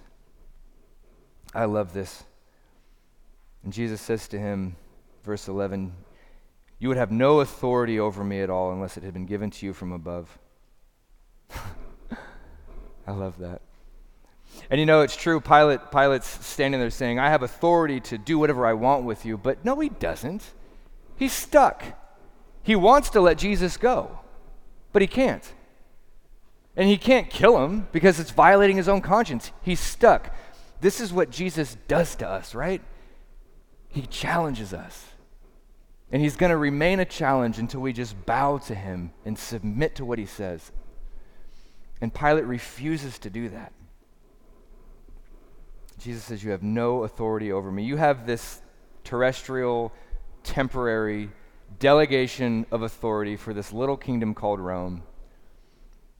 I 1.53 1.65
love 1.65 1.93
this. 1.93 2.25
And 3.63 3.71
Jesus 3.71 4.01
says 4.01 4.27
to 4.29 4.39
him, 4.39 4.75
verse 5.23 5.47
11, 5.47 5.93
You 6.77 6.89
would 6.89 6.97
have 6.97 7.11
no 7.11 7.39
authority 7.39 7.99
over 7.99 8.23
me 8.23 8.41
at 8.41 8.49
all 8.49 8.71
unless 8.73 8.97
it 8.97 9.03
had 9.03 9.13
been 9.13 9.25
given 9.25 9.49
to 9.51 9.65
you 9.65 9.73
from 9.73 9.93
above. 9.93 10.37
I 13.07 13.11
love 13.11 13.37
that. 13.39 13.61
And 14.69 14.79
you 14.79 14.85
know, 14.85 15.01
it's 15.01 15.15
true, 15.15 15.41
Pilate, 15.41 15.91
Pilate's 15.91 16.45
standing 16.45 16.79
there 16.79 16.91
saying, 16.91 17.17
I 17.17 17.29
have 17.29 17.41
authority 17.41 17.99
to 18.01 18.17
do 18.17 18.37
whatever 18.37 18.67
I 18.67 18.73
want 18.73 19.03
with 19.03 19.25
you. 19.25 19.37
But 19.37 19.65
no, 19.65 19.79
he 19.79 19.89
doesn't. 19.89 20.43
He's 21.15 21.33
stuck. 21.33 21.83
He 22.61 22.75
wants 22.75 23.09
to 23.11 23.21
let 23.21 23.37
Jesus 23.37 23.77
go, 23.77 24.19
but 24.93 25.01
he 25.01 25.07
can't. 25.07 25.53
And 26.75 26.87
he 26.87 26.97
can't 26.97 27.29
kill 27.29 27.63
him 27.63 27.87
because 27.91 28.19
it's 28.19 28.31
violating 28.31 28.77
his 28.77 28.87
own 28.87 29.01
conscience. 29.01 29.51
He's 29.63 29.79
stuck. 29.79 30.33
This 30.81 31.01
is 31.01 31.11
what 31.11 31.31
Jesus 31.31 31.75
does 31.87 32.15
to 32.17 32.27
us, 32.27 32.53
right? 32.53 32.81
He 33.89 34.03
challenges 34.03 34.71
us. 34.71 35.07
And 36.11 36.21
he's 36.21 36.35
going 36.35 36.51
to 36.51 36.57
remain 36.57 36.99
a 36.99 37.05
challenge 37.05 37.57
until 37.57 37.81
we 37.81 37.91
just 37.91 38.25
bow 38.25 38.59
to 38.59 38.75
him 38.75 39.11
and 39.25 39.37
submit 39.37 39.95
to 39.95 40.05
what 40.05 40.19
he 40.19 40.25
says. 40.25 40.71
And 42.01 42.13
Pilate 42.13 42.45
refuses 42.45 43.19
to 43.19 43.29
do 43.29 43.49
that. 43.49 43.73
Jesus 45.99 46.23
says, 46.23 46.43
You 46.43 46.51
have 46.51 46.63
no 46.63 47.03
authority 47.03 47.51
over 47.51 47.71
me. 47.71 47.83
You 47.83 47.97
have 47.97 48.25
this 48.25 48.61
terrestrial, 49.03 49.91
temporary 50.43 51.29
delegation 51.77 52.65
of 52.71 52.81
authority 52.81 53.35
for 53.35 53.53
this 53.53 53.71
little 53.71 53.97
kingdom 53.97 54.33
called 54.33 54.59
Rome. 54.59 55.03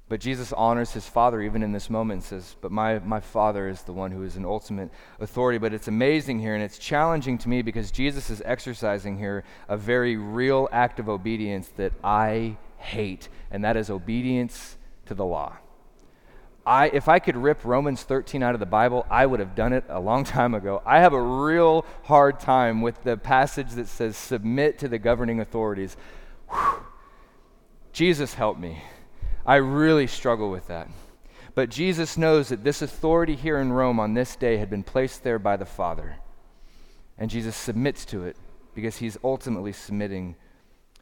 But 0.09 0.19
Jesus 0.19 0.51
honors 0.53 0.91
his 0.91 1.07
Father 1.07 1.39
even 1.41 1.61
in 1.61 1.71
this 1.71 1.89
moment 1.89 2.17
and 2.17 2.23
says, 2.23 2.55
But 2.61 2.71
my, 2.71 2.97
my 2.99 3.19
Father 3.19 3.69
is 3.69 3.83
the 3.83 3.93
one 3.93 4.11
who 4.11 4.23
is 4.23 4.35
an 4.35 4.45
ultimate 4.45 4.89
authority. 5.19 5.59
But 5.59 5.73
it's 5.73 5.87
amazing 5.87 6.39
here 6.39 6.55
and 6.55 6.63
it's 6.63 6.79
challenging 6.79 7.37
to 7.37 7.49
me 7.49 7.61
because 7.61 7.91
Jesus 7.91 8.29
is 8.31 8.41
exercising 8.43 9.19
here 9.19 9.43
a 9.67 9.77
very 9.77 10.17
real 10.17 10.67
act 10.71 10.99
of 10.99 11.09
obedience 11.09 11.69
that 11.77 11.93
I 12.03 12.57
hate, 12.77 13.29
and 13.51 13.63
that 13.63 13.77
is 13.77 13.89
obedience 13.89 14.77
to 15.05 15.13
the 15.13 15.25
law. 15.25 15.57
I, 16.65 16.89
if 16.89 17.07
I 17.07 17.19
could 17.19 17.37
rip 17.37 17.63
Romans 17.63 18.03
13 18.03 18.43
out 18.43 18.53
of 18.53 18.59
the 18.59 18.65
Bible, 18.65 19.05
I 19.09 19.25
would 19.25 19.39
have 19.39 19.55
done 19.55 19.73
it 19.73 19.85
a 19.89 19.99
long 19.99 20.23
time 20.23 20.53
ago. 20.53 20.81
I 20.85 20.99
have 20.99 21.13
a 21.13 21.21
real 21.21 21.85
hard 22.03 22.39
time 22.39 22.81
with 22.81 23.03
the 23.03 23.17
passage 23.17 23.71
that 23.71 23.87
says, 23.87 24.17
Submit 24.17 24.79
to 24.79 24.87
the 24.87 24.99
governing 24.99 25.39
authorities. 25.39 25.97
Whew. 26.49 26.83
Jesus 27.91 28.35
help 28.35 28.57
me. 28.57 28.83
I 29.45 29.55
really 29.55 30.07
struggle 30.07 30.51
with 30.51 30.67
that. 30.67 30.87
But 31.55 31.69
Jesus 31.69 32.17
knows 32.17 32.49
that 32.49 32.63
this 32.63 32.81
authority 32.81 33.35
here 33.35 33.57
in 33.57 33.73
Rome 33.73 33.99
on 33.99 34.13
this 34.13 34.35
day 34.35 34.57
had 34.57 34.69
been 34.69 34.83
placed 34.83 35.23
there 35.23 35.39
by 35.39 35.57
the 35.57 35.65
Father. 35.65 36.17
And 37.17 37.29
Jesus 37.29 37.55
submits 37.55 38.05
to 38.05 38.23
it 38.23 38.37
because 38.75 38.97
he's 38.97 39.17
ultimately 39.23 39.73
submitting 39.73 40.35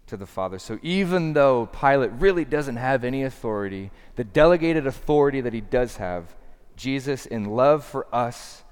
to 0.08 0.18
the 0.18 0.26
Father. 0.26 0.58
So 0.60 0.80
even 0.82 1.34
though 1.34 1.68
Pilate 1.68 2.12
really 2.14 2.46
doesn't 2.46 2.78
have 2.78 3.04
any 3.04 3.24
authority, 3.24 3.92
the 4.16 4.24
delegated 4.24 4.88
authority 4.88 5.42
that 5.42 5.54
he 5.54 5.62
does 5.62 5.98
have, 5.98 6.36
Jesus, 6.76 7.26
in 7.26 7.46
love 7.46 7.84
for 7.84 8.08
us 8.14 8.64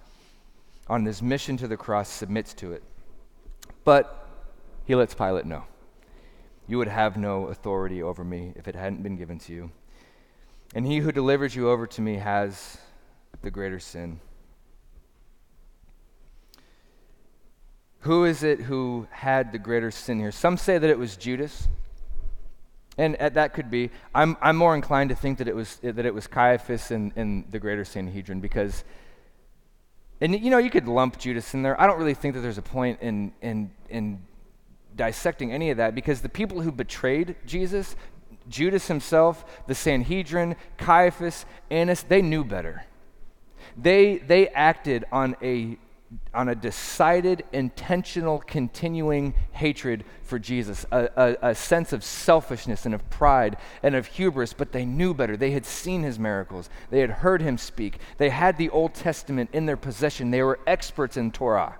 on 0.88 1.04
this 1.04 1.22
mission 1.22 1.58
to 1.58 1.68
the 1.68 1.78
cross, 1.78 2.10
submits 2.10 2.54
to 2.56 2.72
it. 2.72 2.84
But 3.84 4.28
he 4.86 4.96
lets 4.96 5.14
Pilate 5.14 5.46
know. 5.46 5.64
You 6.68 6.78
would 6.78 6.88
have 6.88 7.18
no 7.18 7.48
authority 7.48 8.02
over 8.02 8.24
me 8.24 8.54
if 8.56 8.68
it 8.68 8.76
hadn't 8.76 9.04
been 9.04 9.18
given 9.18 9.38
to 9.40 9.54
you. 9.54 9.72
And 10.74 10.86
he 10.86 10.98
who 10.98 11.12
delivers 11.12 11.56
you 11.56 11.70
over 11.70 11.86
to 11.88 12.02
me 12.02 12.16
has 12.16 12.78
the 13.42 13.52
greater 13.52 13.80
sin. 13.80 14.20
Who 18.06 18.26
is 18.26 18.44
it 18.44 18.62
who 18.62 19.08
had 19.10 19.52
the 19.52 19.58
greater 19.58 19.90
sin 19.90 20.20
here? 20.20 20.32
Some 20.32 20.58
say 20.58 20.78
that 20.78 20.88
it 20.88 21.00
was 21.00 21.18
Judas. 21.18 21.68
And 23.00 23.16
uh, 23.16 23.30
that 23.30 23.56
could 23.56 23.72
be. 23.72 23.90
I'm, 24.14 24.38
I'm 24.44 24.56
more 24.58 24.76
inclined 24.76 25.10
to 25.10 25.16
think 25.16 25.40
that 25.40 25.48
it 25.48 25.56
was, 25.56 25.78
that 25.78 26.06
it 26.06 26.14
was 26.14 26.28
Caiaphas 26.28 26.92
and, 26.92 27.12
and 27.16 27.46
the 27.50 27.58
greater 27.58 27.84
Sanhedrin 27.84 28.42
because, 28.42 28.84
and 30.22 30.40
you 30.40 30.52
know, 30.52 30.60
you 30.60 30.70
could 30.70 30.88
lump 30.88 31.18
Judas 31.18 31.56
in 31.56 31.64
there. 31.64 31.82
I 31.82 31.88
don't 31.88 31.98
really 31.98 32.14
think 32.14 32.36
that 32.36 32.42
there's 32.42 32.60
a 32.60 32.62
point 32.62 33.02
in, 33.02 33.34
in, 33.42 33.72
in 33.90 34.22
dissecting 34.96 35.52
any 35.52 35.72
of 35.72 35.78
that 35.78 35.96
because 35.96 36.22
the 36.22 36.30
people 36.30 36.62
who 36.62 36.72
betrayed 36.72 37.36
Jesus, 37.44 37.96
Judas 38.48 38.88
himself, 38.88 39.66
the 39.66 39.74
Sanhedrin, 39.74 40.58
Caiaphas, 40.78 41.48
Annas, 41.72 42.04
they 42.04 42.22
knew 42.22 42.44
better. 42.44 42.86
They, 43.76 44.20
they 44.20 44.50
acted 44.50 45.06
on 45.12 45.36
a, 45.42 45.80
on 46.34 46.50
a 46.50 46.56
decided, 46.56 47.44
intentional, 47.54 48.40
continuing 48.40 49.34
hatred 49.52 50.04
for 50.24 50.40
Jesus, 50.40 50.86
a, 50.92 51.10
a, 51.16 51.50
a, 51.50 51.56
sense 51.56 51.94
of 51.94 52.04
selfishness 52.04 52.86
and 52.86 52.94
of 52.94 53.10
pride 53.10 53.58
and 53.84 53.96
of 53.96 54.08
hubris, 54.08 54.54
but 54.54 54.72
they 54.72 54.86
knew 54.86 55.14
better. 55.14 55.38
They 55.38 55.52
had 55.52 55.66
seen 55.66 56.04
his 56.04 56.20
miracles, 56.20 56.70
they 56.90 57.00
had 57.00 57.10
heard 57.10 57.42
him 57.42 57.58
speak, 57.58 58.00
they 58.18 58.30
had 58.30 58.58
the 58.58 58.70
Old 58.70 58.94
Testament 58.94 59.50
in 59.54 59.66
their 59.66 59.78
possession, 59.78 60.32
they 60.32 60.44
were 60.44 60.60
experts 60.68 61.18
in 61.18 61.32
Torah 61.32 61.78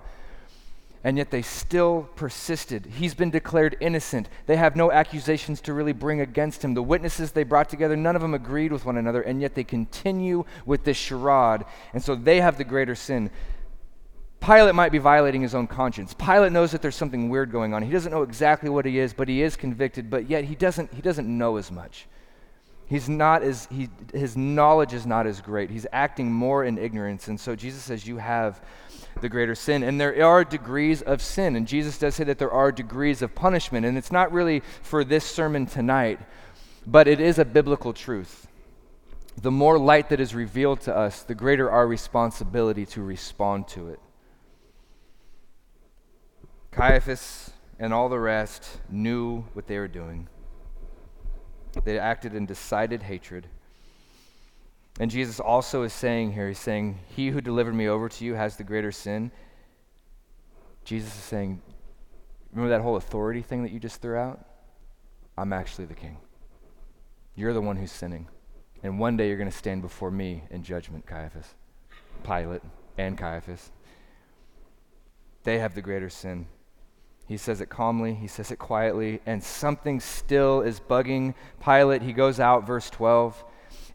and 1.06 1.16
yet 1.16 1.30
they 1.30 1.40
still 1.40 2.08
persisted. 2.16 2.84
He's 2.84 3.14
been 3.14 3.30
declared 3.30 3.76
innocent. 3.78 4.28
They 4.46 4.56
have 4.56 4.74
no 4.74 4.90
accusations 4.90 5.60
to 5.60 5.72
really 5.72 5.92
bring 5.92 6.20
against 6.20 6.64
him. 6.64 6.74
The 6.74 6.82
witnesses 6.82 7.30
they 7.30 7.44
brought 7.44 7.68
together, 7.68 7.96
none 7.96 8.16
of 8.16 8.22
them 8.22 8.34
agreed 8.34 8.72
with 8.72 8.84
one 8.84 8.96
another, 8.96 9.22
and 9.22 9.40
yet 9.40 9.54
they 9.54 9.62
continue 9.62 10.44
with 10.64 10.82
this 10.82 10.96
charade, 10.96 11.64
and 11.92 12.02
so 12.02 12.16
they 12.16 12.40
have 12.40 12.58
the 12.58 12.64
greater 12.64 12.96
sin. 12.96 13.30
Pilate 14.46 14.76
might 14.76 14.92
be 14.92 14.98
violating 14.98 15.42
his 15.42 15.56
own 15.56 15.66
conscience. 15.66 16.14
Pilate 16.14 16.52
knows 16.52 16.70
that 16.70 16.80
there's 16.80 16.94
something 16.94 17.28
weird 17.28 17.50
going 17.50 17.74
on. 17.74 17.82
He 17.82 17.90
doesn't 17.90 18.12
know 18.12 18.22
exactly 18.22 18.70
what 18.70 18.86
he 18.86 19.00
is, 19.00 19.12
but 19.12 19.28
he 19.28 19.42
is 19.42 19.56
convicted, 19.56 20.08
but 20.08 20.30
yet 20.30 20.44
he 20.44 20.54
doesn't, 20.54 20.94
he 20.94 21.02
doesn't 21.02 21.26
know 21.26 21.56
as 21.56 21.72
much. 21.72 22.06
He's 22.86 23.08
not 23.08 23.42
as, 23.42 23.66
he, 23.72 23.88
his 24.14 24.36
knowledge 24.36 24.92
is 24.92 25.04
not 25.04 25.26
as 25.26 25.40
great. 25.40 25.70
He's 25.70 25.88
acting 25.92 26.32
more 26.32 26.64
in 26.64 26.78
ignorance. 26.78 27.26
And 27.26 27.40
so 27.40 27.56
Jesus 27.56 27.82
says, 27.82 28.06
You 28.06 28.18
have 28.18 28.62
the 29.20 29.28
greater 29.28 29.56
sin. 29.56 29.82
And 29.82 30.00
there 30.00 30.24
are 30.24 30.44
degrees 30.44 31.02
of 31.02 31.20
sin. 31.20 31.56
And 31.56 31.66
Jesus 31.66 31.98
does 31.98 32.14
say 32.14 32.22
that 32.22 32.38
there 32.38 32.52
are 32.52 32.70
degrees 32.70 33.22
of 33.22 33.34
punishment. 33.34 33.84
And 33.84 33.98
it's 33.98 34.12
not 34.12 34.30
really 34.30 34.62
for 34.82 35.02
this 35.02 35.24
sermon 35.24 35.66
tonight, 35.66 36.20
but 36.86 37.08
it 37.08 37.20
is 37.20 37.40
a 37.40 37.44
biblical 37.44 37.92
truth. 37.92 38.46
The 39.42 39.50
more 39.50 39.76
light 39.76 40.10
that 40.10 40.20
is 40.20 40.36
revealed 40.36 40.82
to 40.82 40.96
us, 40.96 41.24
the 41.24 41.34
greater 41.34 41.68
our 41.68 41.88
responsibility 41.88 42.86
to 42.86 43.02
respond 43.02 43.66
to 43.68 43.88
it. 43.88 43.98
Caiaphas 46.76 47.50
and 47.78 47.94
all 47.94 48.10
the 48.10 48.18
rest 48.18 48.80
knew 48.90 49.40
what 49.54 49.66
they 49.66 49.78
were 49.78 49.88
doing. 49.88 50.28
They 51.84 51.98
acted 51.98 52.34
in 52.34 52.44
decided 52.44 53.02
hatred. 53.02 53.46
And 55.00 55.10
Jesus 55.10 55.40
also 55.40 55.84
is 55.84 55.94
saying 55.94 56.32
here, 56.32 56.48
he's 56.48 56.58
saying, 56.58 56.98
He 57.08 57.28
who 57.28 57.40
delivered 57.40 57.74
me 57.74 57.88
over 57.88 58.10
to 58.10 58.24
you 58.26 58.34
has 58.34 58.58
the 58.58 58.64
greater 58.64 58.92
sin. 58.92 59.30
Jesus 60.84 61.14
is 61.14 61.22
saying, 61.22 61.62
Remember 62.52 62.68
that 62.68 62.82
whole 62.82 62.96
authority 62.96 63.40
thing 63.40 63.62
that 63.62 63.72
you 63.72 63.80
just 63.80 64.02
threw 64.02 64.18
out? 64.18 64.44
I'm 65.38 65.54
actually 65.54 65.86
the 65.86 65.94
king. 65.94 66.18
You're 67.34 67.54
the 67.54 67.62
one 67.62 67.76
who's 67.76 67.92
sinning. 67.92 68.28
And 68.82 68.98
one 68.98 69.16
day 69.16 69.28
you're 69.28 69.38
going 69.38 69.50
to 69.50 69.56
stand 69.56 69.80
before 69.80 70.10
me 70.10 70.44
in 70.50 70.62
judgment, 70.62 71.06
Caiaphas, 71.06 71.54
Pilate, 72.22 72.62
and 72.98 73.16
Caiaphas. 73.16 73.70
They 75.44 75.58
have 75.58 75.74
the 75.74 75.80
greater 75.80 76.10
sin. 76.10 76.48
He 77.26 77.36
says 77.36 77.60
it 77.60 77.68
calmly, 77.68 78.14
he 78.14 78.28
says 78.28 78.52
it 78.52 78.58
quietly, 78.58 79.20
and 79.26 79.42
something 79.42 79.98
still 79.98 80.62
is 80.62 80.78
bugging 80.78 81.34
Pilate. 81.62 82.02
He 82.02 82.12
goes 82.12 82.38
out, 82.38 82.66
verse 82.66 82.88
12, 82.88 83.44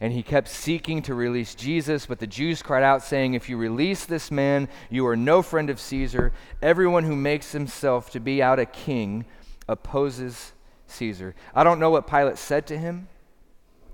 and 0.02 0.12
he 0.12 0.22
kept 0.22 0.48
seeking 0.48 1.00
to 1.02 1.14
release 1.14 1.54
Jesus, 1.54 2.04
but 2.04 2.18
the 2.18 2.26
Jews 2.26 2.60
cried 2.60 2.82
out, 2.82 3.02
saying, 3.02 3.32
If 3.32 3.48
you 3.48 3.56
release 3.56 4.04
this 4.04 4.30
man, 4.30 4.68
you 4.90 5.06
are 5.06 5.16
no 5.16 5.40
friend 5.40 5.70
of 5.70 5.80
Caesar. 5.80 6.32
Everyone 6.60 7.04
who 7.04 7.16
makes 7.16 7.52
himself 7.52 8.10
to 8.10 8.20
be 8.20 8.42
out 8.42 8.58
a 8.58 8.66
king 8.66 9.24
opposes 9.66 10.52
Caesar. 10.88 11.34
I 11.54 11.64
don't 11.64 11.80
know 11.80 11.90
what 11.90 12.06
Pilate 12.06 12.36
said 12.36 12.66
to 12.66 12.76
him, 12.76 13.08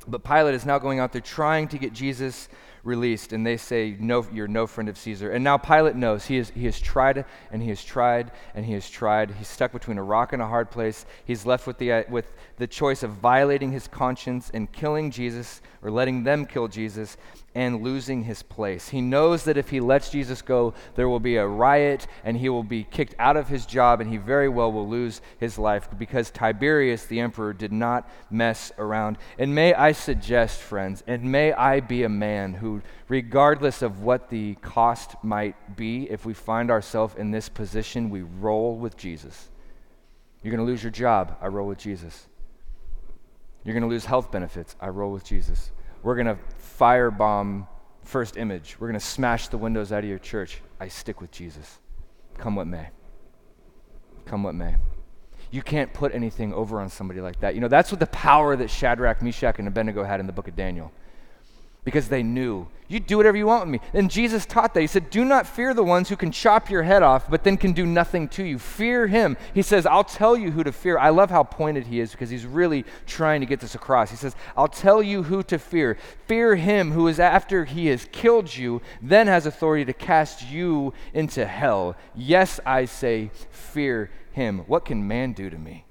but 0.09 0.25
Pilate 0.25 0.55
is 0.55 0.67
now 0.67 0.79
going 0.81 0.99
out 0.99 1.13
there 1.13 1.21
trying 1.21 1.69
to 1.69 1.79
get 1.79 1.93
Jesus 1.93 2.49
released, 2.85 3.33
and 3.33 3.47
they 3.47 3.57
say, 3.57 3.97
no, 3.99 4.27
You're 4.33 4.49
no 4.49 4.67
friend 4.67 4.89
of 4.89 4.99
Caesar. 4.99 5.31
And 5.31 5.45
now 5.45 5.59
Pilate 5.59 5.97
knows 5.97 6.27
he, 6.27 6.39
is, 6.39 6.51
he 6.51 6.65
has 6.65 6.81
tried 6.81 7.25
and 7.51 7.63
he 7.63 7.69
has 7.69 7.85
tried 7.85 8.33
and 8.55 8.65
he 8.65 8.73
has 8.73 8.89
tried. 8.89 9.33
He's 9.33 9.49
stuck 9.49 9.73
between 9.73 9.99
a 9.99 10.03
rock 10.03 10.33
and 10.33 10.43
a 10.43 10.47
hard 10.47 10.71
place. 10.71 11.07
He's 11.25 11.47
left 11.47 11.67
with 11.67 11.79
the, 11.79 11.93
uh, 11.93 12.03
with 12.09 12.35
the 12.57 12.67
choice 12.67 13.03
of 13.03 13.11
violating 13.13 13.73
his 13.73 13.89
conscience 13.89 14.51
and 14.53 14.71
killing 14.71 15.11
Jesus 15.11 15.61
or 15.83 15.91
letting 15.91 16.25
them 16.25 16.47
kill 16.47 16.69
Jesus 16.69 17.17
and 17.59 17.83
losing 17.83 18.23
his 18.23 18.41
place. 18.45 18.91
He 18.91 19.01
knows 19.01 19.43
that 19.43 19.57
if 19.57 19.71
he 19.71 19.81
lets 19.81 20.11
Jesus 20.11 20.43
go, 20.43 20.75
there 20.95 21.09
will 21.09 21.19
be 21.19 21.35
a 21.35 21.47
riot 21.47 22.07
and 22.23 22.37
he 22.37 22.49
will 22.49 22.63
be 22.63 22.85
kicked 22.85 23.17
out 23.19 23.37
of 23.37 23.49
his 23.49 23.67
job 23.67 24.01
and 24.01 24.09
he 24.09 24.17
very 24.17 24.49
well 24.49 24.71
will 24.71 24.89
lose 24.89 25.21
his 25.39 25.59
life 25.59 25.89
because 25.99 26.31
Tiberius, 26.31 27.07
the 27.07 27.19
emperor, 27.19 27.53
did 27.53 27.73
not 27.73 28.09
mess 28.31 28.71
around. 28.79 29.19
And 29.41 29.57
may 29.57 29.75
I 29.75 29.91
suggest, 29.91 30.61
friends, 30.61 31.03
and 31.09 31.25
may 31.25 31.53
I 31.53 31.81
be 31.81 32.05
a 32.05 32.09
man 32.09 32.55
who, 32.55 32.81
regardless 33.09 33.83
of 33.83 34.03
what 34.03 34.31
the 34.31 34.55
cost 34.63 35.17
might 35.25 35.77
be, 35.77 36.09
if 36.09 36.25
we 36.25 36.35
find 36.35 36.71
ourselves 36.71 37.17
in 37.17 37.33
this 37.33 37.49
position, 37.49 38.09
we 38.09 38.23
roll 38.23 38.77
with 38.77 38.97
Jesus. 38.97 39.49
You're 40.45 40.55
going 40.55 40.65
to 40.65 40.71
lose 40.71 40.85
your 40.85 40.93
job. 40.93 41.37
I 41.41 41.49
roll 41.49 41.67
with 41.67 41.79
Jesus. 41.79 42.29
You're 43.65 43.75
going 43.75 43.83
to 43.83 43.89
lose 43.89 44.05
health 44.05 44.31
benefits. 44.31 44.77
I 44.81 44.91
roll 44.91 45.11
with 45.11 45.25
Jesus. 45.25 45.73
We're 46.03 46.15
going 46.15 46.27
to 46.27 46.39
firebomb 46.79 47.67
first 48.03 48.37
image. 48.37 48.77
We're 48.79 48.89
going 48.89 48.99
to 48.99 49.05
smash 49.05 49.49
the 49.49 49.59
windows 49.59 49.93
out 49.93 50.05
of 50.05 50.09
your 50.09 50.19
church. 50.19 50.61
I 50.81 50.89
stick 50.89 51.21
with 51.21 51.31
Jesus. 51.31 51.79
Come 52.39 52.57
what 52.57 52.67
may. 52.67 52.89
Come 54.25 54.43
what 54.43 54.55
may. 54.55 54.77
You 55.51 55.63
can't 55.63 55.93
put 55.93 56.15
anything 56.15 56.53
over 56.53 56.81
on 56.81 56.89
somebody 56.89 57.21
like 57.21 57.41
that. 57.41 57.55
You 57.55 57.61
know, 57.61 57.69
that's 57.69 57.91
what 57.91 58.01
the 58.01 58.07
power 58.07 58.55
that 58.57 58.69
Shadrach, 58.71 59.23
Meshach, 59.23 59.59
and 59.59 59.67
Abednego 59.67 60.05
had 60.05 60.21
in 60.21 60.27
the 60.27 60.33
book 60.33 60.49
of 60.49 60.57
Daniel. 60.57 60.93
Because 61.85 62.09
they 62.09 62.23
knew. 62.23 62.67
You 62.91 63.01
do 63.01 63.19
whatever 63.19 63.37
you 63.37 63.47
want 63.47 63.67
with 63.67 63.81
me. 63.81 63.87
And 63.93 64.11
Jesus 64.11 64.47
taught 64.47 64.73
that. 64.73 64.81
He 64.81 64.87
said, 64.87 65.11
Do 65.11 65.23
not 65.23 65.47
fear 65.47 65.75
the 65.75 65.85
ones 65.85 66.09
who 66.09 66.17
can 66.17 66.33
chop 66.33 66.71
your 66.71 66.85
head 66.85 67.03
off, 67.03 67.31
but 67.31 67.45
then 67.45 67.59
can 67.59 67.73
do 67.73 67.85
nothing 67.85 68.29
to 68.29 68.43
you. 68.43 68.59
Fear 68.59 69.09
him. 69.09 69.37
He 69.53 69.61
says, 69.61 69.85
I'll 69.85 70.05
tell 70.05 70.37
you 70.37 70.51
who 70.51 70.65
to 70.65 70.73
fear. 70.73 70.99
I 70.99 71.11
love 71.11 71.31
how 71.31 71.43
pointed 71.43 71.87
he 71.87 72.01
is 72.01 72.13
because 72.13 72.31
he's 72.31 72.47
really 72.47 72.87
trying 73.07 73.41
to 73.41 73.47
get 73.47 73.61
this 73.61 73.75
across. 73.75 74.11
He 74.11 74.17
says, 74.17 74.35
I'll 74.57 74.69
tell 74.69 75.03
you 75.03 75.25
who 75.25 75.43
to 75.45 75.59
fear. 75.59 75.99
Fear 76.27 76.57
him 76.57 76.93
who 76.93 77.09
is 77.09 77.21
after 77.21 77.67
he 77.67 77.89
has 77.89 78.09
killed 78.11 78.57
you, 78.57 78.81
then 79.03 79.27
has 79.27 79.45
authority 79.45 79.85
to 79.85 79.93
cast 79.93 80.49
you 80.49 80.95
into 81.13 81.45
hell. 81.45 81.95
Yes, 82.15 82.59
I 82.65 82.87
say, 82.87 83.31
fear 83.51 84.11
him. 84.33 84.61
What 84.61 84.87
can 84.87 85.07
man 85.07 85.35
do 85.35 85.51
to 85.51 85.59
me? 85.59 85.85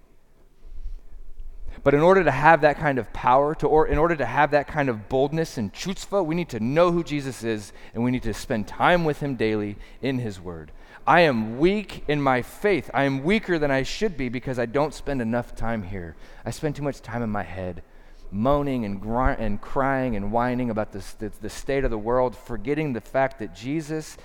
But 1.88 1.94
in 1.94 2.02
order 2.02 2.22
to 2.22 2.32
have 2.32 2.60
that 2.64 2.78
kind 2.78 3.00
of 3.00 3.14
power, 3.14 3.56
to 3.56 3.66
or, 3.66 3.88
in 3.88 3.98
order 3.98 4.14
to 4.14 4.26
have 4.26 4.52
that 4.52 4.68
kind 4.68 4.90
of 4.90 5.08
boldness 5.08 5.58
and 5.58 5.74
chutzpah, 5.74 6.26
we 6.26 6.36
need 6.36 6.50
to 6.50 6.60
know 6.60 6.92
who 6.92 7.02
Jesus 7.02 7.46
is 7.46 7.72
and 7.94 8.04
we 8.04 8.12
need 8.12 8.24
to 8.24 8.34
spend 8.34 8.68
time 8.68 9.06
with 9.06 9.22
him 9.22 9.38
daily 9.38 9.78
in 10.02 10.20
his 10.20 10.38
word. 10.38 10.74
I 11.08 11.22
am 11.22 11.60
weak 11.60 12.04
in 12.10 12.22
my 12.22 12.42
faith. 12.42 12.92
I 12.94 13.06
am 13.06 13.24
weaker 13.24 13.58
than 13.58 13.72
I 13.72 13.84
should 13.84 14.18
be 14.18 14.28
because 14.28 14.60
I 14.60 14.66
don't 14.66 14.94
spend 14.94 15.22
enough 15.22 15.56
time 15.56 15.82
here. 15.82 16.18
I 16.44 16.52
spend 16.52 16.76
too 16.76 16.84
much 16.84 17.02
time 17.02 17.24
in 17.24 17.30
my 17.30 17.44
head, 17.44 17.84
moaning 18.32 18.84
and, 18.84 19.00
gr- 19.00 19.30
and 19.30 19.62
crying 19.62 20.18
and 20.18 20.34
whining 20.34 20.70
about 20.70 20.92
the, 20.92 21.02
the, 21.20 21.32
the 21.40 21.50
state 21.50 21.86
of 21.86 21.90
the 21.90 21.98
world, 21.98 22.36
forgetting 22.36 22.92
the 22.92 23.00
fact 23.00 23.40
that 23.40 23.56
Jesus, 23.56 24.18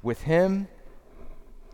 with 0.00 0.20
him, 0.20 0.68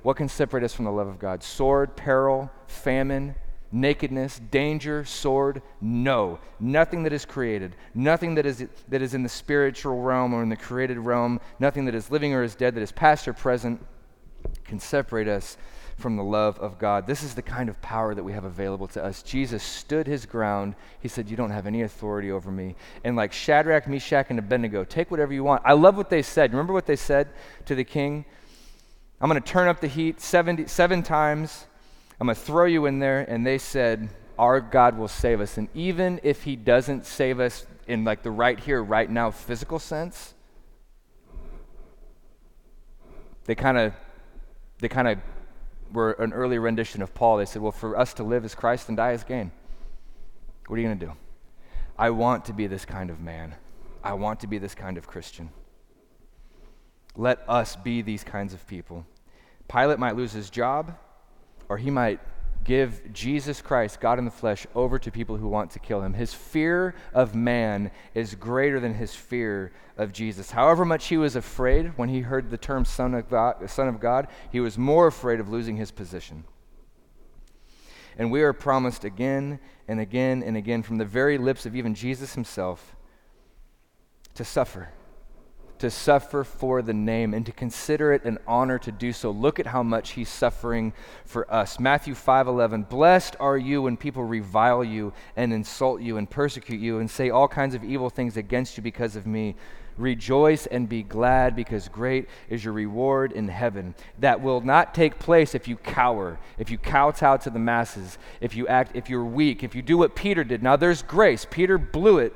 what 0.03 0.17
can 0.17 0.31
separate 0.31 0.65
us 0.65 0.73
from 0.73 0.87
the 0.87 0.93
love 0.93 1.09
of 1.09 1.19
God? 1.19 1.43
Sword, 1.43 1.95
peril, 1.95 2.51
famine, 2.69 3.35
nakedness, 3.71 4.41
danger, 4.51 5.05
sword. 5.05 5.63
No. 5.81 6.39
Nothing 6.59 7.03
that 7.05 7.13
is 7.13 7.25
created, 7.25 7.77
nothing 7.95 8.35
that 8.37 8.47
is, 8.47 8.67
that 8.89 9.03
is 9.03 9.15
in 9.15 9.23
the 9.23 9.29
spiritual 9.29 10.01
realm 10.01 10.33
or 10.33 10.43
in 10.43 10.49
the 10.49 10.57
created 10.57 10.99
realm, 10.99 11.41
nothing 11.59 11.85
that 11.85 11.95
is 11.95 12.11
living 12.11 12.35
or 12.35 12.43
is 12.43 12.55
dead, 12.55 12.75
that 12.75 12.83
is 12.83 12.93
past 12.93 13.29
or 13.29 13.33
present, 13.33 13.85
can 14.65 14.81
separate 14.81 15.29
us 15.29 15.57
from 15.99 16.17
the 16.17 16.23
love 16.23 16.59
of 16.61 16.79
God. 16.79 17.07
This 17.07 17.23
is 17.23 17.35
the 17.35 17.43
kind 17.43 17.69
of 17.69 17.81
power 17.83 18.15
that 18.15 18.23
we 18.23 18.33
have 18.33 18.45
available 18.45 18.87
to 18.89 19.05
us. 19.05 19.23
Jesus 19.23 19.63
stood 19.63 20.07
his 20.07 20.27
ground. 20.27 20.77
He 21.01 21.09
said, 21.09 21.29
You 21.29 21.37
don't 21.37 21.51
have 21.51 21.67
any 21.67 21.83
authority 21.83 22.31
over 22.31 22.51
me. 22.51 22.77
And 23.03 23.17
like 23.17 23.33
Shadrach, 23.33 23.89
Meshach, 23.89 24.27
and 24.31 24.39
Abednego, 24.39 24.85
take 24.85 25.11
whatever 25.11 25.33
you 25.33 25.43
want. 25.43 25.63
I 25.65 25.73
love 25.73 25.97
what 25.97 26.09
they 26.09 26.23
said. 26.23 26.53
Remember 26.53 26.73
what 26.73 26.87
they 26.87 26.97
said 26.97 27.29
to 27.67 27.75
the 27.75 27.85
king? 27.85 28.25
I'm 29.21 29.29
going 29.29 29.43
to 29.43 29.47
turn 29.47 29.67
up 29.67 29.81
the 29.81 29.89
heat 29.89 30.21
70, 30.21 30.69
seven 30.69 31.03
times. 31.03 31.67
I'm 32.21 32.27
going 32.27 32.35
to 32.35 32.41
throw 32.41 32.65
you 32.65 32.87
in 32.87 32.99
there. 32.99 33.21
And 33.21 33.47
they 33.47 33.59
said, 33.59 34.09
Our 34.39 34.61
God 34.61 34.99
will 34.99 35.09
save 35.09 35.41
us. 35.41 35.57
And 35.57 35.69
even 35.75 36.21
if 36.23 36.43
he 36.43 36.57
doesn't 36.57 37.07
save 37.07 37.41
us 37.41 37.67
in 37.87 38.05
like 38.05 38.23
the 38.23 38.31
right 38.31 38.59
here, 38.59 38.83
right 38.83 39.09
now 39.09 39.31
physical 39.31 39.79
sense, 39.79 40.35
they 43.45 43.55
kind 43.55 43.79
of 43.79 43.95
they 44.81 44.89
kind 44.89 45.09
of 45.09 45.19
were 45.93 46.13
an 46.13 46.33
early 46.33 46.59
rendition 46.59 47.03
of 47.03 47.15
Paul. 47.15 47.39
They 47.39 47.47
said, 47.47 47.63
Well, 47.63 47.73
for 47.73 47.99
us 47.99 48.13
to 48.15 48.25
live 48.25 48.45
as 48.45 48.55
Christ 48.55 48.89
and 48.89 48.97
die 48.97 49.13
as 49.13 49.25
gain. 49.25 49.53
What 50.67 50.77
are 50.77 50.83
you 50.83 50.89
going 50.89 50.99
to 50.99 51.07
do? 51.07 51.13
I 51.99 52.11
want 52.11 52.45
to 52.47 52.53
be 52.53 52.67
this 52.67 52.85
kind 52.85 53.11
of 53.11 53.21
man. 53.21 53.55
I 54.05 54.13
want 54.13 54.41
to 54.41 54.47
be 54.47 54.59
this 54.59 54.75
kind 54.75 54.99
of 54.99 55.07
Christian. 55.07 55.51
Let 57.17 57.41
us 57.49 57.75
be 57.75 58.03
these 58.03 58.23
kinds 58.23 58.55
of 58.55 58.65
people. 58.67 59.05
Pilate 59.67 59.99
might 59.99 60.15
lose 60.15 60.33
his 60.33 60.51
job 60.51 60.95
or 61.69 61.77
he 61.79 61.91
might 61.91 62.21
give 62.65 63.13
Jesus 63.13 63.63
Christ, 63.63 64.01
God 64.01 64.19
in 64.19 64.25
the 64.25 64.31
flesh, 64.31 64.67
over 64.75 64.99
to 64.99 65.11
people 65.11 65.37
who 65.37 65.49
want 65.49 65.71
to 65.71 65.79
kill 65.79 66.03
him. 66.03 66.15
His 66.15 66.35
fear 66.35 66.95
of 67.15 67.35
man 67.35 67.91
is 68.15 68.35
greater 68.35 68.79
than 68.79 68.95
his 68.95 69.15
fear 69.15 69.73
of 69.97 70.13
Jesus. 70.13 70.51
However 70.51 70.85
much 70.85 71.07
he 71.07 71.17
was 71.17 71.35
afraid 71.35 71.97
when 71.97 72.09
he 72.09 72.21
heard 72.21 72.51
the 72.51 72.59
term 72.59 72.85
Son 72.85 73.15
of 73.15 73.31
God, 73.31 73.69
Son 73.71 73.89
of 73.89 74.01
God 74.01 74.29
he 74.53 74.61
was 74.61 74.77
more 74.77 75.07
afraid 75.07 75.41
of 75.41 75.49
losing 75.49 75.77
his 75.77 75.91
position. 75.91 76.45
And 78.19 78.31
we 78.31 78.43
are 78.43 78.53
promised 78.53 79.05
again 79.05 79.61
and 79.87 80.01
again 80.01 80.43
and 80.43 80.57
again 80.57 80.83
from 80.83 80.99
the 80.99 81.05
very 81.05 81.39
lips 81.39 81.65
of 81.65 81.75
even 81.75 81.95
Jesus 81.95 82.35
himself 82.35 82.97
to 84.35 84.45
suffer 84.45 84.91
to 85.81 85.91
suffer 85.91 86.45
for 86.45 86.83
the 86.83 86.95
name 86.95 87.35
and 87.35 87.45
to 87.47 87.53
consider 87.53 88.13
it 88.13 88.25
an 88.25 88.39
honor 88.47 88.79
to 88.79 88.93
do 88.93 89.13
so. 89.13 89.31
Look 89.31 89.59
at 89.59 89.67
how 89.67 89.83
much 89.83 90.11
he's 90.11 90.29
suffering 90.29 90.93
for 91.25 91.53
us. 91.53 91.79
Matthew 91.79 92.15
5:11 92.15 92.89
Blessed 92.89 93.37
are 93.41 93.59
you 93.59 93.83
when 93.83 93.97
people 93.97 94.25
revile 94.25 94.85
you 94.85 95.13
and 95.37 95.53
insult 95.53 96.01
you 96.01 96.17
and 96.17 96.29
persecute 96.29 96.81
you 96.81 96.99
and 96.99 97.11
say 97.11 97.31
all 97.31 97.49
kinds 97.49 97.75
of 97.75 97.85
evil 97.85 98.11
things 98.11 98.37
against 98.37 98.77
you 98.77 98.83
because 98.83 99.17
of 99.17 99.27
me. 99.27 99.57
Rejoice 99.99 100.67
and 100.67 100.89
be 100.89 101.03
glad 101.03 101.57
because 101.57 101.89
great 101.89 102.29
is 102.49 102.65
your 102.65 102.73
reward 102.73 103.33
in 103.33 103.49
heaven. 103.49 103.97
That 104.21 104.41
will 104.41 104.61
not 104.61 104.95
take 104.95 105.19
place 105.19 105.57
if 105.57 105.67
you 105.67 105.77
cower, 105.77 106.39
if 106.57 106.71
you 106.71 106.79
kowtow 106.79 107.39
to 107.39 107.51
the 107.51 107.59
masses, 107.59 108.17
if 108.41 108.55
you 108.55 108.69
act 108.69 108.93
if 108.95 109.11
you're 109.11 109.25
weak, 109.25 109.65
if 109.65 109.75
you 109.75 109.83
do 109.83 109.99
what 109.99 110.15
Peter 110.15 110.45
did. 110.45 110.63
Now 110.63 110.77
there's 110.77 111.03
grace. 111.03 111.47
Peter 111.51 111.79
blew 111.79 112.19
it 112.19 112.33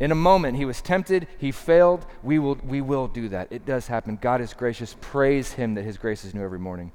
in 0.00 0.10
a 0.10 0.16
moment, 0.16 0.56
he 0.56 0.64
was 0.64 0.80
tempted, 0.80 1.28
he 1.38 1.52
failed. 1.52 2.04
We 2.22 2.38
will, 2.38 2.56
we 2.66 2.80
will 2.80 3.06
do 3.06 3.28
that. 3.28 3.48
It 3.50 3.64
does 3.64 3.86
happen. 3.86 4.18
God 4.20 4.40
is 4.40 4.52
gracious. 4.52 4.96
Praise 5.00 5.52
him 5.52 5.74
that 5.74 5.82
his 5.82 5.98
grace 5.98 6.24
is 6.24 6.34
new 6.34 6.42
every 6.42 6.58
morning. 6.58 6.90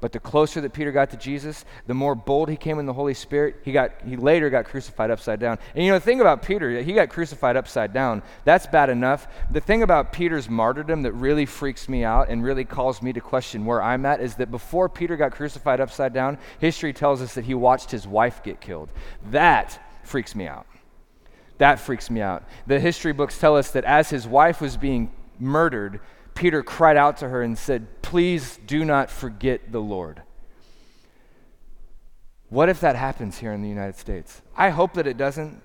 But 0.00 0.12
the 0.12 0.20
closer 0.20 0.60
that 0.60 0.72
Peter 0.72 0.92
got 0.92 1.10
to 1.10 1.16
Jesus, 1.16 1.64
the 1.88 1.94
more 1.94 2.14
bold 2.14 2.48
he 2.48 2.56
came 2.56 2.78
in 2.78 2.86
the 2.86 2.92
Holy 2.92 3.14
Spirit. 3.14 3.56
He, 3.64 3.72
got, 3.72 3.92
he 4.06 4.16
later 4.16 4.48
got 4.48 4.66
crucified 4.66 5.10
upside 5.10 5.40
down. 5.40 5.58
And 5.74 5.84
you 5.84 5.90
know, 5.90 5.98
the 5.98 6.04
thing 6.04 6.20
about 6.20 6.42
Peter, 6.42 6.80
he 6.82 6.92
got 6.92 7.08
crucified 7.08 7.56
upside 7.56 7.92
down. 7.92 8.22
That's 8.44 8.66
bad 8.66 8.90
enough. 8.90 9.26
The 9.50 9.60
thing 9.60 9.82
about 9.82 10.12
Peter's 10.12 10.48
martyrdom 10.48 11.02
that 11.02 11.12
really 11.12 11.46
freaks 11.46 11.88
me 11.88 12.04
out 12.04 12.28
and 12.28 12.44
really 12.44 12.64
calls 12.64 13.02
me 13.02 13.12
to 13.12 13.20
question 13.20 13.64
where 13.64 13.82
I'm 13.82 14.06
at 14.06 14.20
is 14.20 14.36
that 14.36 14.52
before 14.52 14.88
Peter 14.88 15.16
got 15.16 15.32
crucified 15.32 15.80
upside 15.80 16.12
down, 16.12 16.38
history 16.60 16.92
tells 16.92 17.20
us 17.20 17.34
that 17.34 17.46
he 17.46 17.54
watched 17.54 17.90
his 17.90 18.06
wife 18.06 18.42
get 18.44 18.60
killed. 18.60 18.90
That 19.30 19.80
freaks 20.04 20.36
me 20.36 20.46
out. 20.46 20.66
That 21.58 21.80
freaks 21.80 22.08
me 22.08 22.20
out. 22.20 22.44
The 22.66 22.80
history 22.80 23.12
books 23.12 23.38
tell 23.38 23.56
us 23.56 23.70
that 23.72 23.84
as 23.84 24.10
his 24.10 24.26
wife 24.26 24.60
was 24.60 24.76
being 24.76 25.10
murdered, 25.38 26.00
Peter 26.34 26.62
cried 26.62 26.96
out 26.96 27.16
to 27.18 27.28
her 27.28 27.42
and 27.42 27.58
said, 27.58 28.00
Please 28.00 28.58
do 28.66 28.84
not 28.84 29.10
forget 29.10 29.72
the 29.72 29.80
Lord. 29.80 30.22
What 32.48 32.68
if 32.68 32.80
that 32.80 32.96
happens 32.96 33.38
here 33.38 33.52
in 33.52 33.60
the 33.60 33.68
United 33.68 33.96
States? 33.96 34.40
I 34.56 34.70
hope 34.70 34.94
that 34.94 35.06
it 35.06 35.16
doesn't. 35.16 35.60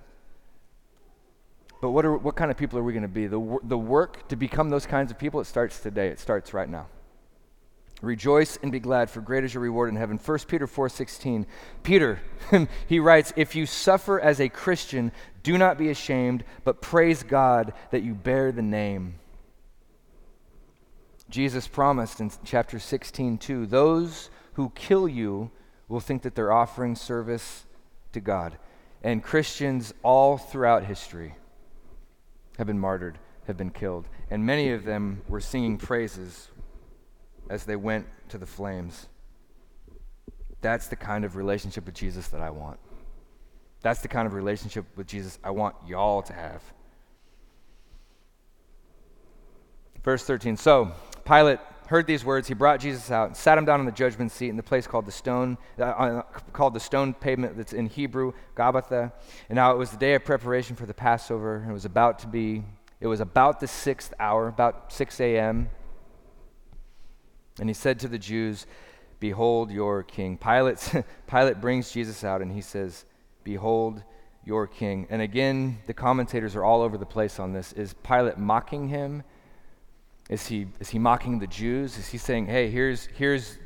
But 1.80 1.92
what, 1.92 2.06
are, 2.06 2.18
what 2.18 2.36
kind 2.36 2.50
of 2.50 2.58
people 2.58 2.80
are 2.80 2.84
we 2.84 2.92
going 2.94 3.04
to 3.04 3.08
be? 3.08 3.28
The, 3.28 3.60
the 3.64 3.78
work 3.78 4.28
to 4.30 4.36
become 4.36 4.70
those 4.70 4.86
kinds 4.86 5.12
of 5.12 5.20
people, 5.20 5.40
it 5.42 5.46
starts 5.46 5.80
today. 5.80 6.08
It 6.08 6.20
starts 6.20 6.54
right 6.54 6.68
now. 6.68 6.88
Rejoice 8.04 8.60
and 8.62 8.70
be 8.70 8.82
glad, 8.82 9.10
for 9.10 9.22
great 9.22 9.46
is 9.46 9.54
your 9.54 9.64
reward 9.64 9.88
in 9.88 9.96
heaven. 9.96 10.18
1 10.18 10.40
Peter 10.50 10.68
4:16. 10.68 11.46
Peter, 11.84 12.20
he 12.88 13.00
writes, 13.00 13.32
"If 13.38 13.56
you 13.56 13.66
suffer 13.66 14.20
as 14.20 14.42
a 14.42 14.50
Christian, 14.50 15.14
do 15.42 15.58
not 15.58 15.78
be 15.78 15.90
ashamed, 15.90 16.44
but 16.66 16.82
praise 16.82 17.24
God 17.24 17.72
that 17.92 18.04
you 18.04 18.14
bear 18.14 18.52
the 18.52 18.62
name." 18.62 19.16
Jesus 21.30 21.66
promised 21.66 22.20
in 22.20 22.30
chapter 22.44 22.78
16, 22.78 23.38
2, 23.38 23.66
those 23.66 24.30
who 24.56 24.74
kill 24.76 25.08
you 25.08 25.50
will 25.88 26.02
think 26.02 26.24
that 26.24 26.36
they're 26.36 26.52
offering 26.52 26.98
service 26.98 27.66
to 28.12 28.20
God. 28.20 28.58
And 29.02 29.24
Christians 29.24 29.94
all 30.04 30.38
throughout 30.38 30.84
history 30.84 31.36
have 32.58 32.68
been 32.68 32.80
martyred, 32.80 33.18
have 33.48 33.56
been 33.56 33.72
killed. 33.72 34.10
And 34.30 34.46
many 34.46 34.72
of 34.72 34.84
them 34.84 35.22
were 35.30 35.40
singing 35.40 35.78
praises 35.78 36.50
as 37.50 37.66
they 37.66 37.76
went 37.76 38.08
to 38.30 38.38
the 38.38 38.46
flames. 38.46 39.08
That's 40.62 40.88
the 40.88 40.96
kind 40.96 41.26
of 41.26 41.36
relationship 41.36 41.86
with 41.86 41.96
Jesus 41.96 42.30
that 42.30 42.42
I 42.42 42.50
want. 42.50 42.80
That's 43.82 44.00
the 44.00 44.08
kind 44.08 44.26
of 44.26 44.34
relationship 44.34 44.86
with 44.96 45.08
Jesus 45.08 45.38
I 45.44 45.52
want 45.52 45.76
y'all 45.86 46.22
to 46.24 46.34
have. 46.34 46.64
Verse 50.04 50.24
13. 50.24 50.58
So, 50.58 50.92
Pilate 51.26 51.60
heard 51.88 52.08
these 52.08 52.26
words. 52.26 52.48
He 52.48 52.54
brought 52.54 52.80
Jesus 52.80 53.12
out 53.12 53.28
and 53.28 53.38
sat 53.38 53.58
him 53.58 53.66
down 53.66 53.80
on 53.80 53.86
the 53.86 53.92
judgment 53.92 54.32
seat 54.32 54.50
in 54.50 54.58
the 54.58 54.64
place 54.64 54.88
called 54.88 55.06
the 55.06 55.12
stone, 55.12 55.58
uh, 55.80 56.22
called 56.52 56.74
the 56.74 56.80
stone 56.80 57.14
pavement 57.14 57.58
that's 57.58 57.74
in 57.74 57.88
Hebrew, 57.88 58.34
Gabbatha. 58.56 59.12
And 59.50 59.56
now 59.56 59.74
it 59.74 59.78
was 59.78 59.92
the 59.92 59.98
day 59.98 60.16
of 60.16 60.24
preparation 60.26 60.76
for 60.76 60.86
the 60.86 60.94
Passover. 60.94 61.66
It 61.68 61.72
was 61.74 61.86
about 61.86 62.20
to 62.20 62.28
be, 62.28 62.64
it 63.00 63.08
was 63.08 63.20
about 63.20 63.60
the 63.60 63.68
sixth 63.68 64.14
hour, 64.20 64.48
about 64.48 64.92
6 64.92 65.20
a.m. 65.20 65.70
And 67.60 67.70
he 67.70 67.74
said 67.74 68.00
to 68.00 68.08
the 68.08 68.18
Jews, 68.18 68.66
Behold 69.20 69.72
your 69.72 70.04
king. 70.04 70.38
Pilate, 70.38 70.92
Pilate 71.28 71.62
brings 71.62 71.92
Jesus 71.92 72.24
out 72.24 72.42
and 72.42 72.52
he 72.52 72.62
says, 72.62 73.06
Behold 73.44 74.04
your 74.46 74.68
king. 74.68 75.08
And 75.10 75.22
again, 75.22 75.80
the 75.88 75.94
commentators 75.94 76.56
are 76.56 76.64
all 76.64 76.82
over 76.82 76.98
the 76.98 77.06
place 77.06 77.40
on 77.40 77.54
this. 77.54 77.74
Is 77.74 77.94
Pilate 77.94 78.38
mocking 78.38 78.90
him? 78.90 79.24
Is 80.30 80.48
he, 80.48 80.68
is 80.80 80.90
he 80.90 81.00
mocking 81.00 81.40
the 81.40 81.48
Jews? 81.48 81.98
Is 81.98 82.08
he 82.10 82.18
saying, 82.18 82.48
hey, 82.48 82.70
here's, 82.70 83.06
here's 83.18 83.58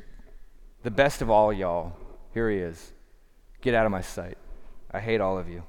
the 0.82 0.90
best 0.90 1.22
of 1.22 1.30
all 1.30 1.52
y'all? 1.52 1.96
Here 2.34 2.50
he 2.50 2.58
is. 2.58 2.92
Get 3.60 3.74
out 3.74 3.86
of 3.86 3.92
my 3.92 4.00
sight. 4.00 4.38
I 4.90 5.00
hate 5.00 5.20
all 5.20 5.38
of 5.38 5.48
you. 5.48 5.62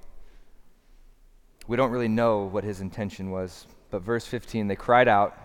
We 1.68 1.78
don't 1.78 1.92
really 1.92 2.08
know 2.08 2.46
what 2.46 2.64
his 2.64 2.82
intention 2.82 3.32
was. 3.32 3.68
But 3.92 4.02
verse 4.02 4.26
15, 4.26 4.68
they 4.68 4.76
cried 4.76 5.08
out, 5.08 5.38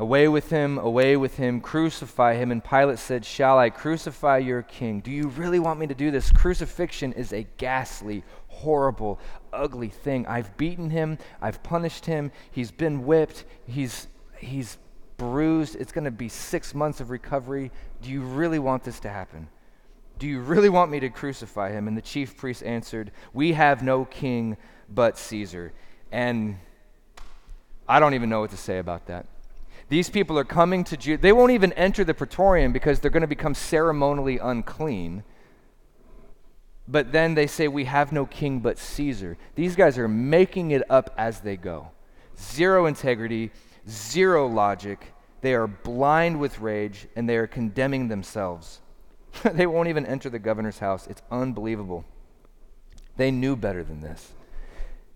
Away 0.00 0.28
with 0.28 0.48
him, 0.48 0.78
away 0.78 1.14
with 1.18 1.36
him, 1.36 1.60
crucify 1.60 2.34
him. 2.34 2.50
And 2.50 2.64
Pilate 2.64 2.98
said, 2.98 3.22
Shall 3.22 3.58
I 3.58 3.68
crucify 3.68 4.38
your 4.38 4.62
king? 4.62 5.00
Do 5.00 5.10
you 5.10 5.28
really 5.28 5.58
want 5.58 5.78
me 5.78 5.86
to 5.88 5.94
do 5.94 6.10
this? 6.10 6.32
Crucifixion 6.32 7.12
is 7.12 7.34
a 7.34 7.46
ghastly, 7.58 8.24
horrible, 8.48 9.20
ugly 9.52 9.90
thing. 9.90 10.26
I've 10.26 10.56
beaten 10.56 10.88
him, 10.88 11.18
I've 11.42 11.62
punished 11.62 12.06
him, 12.06 12.32
he's 12.50 12.70
been 12.70 13.04
whipped, 13.04 13.44
he's, 13.66 14.08
he's 14.38 14.78
bruised. 15.18 15.76
It's 15.76 15.92
going 15.92 16.06
to 16.06 16.10
be 16.10 16.30
six 16.30 16.74
months 16.74 17.00
of 17.00 17.10
recovery. 17.10 17.70
Do 18.00 18.08
you 18.08 18.22
really 18.22 18.58
want 18.58 18.84
this 18.84 19.00
to 19.00 19.10
happen? 19.10 19.48
Do 20.18 20.26
you 20.26 20.40
really 20.40 20.70
want 20.70 20.90
me 20.90 21.00
to 21.00 21.10
crucify 21.10 21.72
him? 21.72 21.88
And 21.88 21.94
the 21.94 22.00
chief 22.00 22.38
priest 22.38 22.62
answered, 22.62 23.12
We 23.34 23.52
have 23.52 23.82
no 23.82 24.06
king 24.06 24.56
but 24.88 25.18
Caesar. 25.18 25.74
And 26.10 26.56
I 27.86 28.00
don't 28.00 28.14
even 28.14 28.30
know 28.30 28.40
what 28.40 28.50
to 28.52 28.56
say 28.56 28.78
about 28.78 29.04
that. 29.08 29.26
These 29.90 30.08
people 30.08 30.38
are 30.38 30.44
coming 30.44 30.84
to 30.84 30.96
Judah. 30.96 31.20
They 31.20 31.32
won't 31.32 31.50
even 31.50 31.72
enter 31.72 32.04
the 32.04 32.14
praetorium 32.14 32.72
because 32.72 33.00
they're 33.00 33.10
going 33.10 33.22
to 33.22 33.26
become 33.26 33.54
ceremonially 33.54 34.38
unclean. 34.38 35.24
But 36.86 37.10
then 37.10 37.34
they 37.34 37.48
say, 37.48 37.66
We 37.66 37.84
have 37.84 38.12
no 38.12 38.24
king 38.24 38.60
but 38.60 38.78
Caesar. 38.78 39.36
These 39.56 39.74
guys 39.74 39.98
are 39.98 40.06
making 40.08 40.70
it 40.70 40.88
up 40.88 41.12
as 41.18 41.40
they 41.40 41.56
go. 41.56 41.90
Zero 42.38 42.86
integrity, 42.86 43.50
zero 43.88 44.46
logic. 44.46 45.12
They 45.40 45.54
are 45.54 45.66
blind 45.66 46.38
with 46.38 46.60
rage, 46.60 47.08
and 47.16 47.28
they 47.28 47.36
are 47.36 47.48
condemning 47.48 48.06
themselves. 48.06 48.80
they 49.42 49.66
won't 49.66 49.88
even 49.88 50.06
enter 50.06 50.30
the 50.30 50.38
governor's 50.38 50.78
house. 50.78 51.08
It's 51.08 51.22
unbelievable. 51.32 52.04
They 53.16 53.32
knew 53.32 53.56
better 53.56 53.82
than 53.82 54.00
this. 54.00 54.32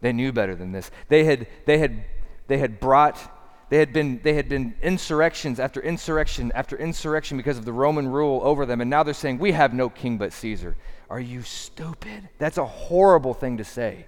They 0.01 0.13
knew 0.13 0.33
better 0.33 0.57
than 0.57 0.73
this. 0.73 0.91
They 1.09 1.25
had, 1.25 1.47
they 1.65 1.79
had, 1.79 2.05
they 2.49 2.59
had 2.59 2.81
brought, 2.81 3.31
they 3.71 3.79
had, 3.79 3.93
been, 3.93 4.21
they 4.23 4.35
had 4.35 4.49
been 4.49 4.75
insurrections 4.83 5.59
after 5.59 5.81
insurrection 5.81 6.53
after 6.55 6.77
insurrection 6.77 7.37
because 7.37 7.59
of 7.59 7.65
the 7.65 7.73
Roman 7.73 8.09
rule 8.09 8.41
over 8.43 8.67
them, 8.67 8.81
and 8.81 8.91
now 8.91 9.03
they're 9.03 9.15
saying, 9.15 9.39
We 9.39 9.53
have 9.53 9.73
no 9.73 9.89
king 9.89 10.19
but 10.19 10.33
Caesar. 10.33 10.77
Are 11.11 11.21
you 11.21 11.43
stupid? 11.43 12.29
That's 12.39 12.59
a 12.59 12.67
horrible 12.67 13.35
thing 13.35 13.59
to 13.59 13.65
say. 13.65 14.07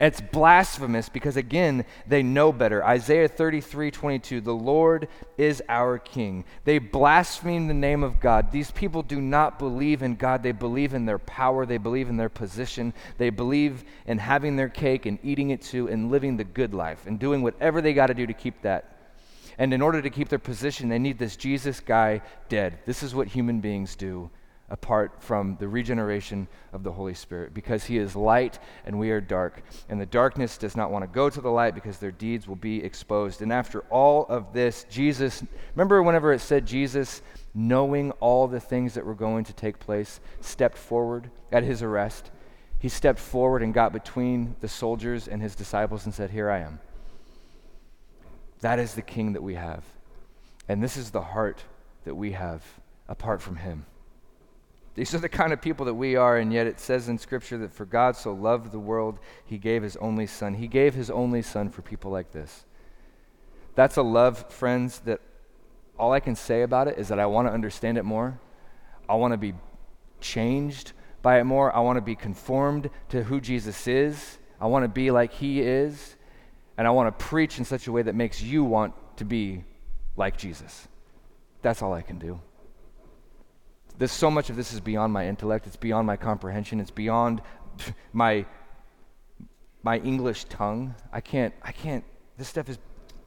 It's 0.00 0.22
blasphemous 0.22 1.10
because, 1.10 1.36
again, 1.36 1.84
they 2.06 2.22
know 2.22 2.52
better. 2.52 2.82
Isaiah 2.82 3.28
33 3.28 3.90
22, 3.90 4.40
the 4.40 4.54
Lord 4.54 5.08
is 5.36 5.62
our 5.68 5.98
king. 5.98 6.46
They 6.64 6.78
blaspheme 6.78 7.68
the 7.68 7.74
name 7.74 8.02
of 8.02 8.18
God. 8.18 8.50
These 8.50 8.70
people 8.70 9.02
do 9.02 9.20
not 9.20 9.58
believe 9.58 10.02
in 10.02 10.16
God. 10.16 10.42
They 10.42 10.52
believe 10.52 10.94
in 10.94 11.04
their 11.04 11.18
power. 11.18 11.66
They 11.66 11.76
believe 11.76 12.08
in 12.08 12.16
their 12.16 12.30
position. 12.30 12.94
They 13.18 13.28
believe 13.28 13.84
in 14.06 14.16
having 14.16 14.56
their 14.56 14.70
cake 14.70 15.04
and 15.04 15.18
eating 15.22 15.50
it 15.50 15.60
too 15.60 15.90
and 15.90 16.10
living 16.10 16.38
the 16.38 16.44
good 16.44 16.72
life 16.72 17.06
and 17.06 17.18
doing 17.18 17.42
whatever 17.42 17.82
they 17.82 17.92
got 17.92 18.06
to 18.06 18.14
do 18.14 18.26
to 18.26 18.32
keep 18.32 18.62
that. 18.62 18.96
And 19.58 19.74
in 19.74 19.82
order 19.82 20.00
to 20.00 20.08
keep 20.08 20.30
their 20.30 20.38
position, 20.38 20.88
they 20.88 20.98
need 20.98 21.18
this 21.18 21.36
Jesus 21.36 21.80
guy 21.80 22.22
dead. 22.48 22.78
This 22.86 23.02
is 23.02 23.14
what 23.14 23.28
human 23.28 23.60
beings 23.60 23.96
do 23.96 24.30
apart 24.70 25.12
from 25.20 25.56
the 25.58 25.68
regeneration 25.68 26.46
of 26.72 26.84
the 26.84 26.92
Holy 26.92 27.14
Spirit 27.14 27.52
because 27.52 27.84
he 27.84 27.98
is 27.98 28.14
light 28.14 28.58
and 28.84 28.98
we 28.98 29.10
are 29.10 29.20
dark. 29.20 29.62
And 29.88 30.00
the 30.00 30.06
darkness 30.06 30.56
does 30.56 30.76
not 30.76 30.90
want 30.90 31.02
to 31.02 31.08
go 31.08 31.28
to 31.28 31.40
the 31.40 31.50
light 31.50 31.74
because 31.74 31.98
their 31.98 32.12
deeds 32.12 32.46
will 32.46 32.56
be 32.56 32.82
exposed. 32.82 33.42
And 33.42 33.52
after 33.52 33.80
all 33.90 34.26
of 34.28 34.52
this, 34.52 34.86
Jesus, 34.88 35.42
remember 35.74 36.02
whenever 36.02 36.32
it 36.32 36.40
said 36.40 36.66
Jesus, 36.66 37.20
knowing 37.52 38.12
all 38.12 38.46
the 38.46 38.60
things 38.60 38.94
that 38.94 39.04
were 39.04 39.14
going 39.14 39.44
to 39.44 39.52
take 39.52 39.80
place, 39.80 40.20
stepped 40.40 40.78
forward 40.78 41.30
at 41.50 41.64
his 41.64 41.82
arrest? 41.82 42.30
He 42.78 42.88
stepped 42.88 43.18
forward 43.18 43.62
and 43.62 43.74
got 43.74 43.92
between 43.92 44.56
the 44.60 44.68
soldiers 44.68 45.28
and 45.28 45.42
his 45.42 45.54
disciples 45.54 46.06
and 46.06 46.14
said, 46.14 46.30
Here 46.30 46.48
I 46.48 46.60
am. 46.60 46.80
That 48.60 48.78
is 48.78 48.94
the 48.94 49.02
king 49.02 49.32
that 49.32 49.42
we 49.42 49.54
have. 49.54 49.84
And 50.68 50.82
this 50.82 50.96
is 50.96 51.10
the 51.10 51.20
heart 51.20 51.64
that 52.04 52.14
we 52.14 52.32
have 52.32 52.62
apart 53.08 53.42
from 53.42 53.56
him. 53.56 53.84
These 54.94 55.14
are 55.14 55.18
the 55.18 55.28
kind 55.28 55.52
of 55.52 55.62
people 55.62 55.86
that 55.86 55.94
we 55.94 56.16
are, 56.16 56.36
and 56.36 56.52
yet 56.52 56.66
it 56.66 56.80
says 56.80 57.08
in 57.08 57.18
Scripture 57.18 57.58
that 57.58 57.72
for 57.72 57.84
God 57.84 58.16
so 58.16 58.32
loved 58.32 58.72
the 58.72 58.78
world, 58.78 59.18
he 59.44 59.56
gave 59.56 59.82
his 59.82 59.96
only 59.96 60.26
son. 60.26 60.54
He 60.54 60.66
gave 60.66 60.94
his 60.94 61.10
only 61.10 61.42
son 61.42 61.70
for 61.70 61.82
people 61.82 62.10
like 62.10 62.32
this. 62.32 62.64
That's 63.76 63.96
a 63.96 64.02
love, 64.02 64.50
friends, 64.52 64.98
that 65.00 65.20
all 65.98 66.12
I 66.12 66.20
can 66.20 66.34
say 66.34 66.62
about 66.62 66.88
it 66.88 66.98
is 66.98 67.08
that 67.08 67.20
I 67.20 67.26
want 67.26 67.46
to 67.46 67.52
understand 67.52 67.98
it 67.98 68.04
more. 68.04 68.40
I 69.08 69.14
want 69.14 69.32
to 69.32 69.38
be 69.38 69.54
changed 70.20 70.92
by 71.22 71.38
it 71.40 71.44
more. 71.44 71.74
I 71.74 71.80
want 71.80 71.96
to 71.96 72.02
be 72.02 72.16
conformed 72.16 72.90
to 73.10 73.22
who 73.22 73.40
Jesus 73.40 73.86
is. 73.86 74.38
I 74.60 74.66
want 74.66 74.84
to 74.84 74.88
be 74.88 75.10
like 75.10 75.32
he 75.32 75.60
is. 75.60 76.16
And 76.76 76.86
I 76.86 76.90
want 76.90 77.16
to 77.16 77.24
preach 77.24 77.58
in 77.58 77.64
such 77.64 77.86
a 77.86 77.92
way 77.92 78.02
that 78.02 78.14
makes 78.14 78.42
you 78.42 78.64
want 78.64 78.94
to 79.18 79.24
be 79.24 79.64
like 80.16 80.36
Jesus. 80.36 80.88
That's 81.62 81.82
all 81.82 81.92
I 81.92 82.02
can 82.02 82.18
do. 82.18 82.40
There's 84.00 84.10
so 84.10 84.30
much 84.30 84.48
of 84.48 84.56
this 84.56 84.72
is 84.72 84.80
beyond 84.80 85.12
my 85.12 85.28
intellect, 85.28 85.66
it's 85.66 85.76
beyond 85.76 86.06
my 86.06 86.16
comprehension, 86.16 86.80
it's 86.80 86.90
beyond 86.90 87.42
my 88.14 88.46
my 89.82 89.98
English 89.98 90.44
tongue. 90.44 90.94
I 91.12 91.20
can't 91.20 91.52
I 91.62 91.72
can't 91.72 92.02
this 92.38 92.48
stuff 92.48 92.70
is 92.70 92.78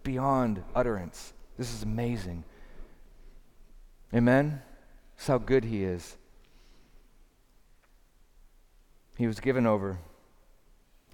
beyond 0.01 0.63
utterance. 0.73 1.33
This 1.59 1.71
is 1.71 1.83
amazing. 1.83 2.43
Amen. 4.15 4.63
That's 5.15 5.27
how 5.27 5.37
good 5.37 5.63
he 5.63 5.83
is. 5.83 6.17
He 9.15 9.27
was 9.27 9.39
given 9.39 9.67
over. 9.67 9.99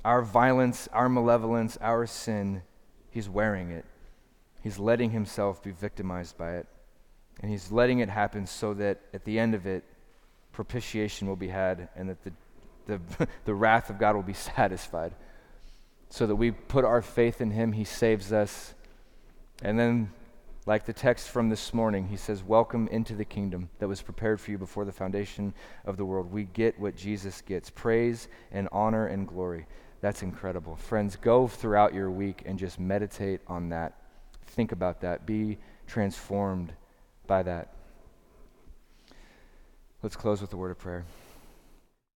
Our 0.06 0.22
violence, 0.22 0.88
our 0.94 1.10
malevolence, 1.10 1.78
our 1.82 2.06
sin, 2.08 2.62
he's 3.10 3.28
wearing 3.28 3.72
it. 3.72 3.84
He's 4.64 4.80
letting 4.80 5.12
himself 5.12 5.62
be 5.62 5.72
victimized 5.72 6.38
by 6.38 6.56
it. 6.56 6.68
And 7.42 7.50
he's 7.52 7.72
letting 7.72 8.00
it 8.00 8.10
happen 8.10 8.46
so 8.46 8.74
that 8.76 9.00
at 9.14 9.24
the 9.24 9.40
end 9.40 9.56
of 9.56 9.66
it, 9.66 9.84
propitiation 10.52 11.28
will 11.28 11.36
be 11.36 11.48
had 11.48 11.90
and 11.96 12.10
that 12.10 12.24
the, 12.24 12.34
the, 12.86 13.28
the 13.46 13.54
wrath 13.54 13.90
of 13.90 13.98
God 13.98 14.16
will 14.16 14.24
be 14.24 14.34
satisfied. 14.56 15.14
So 16.10 16.26
that 16.26 16.36
we 16.36 16.52
put 16.52 16.86
our 16.86 17.02
faith 17.02 17.40
in 17.40 17.52
him, 17.52 17.72
he 17.72 17.84
saves 17.84 18.34
us. 18.34 18.74
And 19.62 19.78
then, 19.78 20.12
like 20.66 20.86
the 20.86 20.94
text 20.94 21.30
from 21.30 21.50
this 21.50 21.74
morning, 21.74 22.08
he 22.08 22.18
says, 22.18 22.44
Welcome 22.44 22.88
into 22.88 23.14
the 23.14 23.26
kingdom 23.26 23.70
that 23.78 23.88
was 23.88 24.02
prepared 24.02 24.42
for 24.42 24.50
you 24.50 24.58
before 24.58 24.86
the 24.86 24.92
foundation 24.92 25.54
of 25.86 25.98
the 25.98 26.06
world. 26.06 26.32
We 26.32 26.46
get 26.46 26.80
what 26.80 26.96
Jesus 26.96 27.42
gets 27.42 27.70
praise 27.70 28.28
and 28.52 28.68
honor 28.72 29.06
and 29.06 29.28
glory. 29.28 29.68
That's 30.02 30.24
incredible. 30.24 30.78
Friends, 30.78 31.16
go 31.16 31.48
throughout 31.48 31.94
your 31.94 32.10
week 32.10 32.44
and 32.46 32.58
just 32.58 32.80
meditate 32.80 33.42
on 33.48 33.70
that. 33.70 34.02
Think 34.48 34.72
about 34.72 35.02
that. 35.02 35.26
Be 35.26 35.58
transformed 35.86 36.74
by 37.30 37.44
that. 37.44 37.70
Let's 40.02 40.16
close 40.16 40.42
with 40.42 40.52
a 40.52 40.58
word 40.58 40.72
of 40.72 40.80
prayer. 40.80 41.06